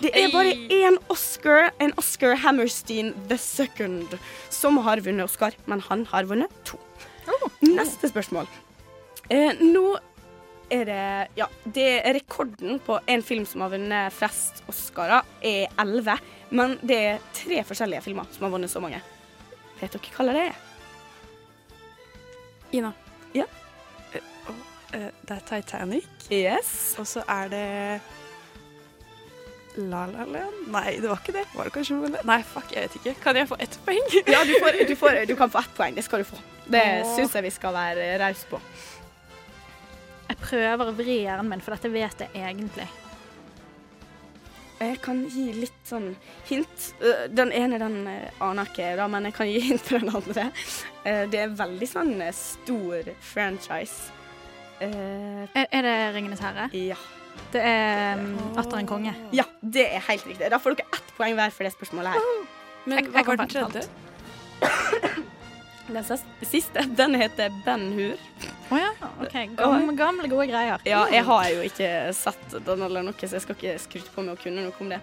[0.00, 4.18] det er bare én Oscar, en Oscar Hammerstein the second,
[4.50, 6.78] som har vunnet Oscar, men han har vunnet to.
[7.64, 8.48] Neste spørsmål.
[9.32, 9.94] Eh, nå
[10.72, 15.68] er det Ja, det er rekorden på en film som har vunnet flest Oscarer, er
[15.80, 16.18] elleve.
[16.50, 19.00] Men det er tre forskjellige filmer som har vunnet så mange.
[19.80, 20.60] Vet dere hva det er?
[22.74, 22.92] Ina.
[23.34, 23.46] Ja.
[24.14, 24.52] Uh,
[24.92, 26.06] eh, det er Titanic.
[26.30, 26.94] Yes.
[26.98, 27.66] Og så er det
[29.76, 30.66] La La Land?
[30.70, 31.44] Nei, det var ikke det.
[31.54, 32.22] Var det kanskje noe?
[32.28, 33.14] Nei, fuck, jeg vet ikke.
[33.24, 34.04] Kan jeg få ett poeng?
[34.34, 35.94] Ja, du, får, du, får, du kan få ett poeng.
[35.96, 36.38] Det skal du få.
[36.70, 36.84] Det
[37.16, 38.60] syns jeg vi skal være rause på.
[40.28, 42.86] Jeg prøver å vri hjernen min, for dette vet jeg egentlig.
[44.80, 46.10] Jeg kan gi litt sånn
[46.48, 46.86] hint.
[47.00, 50.10] Øh, Den ene den øh, aner ikke da, men jeg kan gi hint på den
[50.18, 50.48] andre.
[51.04, 54.10] Eh, Det er veldig sånn eh, stor franchise.
[54.82, 56.66] Eh, Er, er det Ringenes herre?
[56.74, 56.98] Ja.
[57.54, 59.12] Det er um, Atter en konge.
[59.36, 60.48] Ja, det er helt riktig.
[60.50, 62.24] Da får dere ett poeng hver for det spørsmålet her.
[62.84, 63.84] Men Jeg- jeg hva var den tredje?
[65.86, 66.04] Den
[66.48, 68.16] siste, den heter Ben Hur.
[68.72, 68.90] Å ja,
[69.20, 69.34] OK.
[69.58, 70.80] Gamle, gamle, gode greier.
[70.88, 74.24] Ja, jeg har jo ikke sett den eller noe, så jeg skal ikke skryte på
[74.24, 75.00] meg å kunne noe om det.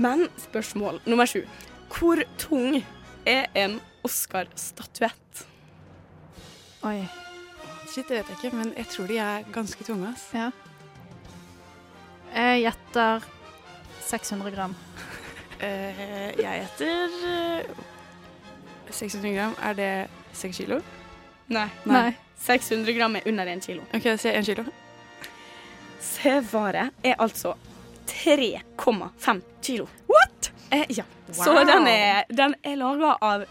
[0.00, 1.42] Men spørsmål nummer sju.
[1.92, 2.80] Hvor tung
[3.28, 3.78] er en
[4.08, 5.44] Oscar-statuett?
[6.88, 6.98] Oi.
[7.92, 10.08] Shit, det vet jeg ikke, men jeg tror de er ganske tunge.
[10.14, 10.26] ass.
[10.34, 10.50] Ja.
[12.36, 13.24] Jeg gjetter
[14.04, 14.74] 600 gram.
[15.56, 17.70] Eh, jeg gjetter eh,
[18.92, 19.54] 600 gram.
[19.64, 19.92] Er det
[20.36, 20.80] 6 kilo?
[21.48, 21.68] Nei.
[21.88, 22.10] Nei.
[22.44, 23.86] 600 gram er under 1 kilo.
[23.88, 24.66] OK, si sier 1 kilo.
[26.04, 27.54] Svaret er altså
[28.12, 29.88] 3,5 kilo.
[30.10, 30.50] What?!
[30.70, 31.04] Eh, ja.
[31.32, 33.46] Så den er, den er laga av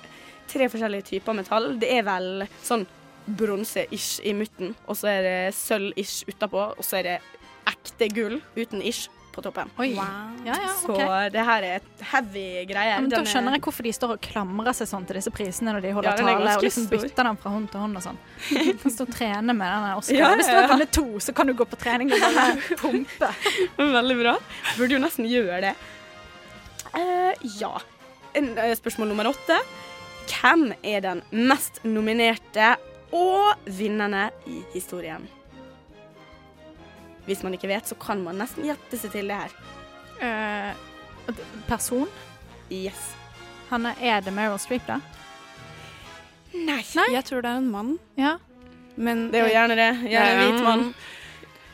[0.51, 1.71] tre forskjellige typer metall.
[1.81, 2.85] Det er vel sånn
[3.25, 7.17] bronse-ish i midten, og så er det sølv-ish utapå, og så er det
[7.67, 9.67] ekte gull uten ish på toppen.
[9.83, 9.89] Oi.
[9.97, 10.05] Ja,
[10.47, 10.95] ja, Så
[11.33, 12.93] det her er et heavy greie.
[12.93, 15.31] Ja, men da er- skjønner jeg hvorfor de står og klamrer seg sånn til disse
[15.35, 18.05] prisene når de holder Ja, tale, og liksom bytter dem fra hånd til hånd og
[18.05, 18.17] sånn.
[18.55, 20.15] Du kan stå og trene med denne Oscar.
[20.21, 20.71] Ja, Hvis du har ja.
[20.71, 23.31] vunnet to, så kan du gå på trening og bare pumpe.
[23.77, 24.37] Veldig bra.
[24.77, 25.75] Burde jo nesten gjøre det.
[26.95, 27.73] Uh, ja.
[28.35, 29.59] En, eh, spørsmål nummer åtte.
[30.31, 32.77] Hvem er den mest nominerte
[33.11, 35.27] og vinnende i historien?
[37.25, 39.53] Hvis man ikke vet, så kan man nesten gjette seg til det her.
[40.21, 41.35] Uh,
[41.67, 42.07] person?
[42.69, 43.11] Yes.
[43.71, 44.99] Han er det Meryl Streep, da?
[46.55, 46.81] Nei.
[47.11, 47.95] Jeg tror det er en mann.
[48.17, 48.37] Ja.
[48.95, 49.89] Men Det er jo gjerne det.
[50.07, 50.85] Gjerne en hvit mann.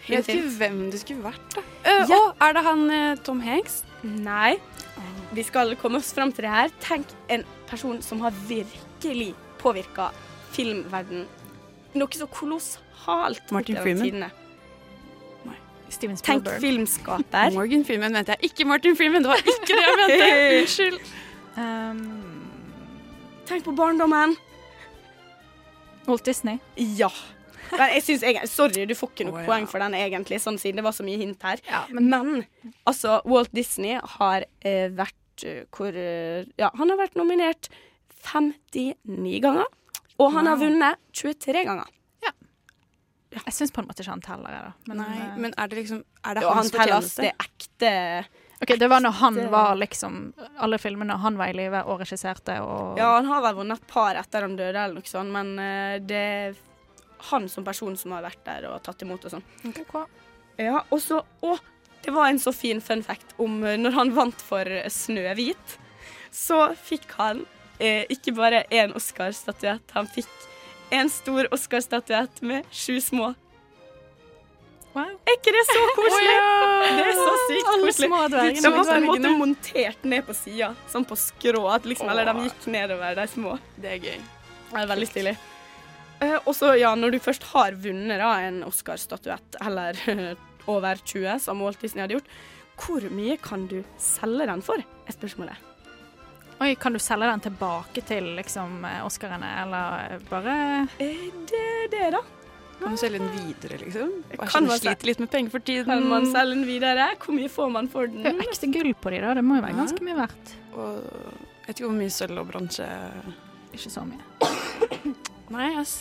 [0.07, 1.61] Jeg vet ikke hvem det skulle vært, da.
[1.85, 2.17] Uh, Ja.
[2.17, 3.83] å, er det han eh, Tom Hanks?
[4.03, 4.55] Nei.
[5.31, 6.71] Vi skal komme oss fram til det her.
[6.83, 9.29] Tenk en person som har virkelig
[9.61, 10.09] påvirka
[10.51, 11.27] filmverden
[11.95, 13.51] noe så kolossalt.
[13.53, 14.31] Martin Freeman?
[16.23, 17.51] Tenk filmskaper.
[17.55, 18.51] Morgan Freeman mente jeg.
[18.51, 20.29] Ikke Martin Freeman, det var ikke det jeg mente.
[20.61, 21.11] Unnskyld.
[21.57, 22.01] Um,
[23.49, 24.37] Tenk på barndommen.
[26.07, 26.59] Walt Disney.
[26.77, 27.11] Ja.
[27.71, 29.47] Men jeg synes jeg, Sorry, du får ikke noe oh, ja.
[29.47, 31.61] poeng for den, egentlig, sånn siden det var så mye hint her.
[31.95, 32.43] men,
[32.89, 37.71] altså, Walt Disney har eh, vært eh, hvor eh, Ja, han har vært nominert
[38.27, 39.69] 59 ganger.
[40.21, 41.87] Og han har vunnet 23 ganger.
[43.31, 44.91] Jeg syns på en måte ikke han teller, jeg, da.
[44.91, 47.27] Men, Nei, eh, men er det liksom Er det jo, hans fortjeneste?
[47.27, 47.91] det ekte
[48.61, 50.17] OK, det var når han var liksom
[50.61, 53.87] Alle filmene han var i live og regisserte og Ja, han har vel vunnet et
[53.89, 56.59] par etter han døde, eller noe sånt, men uh, det er
[57.31, 59.43] han som person som har vært der og tatt imot og sånn.
[60.57, 61.55] Ja, og så Å,
[62.01, 65.75] det var en så fin fun fact om eh, når han vant for Snøhvit,
[66.33, 67.43] så fikk han
[67.77, 70.31] eh, ikke bare én Oscar-statuett, han fikk
[70.91, 73.31] en stor Oscar-statuett med sju små.
[74.91, 75.07] Wow.
[75.23, 76.33] Er ikke det så koselig?
[76.35, 76.49] Ja.
[76.97, 78.09] Det er så sykt Alle koselig.
[78.09, 78.63] små dvergene.
[78.65, 82.27] De var på en måte montert ned på sida, sånn på skrå, at liksom, eller
[82.27, 83.55] de gikk nedover, de små.
[83.79, 84.19] Det er gøy.
[84.71, 85.35] Det er veldig stilig.
[86.21, 89.97] Uh, og så, ja, når du først har vunnet da, en Oscar-statuett, eller
[90.75, 92.35] over 20, som Walt Disney hadde gjort,
[92.81, 95.70] hvor mye kan du selge den for, er spørsmålet.
[96.61, 100.55] Oi, kan du selge den tilbake til liksom eh, Oscarene, eller bare
[101.01, 102.21] Eh, Det er det, da.
[102.81, 104.11] Kan du selge den videre, liksom?
[104.35, 105.85] Kan Kan man sliter litt med penger for tiden.
[105.89, 107.07] Kan man selge den videre?
[107.21, 108.23] Hvor mye får man for den?
[108.25, 109.81] Det er jo ekte gull på de da, det må jo være Ja.
[109.83, 110.53] ganske mye verdt.
[110.73, 112.87] Og jeg vet ikke hvor mye sølv og bronse
[113.73, 114.21] Ikke så mye.
[115.55, 115.93] Nei, ass.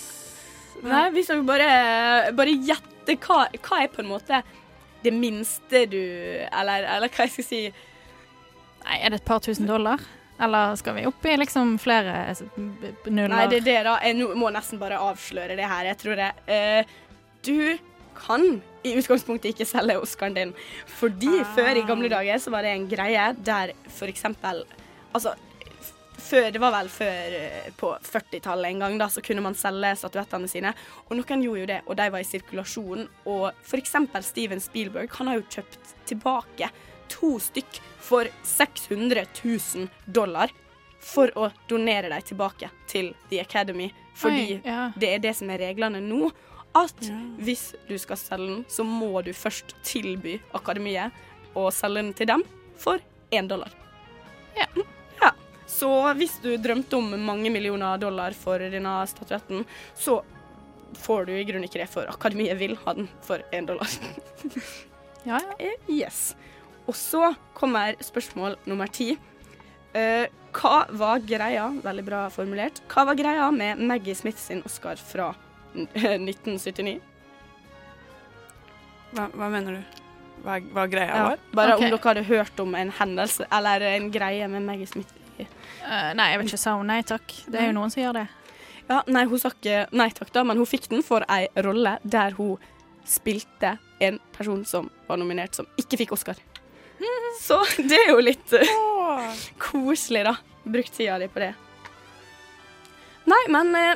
[0.82, 4.42] Nei, hvis dere bare, bare gjetter hva, hva er på en måte
[5.04, 7.60] det minste du Eller, eller hva jeg skal si
[8.84, 10.00] Nei, er det et par tusen dollar?
[10.40, 12.14] Eller skal vi opp i liksom flere
[12.56, 13.34] b- nuller?
[13.34, 13.98] Nei, det er det, da.
[14.06, 15.90] Jeg må nesten bare avsløre det her.
[15.92, 16.30] Jeg tror det.
[16.48, 16.96] Uh,
[17.44, 17.78] du
[18.20, 18.42] kan
[18.84, 20.50] i utgangspunktet ikke selge Oscaren din,
[20.98, 24.64] fordi før i gamle dager så var det en greie der for eksempel
[25.14, 25.32] Altså,
[26.20, 29.90] før, det var vel før eh, på 40-tallet en gang, da, så kunne man selge
[29.98, 30.70] statuettene sine.
[31.08, 33.08] Og noen gjorde jo det, og de var i sirkulasjon.
[33.26, 36.68] Og for eksempel Steven Spielberg, han har jo kjøpt tilbake
[37.10, 40.52] to stykk for 600 000 dollar
[41.00, 43.90] for å donere dem tilbake til The Academy.
[44.20, 44.90] Fordi Oi, ja.
[45.00, 46.30] det er det som er reglene nå.
[46.76, 46.94] At
[47.42, 51.16] hvis du skal selge den, så må du først tilby Akademiet
[51.58, 52.44] å selge den til dem
[52.78, 53.02] for
[53.34, 53.72] én dollar.
[54.54, 54.68] Ja.
[55.18, 55.32] ja.
[55.66, 59.64] Så hvis du drømte om mange millioner dollar for denne statuetten,
[59.98, 60.20] så
[61.00, 63.90] får du i grunnen ikke det, for Akademiet vil ha den for én dollar.
[65.26, 65.56] Ja, ja.
[65.58, 66.34] Eh, Yes.
[66.90, 69.12] Og så kommer spørsmål nummer ti.
[69.94, 74.98] Uh, hva var greia, veldig bra formulert, hva var greia med Maggie Smith sin Oscar
[74.98, 75.32] fra
[75.74, 76.98] 1979?
[79.10, 80.00] Hva, hva mener du?
[80.44, 81.40] hva, hva greia Ja, var?
[81.52, 81.86] bare okay.
[81.86, 85.16] om dere hadde hørt om en hendelse eller en greie med Maggie Smith.
[85.40, 86.60] Uh, nei, jeg vet ikke.
[86.60, 87.34] Sa hun nei takk?
[87.48, 88.26] Det er jo noen som gjør det.
[88.90, 91.96] Ja, nei, hun sa ikke nei takk, da, men hun fikk den for ei rolle
[92.02, 92.60] der hun
[93.08, 96.38] spilte en person som var nominert, som ikke fikk Oscar.
[97.40, 100.36] Så det er jo litt uh, koselig, da.
[100.64, 101.52] Brukt tida di på det.
[103.30, 103.94] Nei, men uh,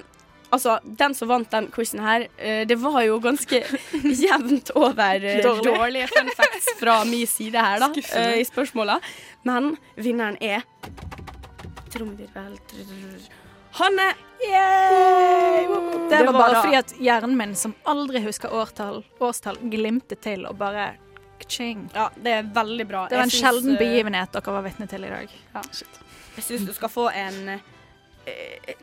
[0.54, 3.62] altså, den som vant den quizen her, uh, det var jo ganske
[4.24, 5.68] jevnt over Dårlig.
[5.68, 7.92] dårlige fun facts fra min side her, da,
[8.38, 9.00] i spørsmåla.
[9.44, 10.64] Men vinneren er
[11.94, 12.56] Trommevirvel
[13.74, 14.06] Hanne!
[16.10, 20.58] Det, var bare fordi at hjernen min, som aldri husker årtall, årstall, glimtet til og
[20.60, 20.92] bare
[21.48, 21.88] Ching.
[21.94, 23.04] Ja, det er veldig bra.
[23.10, 25.36] Det var en synes, sjelden eh, begivenhet dere var vitne til i dag.
[26.34, 28.74] Jeg syns du skal få en eh,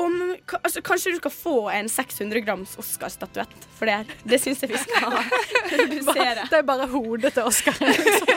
[0.00, 3.98] om, altså, Kanskje du skal få en 600 grams Oscar-statuett for det.
[4.24, 5.16] Det syns jeg vi skal
[5.72, 6.46] redusere.
[6.50, 7.76] Det er bare hodet til Oscar.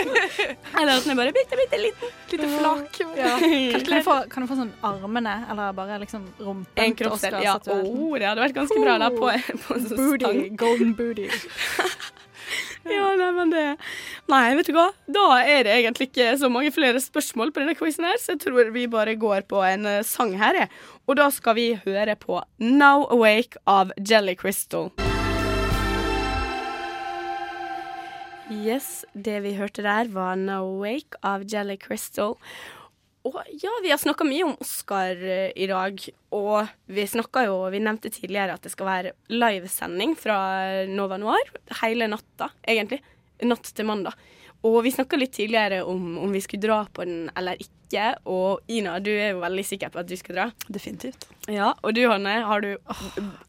[0.79, 2.15] Eller at den er bare bitte, bitte liten.
[2.31, 2.99] Lite flak.
[3.17, 3.37] Ja.
[3.39, 7.39] Kan, kan, du få, kan du få sånn armene, eller bare liksom rumpen til kroppsdel.
[7.45, 9.29] Ja, oh, det hadde vært ganske bra da på,
[9.67, 10.47] på en sånn Booty.
[10.59, 11.29] Golden booty.
[12.93, 13.63] Ja, nei, men det
[14.31, 14.89] Nei, vet du hva?
[15.07, 18.43] Da er det egentlig ikke så mange flere spørsmål på denne quizen her, så jeg
[18.43, 20.71] tror vi bare går på en eh, sang her, jeg.
[21.07, 24.91] Og da skal vi høre på Now Awake av Jelly Crystal.
[28.51, 32.35] Yes, det vi hørte der var Now Awake av Jelly Crystal.
[33.23, 36.01] Og ja, vi har snakka mye om Oscar eh, i dag,
[36.35, 40.37] og vi snakka jo Vi nevnte tidligere at det skal være livesending fra
[40.91, 42.99] Nova Noir hele natta, egentlig.
[43.47, 44.19] Natt til mandag.
[44.63, 48.05] Og vi snakka litt tidligere om om vi skulle dra på den eller ikke.
[48.25, 50.45] Og Ina, du er jo veldig sikker på at du skal dra.
[50.67, 51.27] Definitivt.
[51.51, 52.71] Ja, Og du Hanne, har du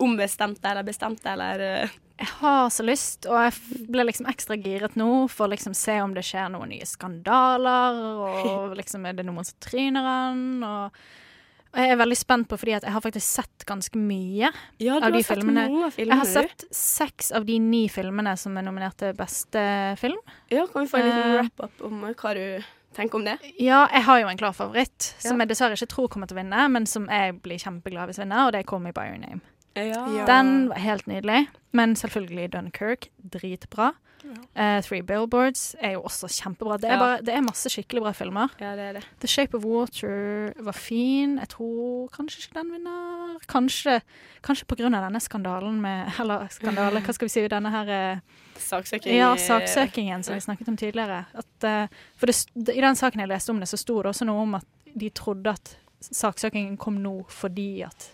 [0.03, 2.01] ombestemt deg eller bestemt deg, eller eh?
[2.15, 5.97] Jeg har så lyst, og jeg ble liksom ekstra giret nå for å liksom se
[6.03, 11.01] om det skjer noen nye skandaler, og liksom er det noen som tryner han, og
[11.75, 15.01] og jeg er veldig spent på, fordi at jeg har faktisk sett ganske mye Ja,
[15.01, 15.65] du av de har sett filmene.
[15.69, 16.15] mange filmer.
[16.15, 19.65] Jeg har sett seks av de ni filmene som er nominert til beste
[19.99, 20.19] film.
[20.51, 22.65] Ja, kan vi få en liten Eh, wrap-up om hva du
[22.95, 23.39] tenker om det?
[23.59, 25.45] Ja, jeg har jo en klar favoritt, som Ja.
[25.45, 28.47] jeg dessverre ikke tror kommer til å vinne, men som jeg blir kjempeglad hvis vinner,
[28.47, 29.41] og det er Call Me By Your Name.
[29.77, 30.25] Ja.
[30.27, 33.95] Den var helt nydelig, men selvfølgelig Dunkerque, dritbra.
[34.55, 36.79] Eh, Three Billboards er jo også kjempebra.
[36.81, 36.99] Det er, Ja.
[36.99, 38.51] bare, det er masse skikkelig bra filmer.
[38.61, 39.05] Ja, det er det.
[39.21, 41.39] The Shape of Water var fin.
[41.39, 43.39] Jeg tror kanskje ikke den vinner.
[43.47, 44.01] Kanskje,
[44.43, 47.89] kanskje på grunn av denne skandalen med Eller skandale, hva skal vi si, denne her
[47.89, 48.21] eh,
[48.55, 49.17] Saksøking.
[49.17, 51.25] Ja, saksøkingen som vi snakket om tidligere.
[51.35, 51.87] At, uh,
[52.17, 52.37] for det,
[52.77, 54.65] I den saken jeg leste om det, så sto det også noe om at
[54.95, 58.13] de trodde at saksøkingen kom nå fordi at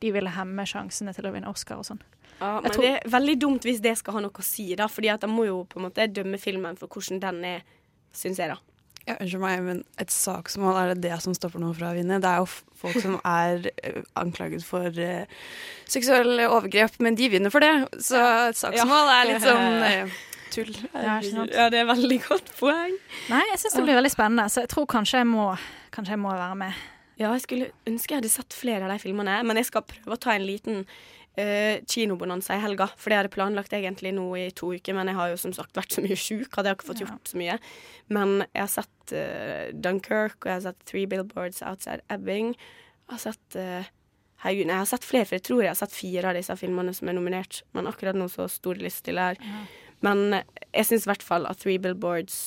[0.00, 2.00] de ville hemme sjansene til å vinne Oscar og sånn.
[2.42, 4.88] Ja, men tror- det er veldig dumt hvis det skal ha noe å si, da.
[4.90, 7.64] Fordi at de må jo på en måte dømme filmen for hvordan den er,
[8.12, 8.58] syns jeg, da.
[9.02, 12.20] Ja, Unnskyld meg, men et saksmål, er det det som stopper noen fra å vinne?
[12.22, 12.46] Det er jo
[12.78, 15.24] folk som er eh, anklaget for uh,
[15.90, 17.72] seksuelle overgrep, men de vinner for det.
[17.98, 19.16] Så et saksmål Ja.
[19.16, 20.20] er litt sånn uh,
[20.54, 20.70] tull.
[20.94, 21.16] Ja.
[21.50, 22.94] Ja, det er veldig godt poeng.
[23.32, 25.48] Nei, jeg syns det blir veldig spennende, så jeg tror kanskje jeg må,
[25.94, 26.84] kanskje jeg må være med.
[27.18, 30.14] Ja, jeg skulle ønske jeg hadde sett flere av de filmene, men jeg skal prøve
[30.14, 30.84] å ta en liten
[31.38, 32.88] uh, kinobonanza i helga.
[32.96, 35.54] For det hadde jeg planlagt egentlig nå i to uker, men jeg har jo som
[35.56, 37.56] sagt vært så mye sjuk, hadde jeg ikke fått gjort så mye.
[38.12, 42.54] Men jeg har sett uh, Dunkerque, og jeg har sett Three Billboards Outside Ebbing.
[42.56, 43.90] Jeg har sett uh,
[44.42, 46.90] Herregud, jeg har sett flere, for jeg tror jeg har sett fire av disse filmene
[46.96, 47.60] som er nominert.
[47.76, 49.38] Men akkurat nå så stor lyst til her.
[50.02, 52.40] Men eh, jeg syns i hvert fall at Three Billboards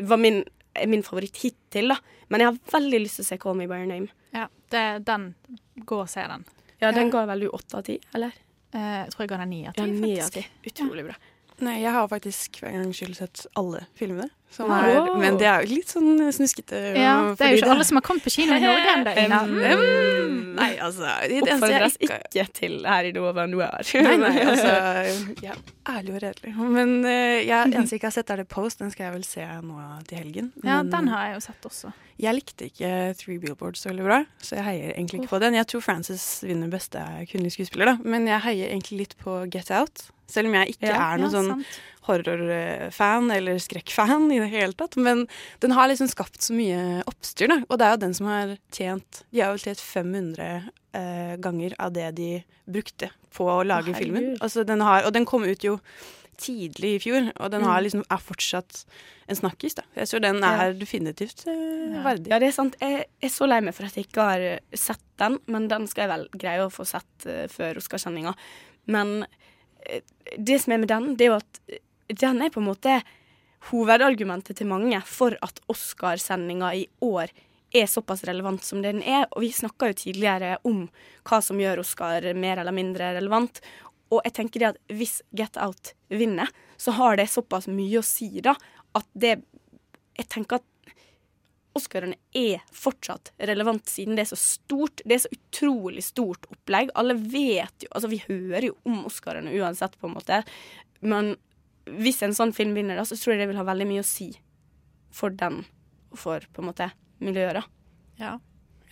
[0.00, 0.40] var min,
[0.88, 1.98] min favoritt hittil, da.
[2.32, 4.08] Men jeg har veldig lyst til å se Call Me By Your Name.
[4.32, 5.34] Ja, det, den.
[5.84, 6.48] Gå og se den.
[6.82, 8.32] Ja, den ga vel du åtte av ti, eller?
[8.74, 10.48] Eh, jeg tror jeg ga den ni av ti, Ja, 9 av faktisk.
[10.62, 10.70] ti.
[10.72, 11.14] Utrolig bra.
[11.62, 14.30] Nei, jeg har faktisk en gangs skyld sett alle filmene.
[14.52, 14.84] Som Wow.
[14.84, 16.76] er, men det er jo litt sånn snuskete.
[16.98, 19.38] Ja, det er jo ikke alle som har kommet på kino i Norge ennå, Ina.
[19.48, 20.34] Mm.
[20.58, 23.80] Nei, altså det eneste Oppfordres ikke- ikke til her i Nova Noir.
[23.94, 25.54] Nei, nei, altså ja,
[25.88, 26.52] Ærlig og redelig.
[26.58, 28.78] Men uh, jeg, eneste jeg ikke har sett, er The Post.
[28.84, 29.80] Den skal jeg vel se nå
[30.10, 30.52] til helgen.
[30.62, 31.94] Ja, den har jeg jo sett også.
[32.20, 35.56] Jeg likte ikke Three Billboards så veldig bra, så jeg heier egentlig ikke på den.
[35.56, 37.00] Jeg tror Frances vinner beste
[37.32, 37.96] kvinnelige skuespiller, da.
[38.04, 40.10] Men jeg heier egentlig litt på Get Out.
[40.32, 41.64] Selv om jeg ikke Ja, er noen ja, sånn
[42.08, 44.96] horrorfan eller skrekkfan i det hele tatt.
[44.98, 45.26] Men
[45.62, 47.60] den har liksom skapt så mye oppstyr, da.
[47.68, 50.48] Og det er jo den som har tjent De har vel tjent 500
[50.98, 52.32] eh, ganger av det de
[52.66, 54.34] brukte på å lage Å, filmen.
[54.42, 55.78] Altså, den har, og den kom ut jo
[56.42, 57.84] tidlig i fjor, og den har Mm.
[57.84, 58.84] liksom, er fortsatt
[59.28, 59.74] en snakkis.
[59.78, 59.82] da.
[59.94, 62.28] Jeg tror den er definitivt eh, verdig.
[62.32, 62.74] Ja, det er sant.
[62.80, 66.08] Jeg er så lei meg for at jeg ikke har sett den, men den skal
[66.08, 68.34] jeg vel greie å få sett uh, før Oscarsendinga.
[68.90, 69.24] Men
[70.36, 71.82] det som er med den, det er jo at eh,
[72.12, 73.00] den er på en måte
[73.70, 77.30] hovedargumentet til mange for at Oscarsendinga i år
[77.72, 79.28] er såpass relevant som den er.
[79.30, 80.84] Og vi snakka jo tidligere om
[81.28, 83.62] hva som gjør Oscar mer eller mindre relevant.
[84.12, 88.06] Og jeg tenker det at hvis Get Out vinner, så har det såpass mye å
[88.06, 88.56] si, da,
[88.98, 89.40] at det
[90.12, 90.64] Jeg tenker at
[91.78, 95.02] Oscarene er fortsatt relevant siden det er så stort.
[95.04, 96.92] Det er så utrolig stort opplegg.
[96.98, 100.42] Alle vet jo Altså, vi hører jo om Oscarene uansett, på en måte.
[101.00, 101.34] Men
[101.84, 104.06] hvis en sånn film vinner, da, så tror jeg det vil ha veldig mye å
[104.06, 104.30] si
[105.12, 105.62] for den,
[106.12, 106.88] og for på en måte
[107.22, 107.64] miljøet, da.
[108.20, 108.32] Ja.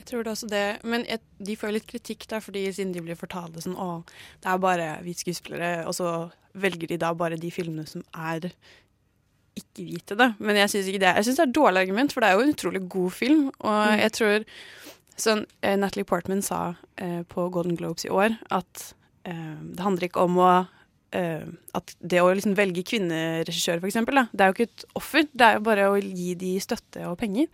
[0.01, 0.67] Jeg tror det også det.
[0.89, 3.79] Men et, de får jo litt kritikk der, fordi siden de blir fortalt det sånn
[3.79, 4.03] Å,
[4.41, 6.13] det er bare hvite skuespillere, og så
[6.59, 8.51] velger de da bare de filmene som er
[9.57, 10.35] ikke-hvite, det.
[10.39, 11.15] Men jeg syns ikke det.
[11.17, 13.47] Jeg synes det er et dårlig argument, for det er jo en utrolig god film.
[13.61, 13.99] Og Mm.
[14.01, 14.45] jeg tror
[15.21, 18.95] Sånn eh, Natalie Portman sa eh, på Golden Globes i år at
[19.27, 20.67] eh, det handler ikke om å
[21.13, 21.43] eh,
[21.75, 25.27] At det å liksom velge kvinneregissør, for eksempel, da, det er jo ikke et offer.
[25.35, 27.49] Det er jo bare å gi de støtte og penger.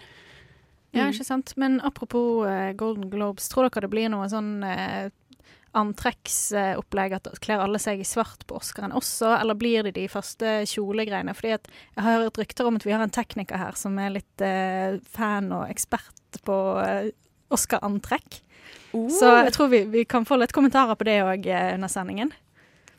[0.94, 1.12] Ja, Mm.
[1.12, 1.52] ikke sant.
[1.56, 5.10] Men apropos eh, Golden Globes, tror dere det blir noe sånn eh,
[5.76, 10.62] antrekksopplegg at kler alle seg i svart på Oscaren også, eller blir det de første
[10.70, 11.34] kjolegreiene?
[11.36, 14.14] Fordi at jeg har hørt rykter om at vi har en tekniker her som er
[14.16, 17.12] litt eh, fan og ekspert på eh,
[17.52, 18.40] Oscar-antrekk.
[18.93, 22.32] Så jeg tror vi, vi kan få litt kommentarer på det òg eh, under sendingen.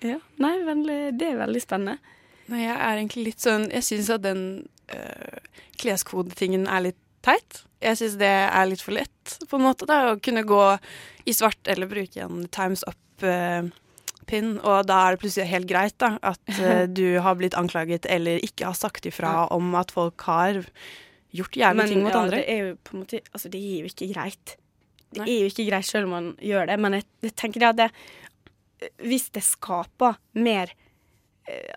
[0.06, 0.20] Ja.
[0.42, 2.16] Nei, veldig, det er veldig spennende.
[2.48, 4.44] Nei, jeg er egentlig litt sånn Jeg syns at den
[4.94, 5.40] uh,
[5.82, 7.64] kleskodetingen er litt teit.
[7.84, 10.62] Jeg syns det er litt for lett, på en måte, da, å kunne gå
[11.28, 16.16] i svart eller bruke en Times Up-pin, og da er det plutselig helt greit da,
[16.26, 20.64] at eh, du har blitt anklaget eller ikke har sagt ifra om at folk har
[21.36, 22.40] gjort jævlige ting mot ja, andre.
[22.40, 24.58] Det er jo på en måte Altså, det er jo ikke greit.
[25.14, 27.78] Det er jo ikke greit selv om man gjør det, men jeg, jeg tenker at
[27.80, 27.92] det
[29.06, 30.87] Hvis det skaper mer eh,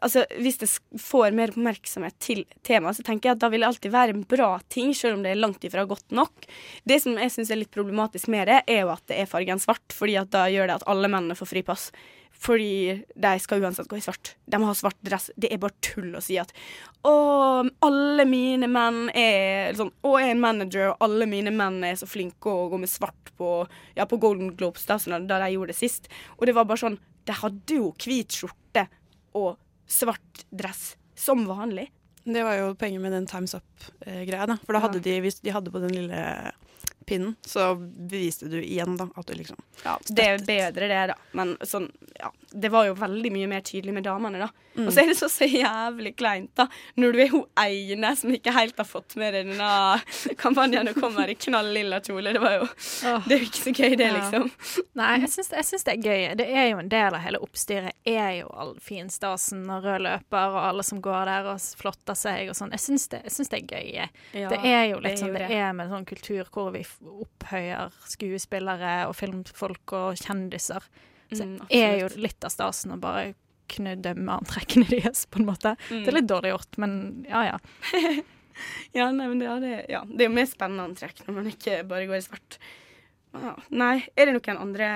[0.02, 0.66] Altså, hvis det
[0.98, 4.24] får mer oppmerksomhet til temaet, så tenker jeg at da vil det alltid være en
[4.26, 6.48] bra ting, selv om det er langt ifra godt nok.
[6.82, 9.62] Det som jeg syns er litt problematisk med det, er jo at det er fargen
[9.62, 11.90] svart, fordi at da gjør det at alle mennene får fripass.
[12.40, 14.34] Fordi de skal uansett gå i svart.
[14.48, 15.28] De må ha svart dress.
[15.36, 16.54] Det er bare tull å si at
[17.04, 17.12] å,
[17.84, 21.98] alle mine menn er sånn Å, jeg er en manager, og alle mine menn er
[22.00, 23.52] så flinke å gå med svart på,
[23.96, 26.10] ja, på Golden Globes, da, sånn, da de gjorde det sist.
[26.38, 26.98] Og det var bare sånn
[27.28, 28.86] De hadde jo hvit skjorte
[29.36, 29.58] og
[29.90, 31.88] svart dress som vanlig.
[32.24, 34.56] Det var jo poenget med den Times Up-greia, da.
[34.64, 36.20] For da hadde de, hvis de hadde på den lille
[37.06, 41.16] pinnen, så beviste du igjen da at du liksom Ja, det er bedre det, da.
[41.32, 41.90] Men sånn,
[42.20, 42.30] ja.
[42.50, 44.48] Det var jo veldig mye mer tydelig med damene, da.
[44.74, 44.86] Mm.
[44.86, 46.66] Og så er det så, så jævlig kleint, da.
[47.00, 49.70] Når du er hun ene som ikke helt har fått med deg denne
[50.40, 52.32] kampanjen og kommer i knall lilla kjole.
[52.36, 52.68] Det var jo
[53.26, 54.18] Det er jo ikke så gøy, det, Ja.
[54.18, 54.50] liksom.
[55.00, 56.36] Nei, jeg syns, jeg syns det er gøy.
[56.42, 57.92] Det er jo en del av hele oppstyret.
[58.06, 62.50] er jo all finstasen og rød løper og alle som går der og flotter seg
[62.50, 62.70] og sånn.
[62.76, 64.08] Jeg syns det, det er gøy.
[64.34, 65.56] Ja, det er jo det litt er sånn jo det det.
[65.64, 70.84] er med sånn kultur hvor vi opphøyer skuespillere og filmfolk og kjendiser.
[71.30, 73.34] Så Mm, er jo litt av stasen å bare
[73.70, 75.76] kunne dømme antrekkene deres, på en måte.
[75.90, 76.02] Mm.
[76.02, 76.94] Det er litt dårlig gjort, men
[77.30, 77.58] ja ja.
[78.92, 81.46] Ja, nei, men det, ja, det, ja, det er jo mer spennende antrekk når man
[81.48, 82.58] ikke bare går i svart.
[83.32, 83.54] Ja.
[83.70, 84.88] Nei, er det noen andre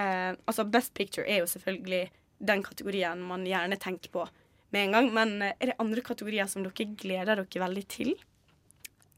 [0.42, 2.08] Altså, Best Picture er jo selvfølgelig
[2.44, 4.26] den kategorien man gjerne tenker på
[4.74, 8.10] med en gang, men eh, er det andre kategorier som dere gleder dere veldig til?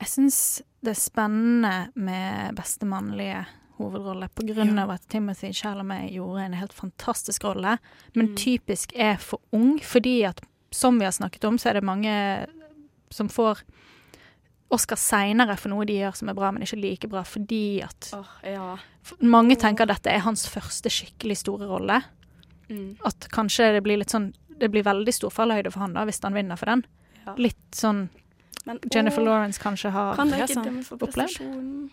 [0.01, 0.39] Jeg syns
[0.85, 3.47] det er spennende med beste mannlige
[3.79, 4.83] hovedrolle, på grunn Ja.
[4.85, 7.79] av at Timothy Chalamet gjorde en helt fantastisk rolle,
[8.15, 8.35] men Mm.
[8.37, 10.41] typisk er for ung, fordi at,
[10.71, 12.47] som vi har snakket om, så er det mange
[13.11, 13.61] som får
[14.71, 18.11] Oscar seinere for noe de gjør som er bra, men ikke like bra, fordi at
[18.45, 18.77] ja.
[19.23, 22.03] Mange tenker at dette er hans første skikkelig store rolle.
[22.69, 22.97] Mm.
[23.05, 26.19] At kanskje det blir litt sånn Det blir veldig stor fallhøyde for han da, hvis
[26.23, 26.83] han vinner for den.
[27.27, 27.35] Ja.
[27.37, 28.09] Litt sånn
[28.67, 31.15] Men, Jennifer åh, Lawrence kanskje har Kan ikke dømme for Opplevd?
[31.15, 31.91] prestasjonen?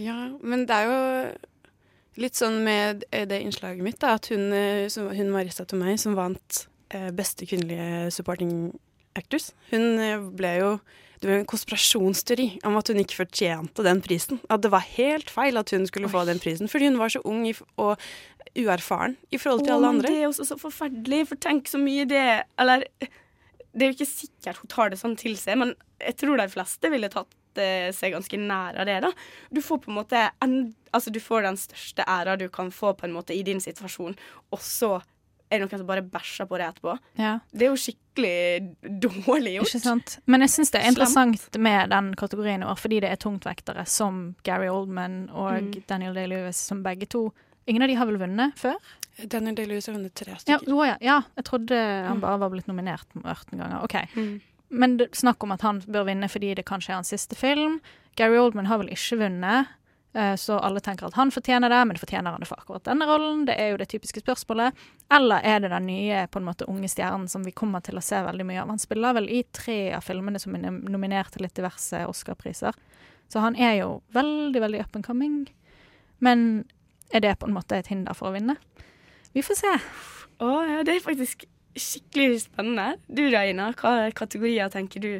[0.00, 1.00] Ja, men det er jo
[2.20, 6.64] litt sånn med det innslaget mitt, da, at hun, eh, hun Marissa Tomei, som vant
[6.94, 8.72] eh, beste kvinnelige supporting
[9.18, 10.72] actress, hun eh, ble jo
[11.20, 14.38] det var en konspirasjonsteori om at hun ikke fortjente den prisen.
[14.48, 17.20] At det var helt feil at hun skulle få den prisen, fordi hun var så
[17.28, 17.42] ung
[17.76, 18.00] og
[18.56, 20.08] uerfaren i forhold til Å, alle andre.
[20.08, 22.24] Det er også så forferdelig, for tenk så mye det
[22.58, 22.86] Eller
[23.72, 26.48] det er jo ikke sikkert hun tar det sånn til seg, men jeg tror de
[26.50, 29.00] fleste ville tatt eh, seg ganske nær av det.
[29.04, 29.10] da.
[29.52, 32.94] Du får på en måte en, altså du får den største æra du kan få
[32.98, 34.16] på en måte i din situasjon,
[34.50, 34.96] og så
[35.50, 36.92] er det noen som bare bæsjer på det etterpå.
[37.18, 37.32] Ja.
[37.50, 39.72] Det er jo skikkelig dårlig gjort.
[39.74, 40.12] Ikke sant?
[40.30, 40.94] Men jeg syns det er Slemt.
[41.00, 45.72] interessant med den kategorien i år, fordi det er tungtvektere som Gary Oldman og Mm.
[45.90, 47.32] Daniel Day-Lewis, som begge to
[47.66, 48.76] Ingen av de har vel vunnet før?
[49.28, 50.86] Daniel Day-Lewis har vunnet tre Ja, stykker.
[50.86, 51.76] ja, ja, jeg trodde
[52.06, 52.20] han Mm.
[52.20, 53.82] bare var blitt nominert 18 ganger.
[53.84, 53.94] OK.
[54.16, 54.40] Mm.
[54.70, 57.80] Men det, snakk om at han bør vinne fordi det kanskje er hans siste film.
[58.16, 59.66] Gary Oldman har vel ikke vunnet,
[60.14, 63.02] eh, så alle tenker at han fortjener det, men fortjener han det for akkurat denne
[63.06, 63.44] rollen?
[63.46, 64.72] Det er jo det typiske spørsmålet.
[65.10, 68.02] Eller er det den nye på en måte unge stjernen som vi kommer til å
[68.02, 68.68] se veldig mye av?
[68.68, 72.72] Han spiller vel i tre av filmene som er nominert til litt diverse Oscar-priser.
[73.28, 75.48] Så han er jo veldig, veldig up and coming.
[76.20, 76.64] Men
[77.12, 78.56] er det på en måte et hinder for å vinne?
[79.34, 79.72] Vi får se.
[80.42, 81.44] Å ja, det er faktisk
[81.78, 82.96] skikkelig spennende.
[83.06, 85.12] Du da, Ina, hva kategorier tenker du?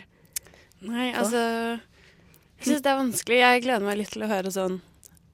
[0.86, 1.38] Nei, altså
[2.60, 3.38] Jeg syns det er vanskelig.
[3.40, 4.80] Jeg gleder meg litt til å høre sånn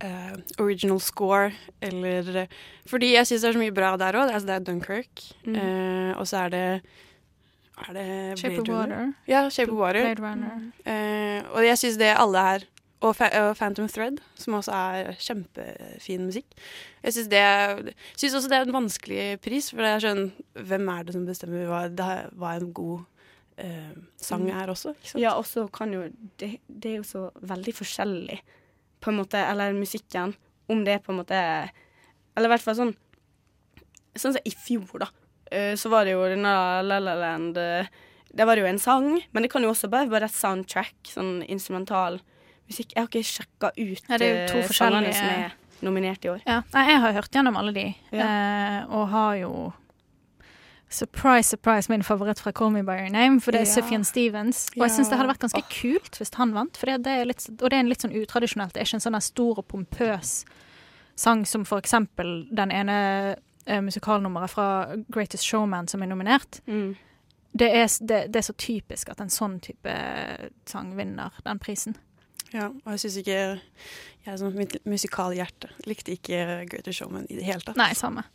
[0.04, 2.46] uh, original score, eller
[2.90, 4.30] Fordi jeg syns det er så mye bra der òg.
[4.34, 5.56] Altså, det er Dunkerque, Mm.
[5.56, 6.64] uh, og så er det
[7.86, 8.68] Er det Shape of?
[8.68, 9.12] Water.
[9.28, 10.02] Ja, Shape of Water.
[10.02, 10.60] Blade Runner.
[10.86, 12.64] Uh, og jeg syns det alle er
[13.04, 16.54] og, Fa og Phantom Thread, som også er kjempefin musikk.
[17.04, 17.42] Jeg syns det
[18.16, 20.22] Syns også det er en vanskelig pris, for jeg er sånn
[20.70, 23.04] Hvem er det som bestemmer hva, det er, hva en god
[23.62, 24.94] eh, sang er også?
[25.20, 26.06] Ja, og så kan jo
[26.40, 28.38] det, det er jo så veldig forskjellig,
[29.04, 30.32] på en måte, eller musikken,
[30.72, 31.36] om det er på en måte
[32.34, 32.94] Eller i hvert fall sånn
[34.16, 35.10] Sånn som i fjor, da.
[35.52, 39.44] eh, Så var det jo denne La La Land Det var jo en sang, men
[39.44, 42.18] det kan jo også bare være et soundtrack, sånn instrumental
[42.68, 42.92] musikk.
[42.94, 46.24] Jeg har ikke sjekka ut Ja, det er jo to eh, forskjellige- som er nominert
[46.24, 46.40] i år.
[46.46, 49.72] Ja, nei, jeg har hørt gjennom alle de, eh, og har jo
[50.88, 53.72] Surprise, surprise, min favoritt fra Call Me By Your Name, for det er Ja.
[53.72, 54.68] Sufjan Stevens.
[54.76, 55.68] Og jeg syns det hadde vært ganske oh.
[55.68, 58.72] kult hvis han vant, det litt, og det er en litt sånn utradisjonelt.
[58.72, 60.44] Det er ikke en sånn stor og pompøs
[61.16, 63.36] sang som for eksempel den ene
[63.66, 66.60] eh, musikalnummeret fra Greatest Showman som er nominert.
[66.66, 66.94] Mm.
[67.52, 69.92] Det, er, det, det er så typisk at en sånn type
[70.66, 71.96] sang vinner den prisen.
[72.54, 73.38] Ja, og jeg syns ikke
[74.26, 77.78] Jeg som mitt musikalhjerte likte ikke Greater Showman i det hele tatt.
[77.78, 78.26] Nei, samme.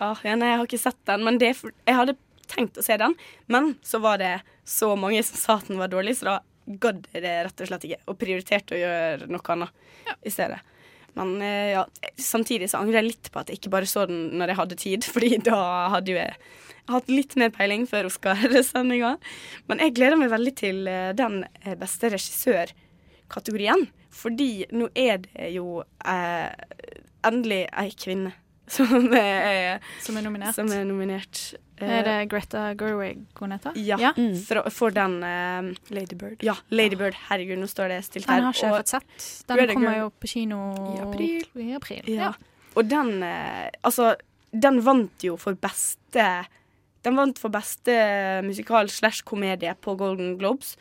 [0.00, 2.16] Ah, ja, nei, jeg har ikke sett den, men det, jeg hadde
[2.50, 3.14] tenkt å se den.
[3.52, 4.38] Men så var det
[4.68, 6.36] så mange som sa at den var dårlig, så da
[6.80, 8.00] gadd jeg det rett og slett ikke.
[8.08, 10.60] Og prioriterte å gjøre noe annet i stedet.
[11.18, 11.84] Men eh, ja,
[12.20, 14.80] samtidig så angrer jeg litt på at jeg ikke bare så den når jeg hadde
[14.84, 15.62] tid, fordi da
[15.96, 16.36] hadde jo jeg
[16.90, 19.16] hatt litt mer peiling før Oscar-sendinga.
[19.70, 21.42] Men jeg gleder meg veldig til eh, den
[21.80, 22.72] beste beste
[23.30, 23.88] regissør-kategorien.
[24.10, 26.52] Fordi nå er det jo eh,
[27.24, 28.32] endelig ei kvinne
[28.70, 30.54] som er, Som er nominert.
[30.54, 31.54] Som er nominert.
[31.80, 33.72] Er det Greta Gerwig hun heter?
[33.76, 34.12] Ja, Ja.
[34.46, 36.42] For, for den eh, Ladybird.
[36.44, 37.14] Ja, Ladybird.
[37.30, 38.42] Herregud, nå står det stilt Den her.
[38.44, 39.26] har ikke jeg fått sett.
[39.48, 40.60] Den Greta kommer jo på kino
[40.94, 41.46] I april.
[41.56, 42.02] I april.
[42.12, 42.32] Ja.
[42.76, 44.14] Og den eh, Altså,
[44.52, 46.28] den vant jo for beste
[47.02, 47.96] Den vant for beste
[48.44, 50.76] musikal slash komedie på Golden Globes,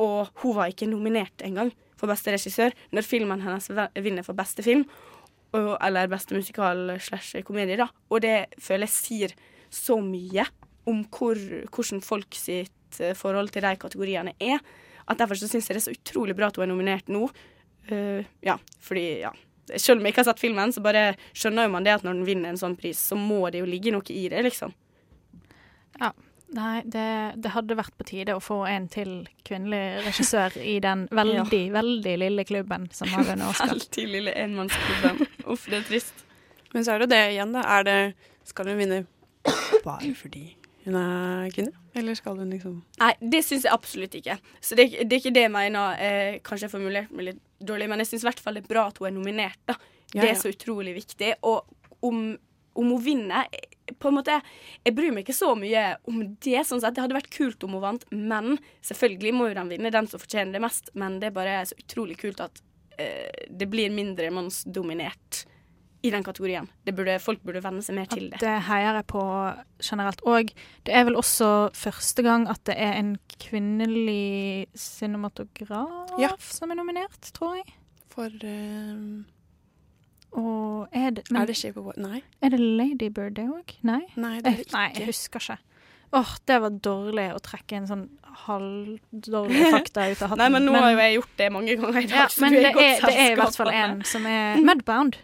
[0.00, 3.68] og hun var ikke nominert engang for beste regissør når filmen hennes
[4.04, 4.84] vinner for beste film.
[5.56, 7.88] Og, eller beste musikal slash komedie, da.
[8.12, 9.36] Og det føler jeg sier
[9.72, 10.44] så mye
[10.86, 11.38] om hvor,
[11.72, 14.60] hvordan folk sitt eh, forhold til de kategoriene er.
[15.06, 17.28] At Derfor så syns jeg det er så utrolig bra at hun er nominert nå.
[17.86, 19.30] Uh, ja, fordi ja.
[19.78, 22.18] Selv om jeg ikke har sett filmen, så bare skjønner jo man det at når
[22.18, 24.74] den vinner en sånn pris, så må det jo ligge noe i det, liksom.
[25.98, 26.12] Ja.
[26.54, 27.06] Nei, det,
[27.42, 29.10] det hadde vært på tide å få en til
[29.46, 33.72] kvinnelig regissør i den veldig, veldig lille klubben som har vunnet Oscar.
[33.74, 35.26] Veldig lille enmannsklubben.
[35.50, 36.22] Uff, det er trist.
[36.74, 37.64] Men så er det det igjen, da.
[37.78, 37.98] Er det
[38.46, 39.02] Skal hun vinne
[39.82, 40.44] bare fordi
[40.84, 41.74] hun er kvinne?
[41.98, 44.38] Eller skal hun liksom Nei, det syns jeg absolutt ikke.
[44.62, 45.98] Så det, det er ikke det jeg mener.
[45.98, 48.70] Eh, kanskje jeg formulerte meg litt dårlig, men jeg syns i hvert fall det er
[48.70, 49.62] bra at hun er nominert.
[49.66, 49.74] da.
[50.14, 50.34] Ja, det ja.
[50.36, 51.32] er så utrolig viktig.
[51.48, 51.66] Og
[52.06, 52.28] om,
[52.78, 53.50] om hun vinner
[53.98, 54.40] på en måte,
[54.84, 56.66] Jeg bryr meg ikke så mye om det.
[56.66, 56.94] sånn sett.
[56.94, 60.20] Det hadde vært kult om hun vant, men selvfølgelig må jo den vinne, den som
[60.20, 60.90] fortjener det mest.
[60.94, 62.62] Men det er bare så utrolig kult at
[62.98, 65.46] eh, det blir mindre mannsdominert
[66.06, 66.68] i den kategorien.
[66.84, 68.40] Det burde, folk burde venne seg mer til det.
[68.42, 69.22] Det heier jeg på
[69.82, 70.22] generelt.
[70.28, 70.52] Og
[70.86, 77.32] det er vel også første gang at det er en kvinnelig cinematograf som er nominert,
[77.36, 77.74] tror jeg.
[78.12, 79.24] For ehm,
[80.32, 82.02] Og er det Er det Shape of Water?
[82.02, 82.22] Nei.
[82.42, 83.76] Er det Ladybird, det òg?
[83.82, 84.02] Nei?
[84.16, 84.98] Nei, det er jeg, det nei, ikke.
[85.00, 85.58] jeg husker ikke.
[86.12, 88.04] Åh, det var dårlig å trekke en sånn
[88.46, 90.42] halvdårlig fakta ut av hatten.
[90.42, 92.54] Nei, men nå har jo jeg gjort det mange ganger i dag, Ja, så men
[92.54, 95.18] er det er, det er i hvert fall en som er Mudbound.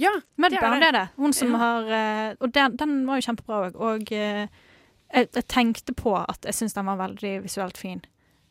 [0.00, 0.10] Ja,
[0.40, 1.04] Mudbound det er det.
[1.18, 1.58] Hun som Ja.
[1.60, 3.76] har eh, Og den, den var jo kjempebra òg.
[3.78, 4.46] Og eh,
[5.14, 8.02] jeg, jeg tenkte på at jeg syns den var veldig visuelt fin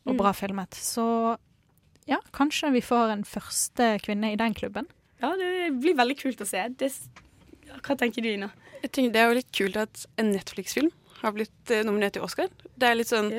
[0.06, 0.18] og Mm.
[0.20, 0.76] bra filmet.
[0.76, 1.04] Så
[2.06, 4.84] ja, kanskje vi får en første kvinne i den klubben.
[5.24, 6.62] Ja, det blir veldig kult å se.
[6.78, 6.90] Det,
[7.80, 8.50] hva tenker du, Ina?
[8.82, 10.90] Jeg tenker Det er jo litt kult at en Netflix-film
[11.22, 12.50] har blitt eh, nominert til Oscar.
[12.76, 13.32] Det er litt sånn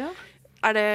[0.65, 0.87] er det,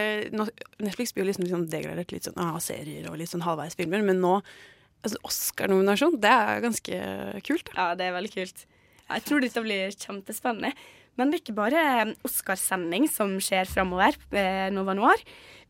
[0.82, 4.18] Netflix blir jo liksom, liksom degradert litt sånn ah, serier og litt sånn halvveisfilmer, men
[4.22, 4.40] nå
[5.04, 6.96] altså Oscar-nominasjon, det er ganske
[7.46, 7.70] kult.
[7.70, 7.76] Da.
[7.76, 8.64] Ja, det er veldig kult.
[9.10, 10.74] Jeg tror dette blir kjempespennende.
[11.18, 11.84] Men det er ikke bare
[12.26, 15.20] Oscarsending som skjer framover ved Nova Noir.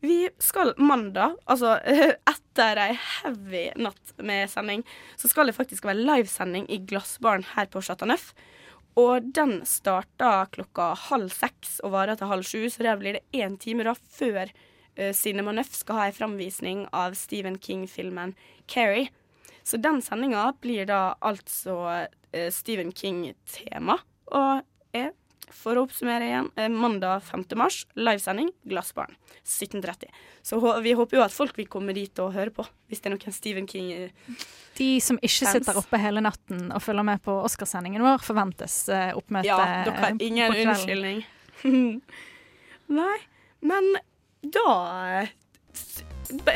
[0.01, 1.75] Vi skal mandag, altså
[2.33, 4.85] etter ei heavy natt med sending,
[5.19, 8.31] så skal det faktisk være livesending i Glassbaren her på Chateau Neuf.
[8.99, 13.23] Og den starter klokka halv seks og varer til halv sju, så der blir det
[13.31, 18.35] én time da før uh, Cinema Neuf skal ha ei framvisning av Stephen King-filmen
[18.67, 19.11] 'Carrie'.
[19.63, 24.01] Så den sendinga blir da altså uh, Stephen King-tema,
[24.33, 24.65] og
[24.97, 25.13] er
[25.55, 27.45] for å oppsummere igjen, eh, mandag 5.
[27.59, 30.09] mars, livesending, Glassbaren, 17.30.
[30.43, 33.15] Så vi håper jo at folk vil komme dit og høre på, hvis det er
[33.15, 34.09] noen Stephen King eh,
[34.77, 35.57] De som ikke Fans.
[35.59, 39.97] sitter oppe hele natten og følger med på Oscarsendingen vår, forventes eh, oppmøte Ja, dere
[39.99, 41.23] har ingen unnskyldning.
[43.01, 43.17] Nei,
[43.61, 43.93] men
[44.41, 45.27] da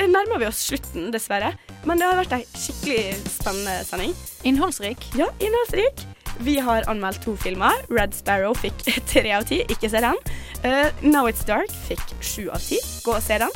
[0.08, 1.54] nærmer vi oss slutten, dessverre.
[1.86, 4.16] Men det har vært ei skikkelig spennende sending.
[4.48, 5.10] Innholdsrik.
[5.20, 6.06] Ja, innholdsrik.
[6.44, 7.80] Vi har anmeldt to filmer.
[7.90, 8.84] Red Sparrow fikk
[9.14, 9.62] tre av ti.
[9.72, 10.20] Ikke se den.
[10.66, 12.82] Uh, Now It's Dark fikk sju av ti.
[13.06, 13.54] Gå og se den.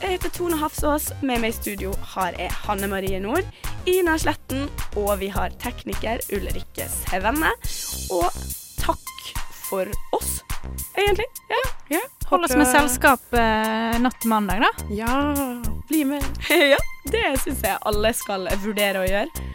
[0.00, 1.10] Jeg heter Tone Hafsås.
[1.20, 3.44] Med meg i studio har jeg Hanne Marie Nord,
[3.90, 7.50] Ina Sletten, og vi har tekniker Ulrikke Sevenne.
[8.14, 8.38] Og
[8.80, 9.10] takk
[9.50, 10.38] for oss,
[10.96, 11.28] egentlig.
[11.52, 11.60] Ja.
[11.92, 12.00] ja.
[12.30, 14.88] Hold oss med selskap eh, natt til mandag, da.
[14.94, 15.18] Ja,
[15.90, 16.24] bli med.
[16.72, 16.80] ja,
[17.10, 19.48] det syns jeg alle skal vurdere å gjøre.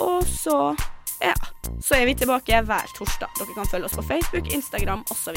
[0.00, 0.58] Og så
[1.20, 1.34] ja,
[1.82, 3.32] så er vi tilbake hver torsdag.
[3.38, 5.36] Dere kan følge oss på Facebook, Instagram osv.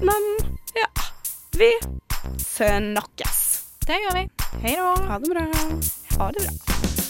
[0.00, 0.28] Men
[0.74, 0.88] ja,
[1.58, 1.72] vi
[2.38, 3.38] snakkes.
[3.86, 4.26] Det gjør vi.
[4.62, 4.92] Hei da.
[5.08, 5.46] Ha det bra.
[6.18, 7.01] Ha det bra.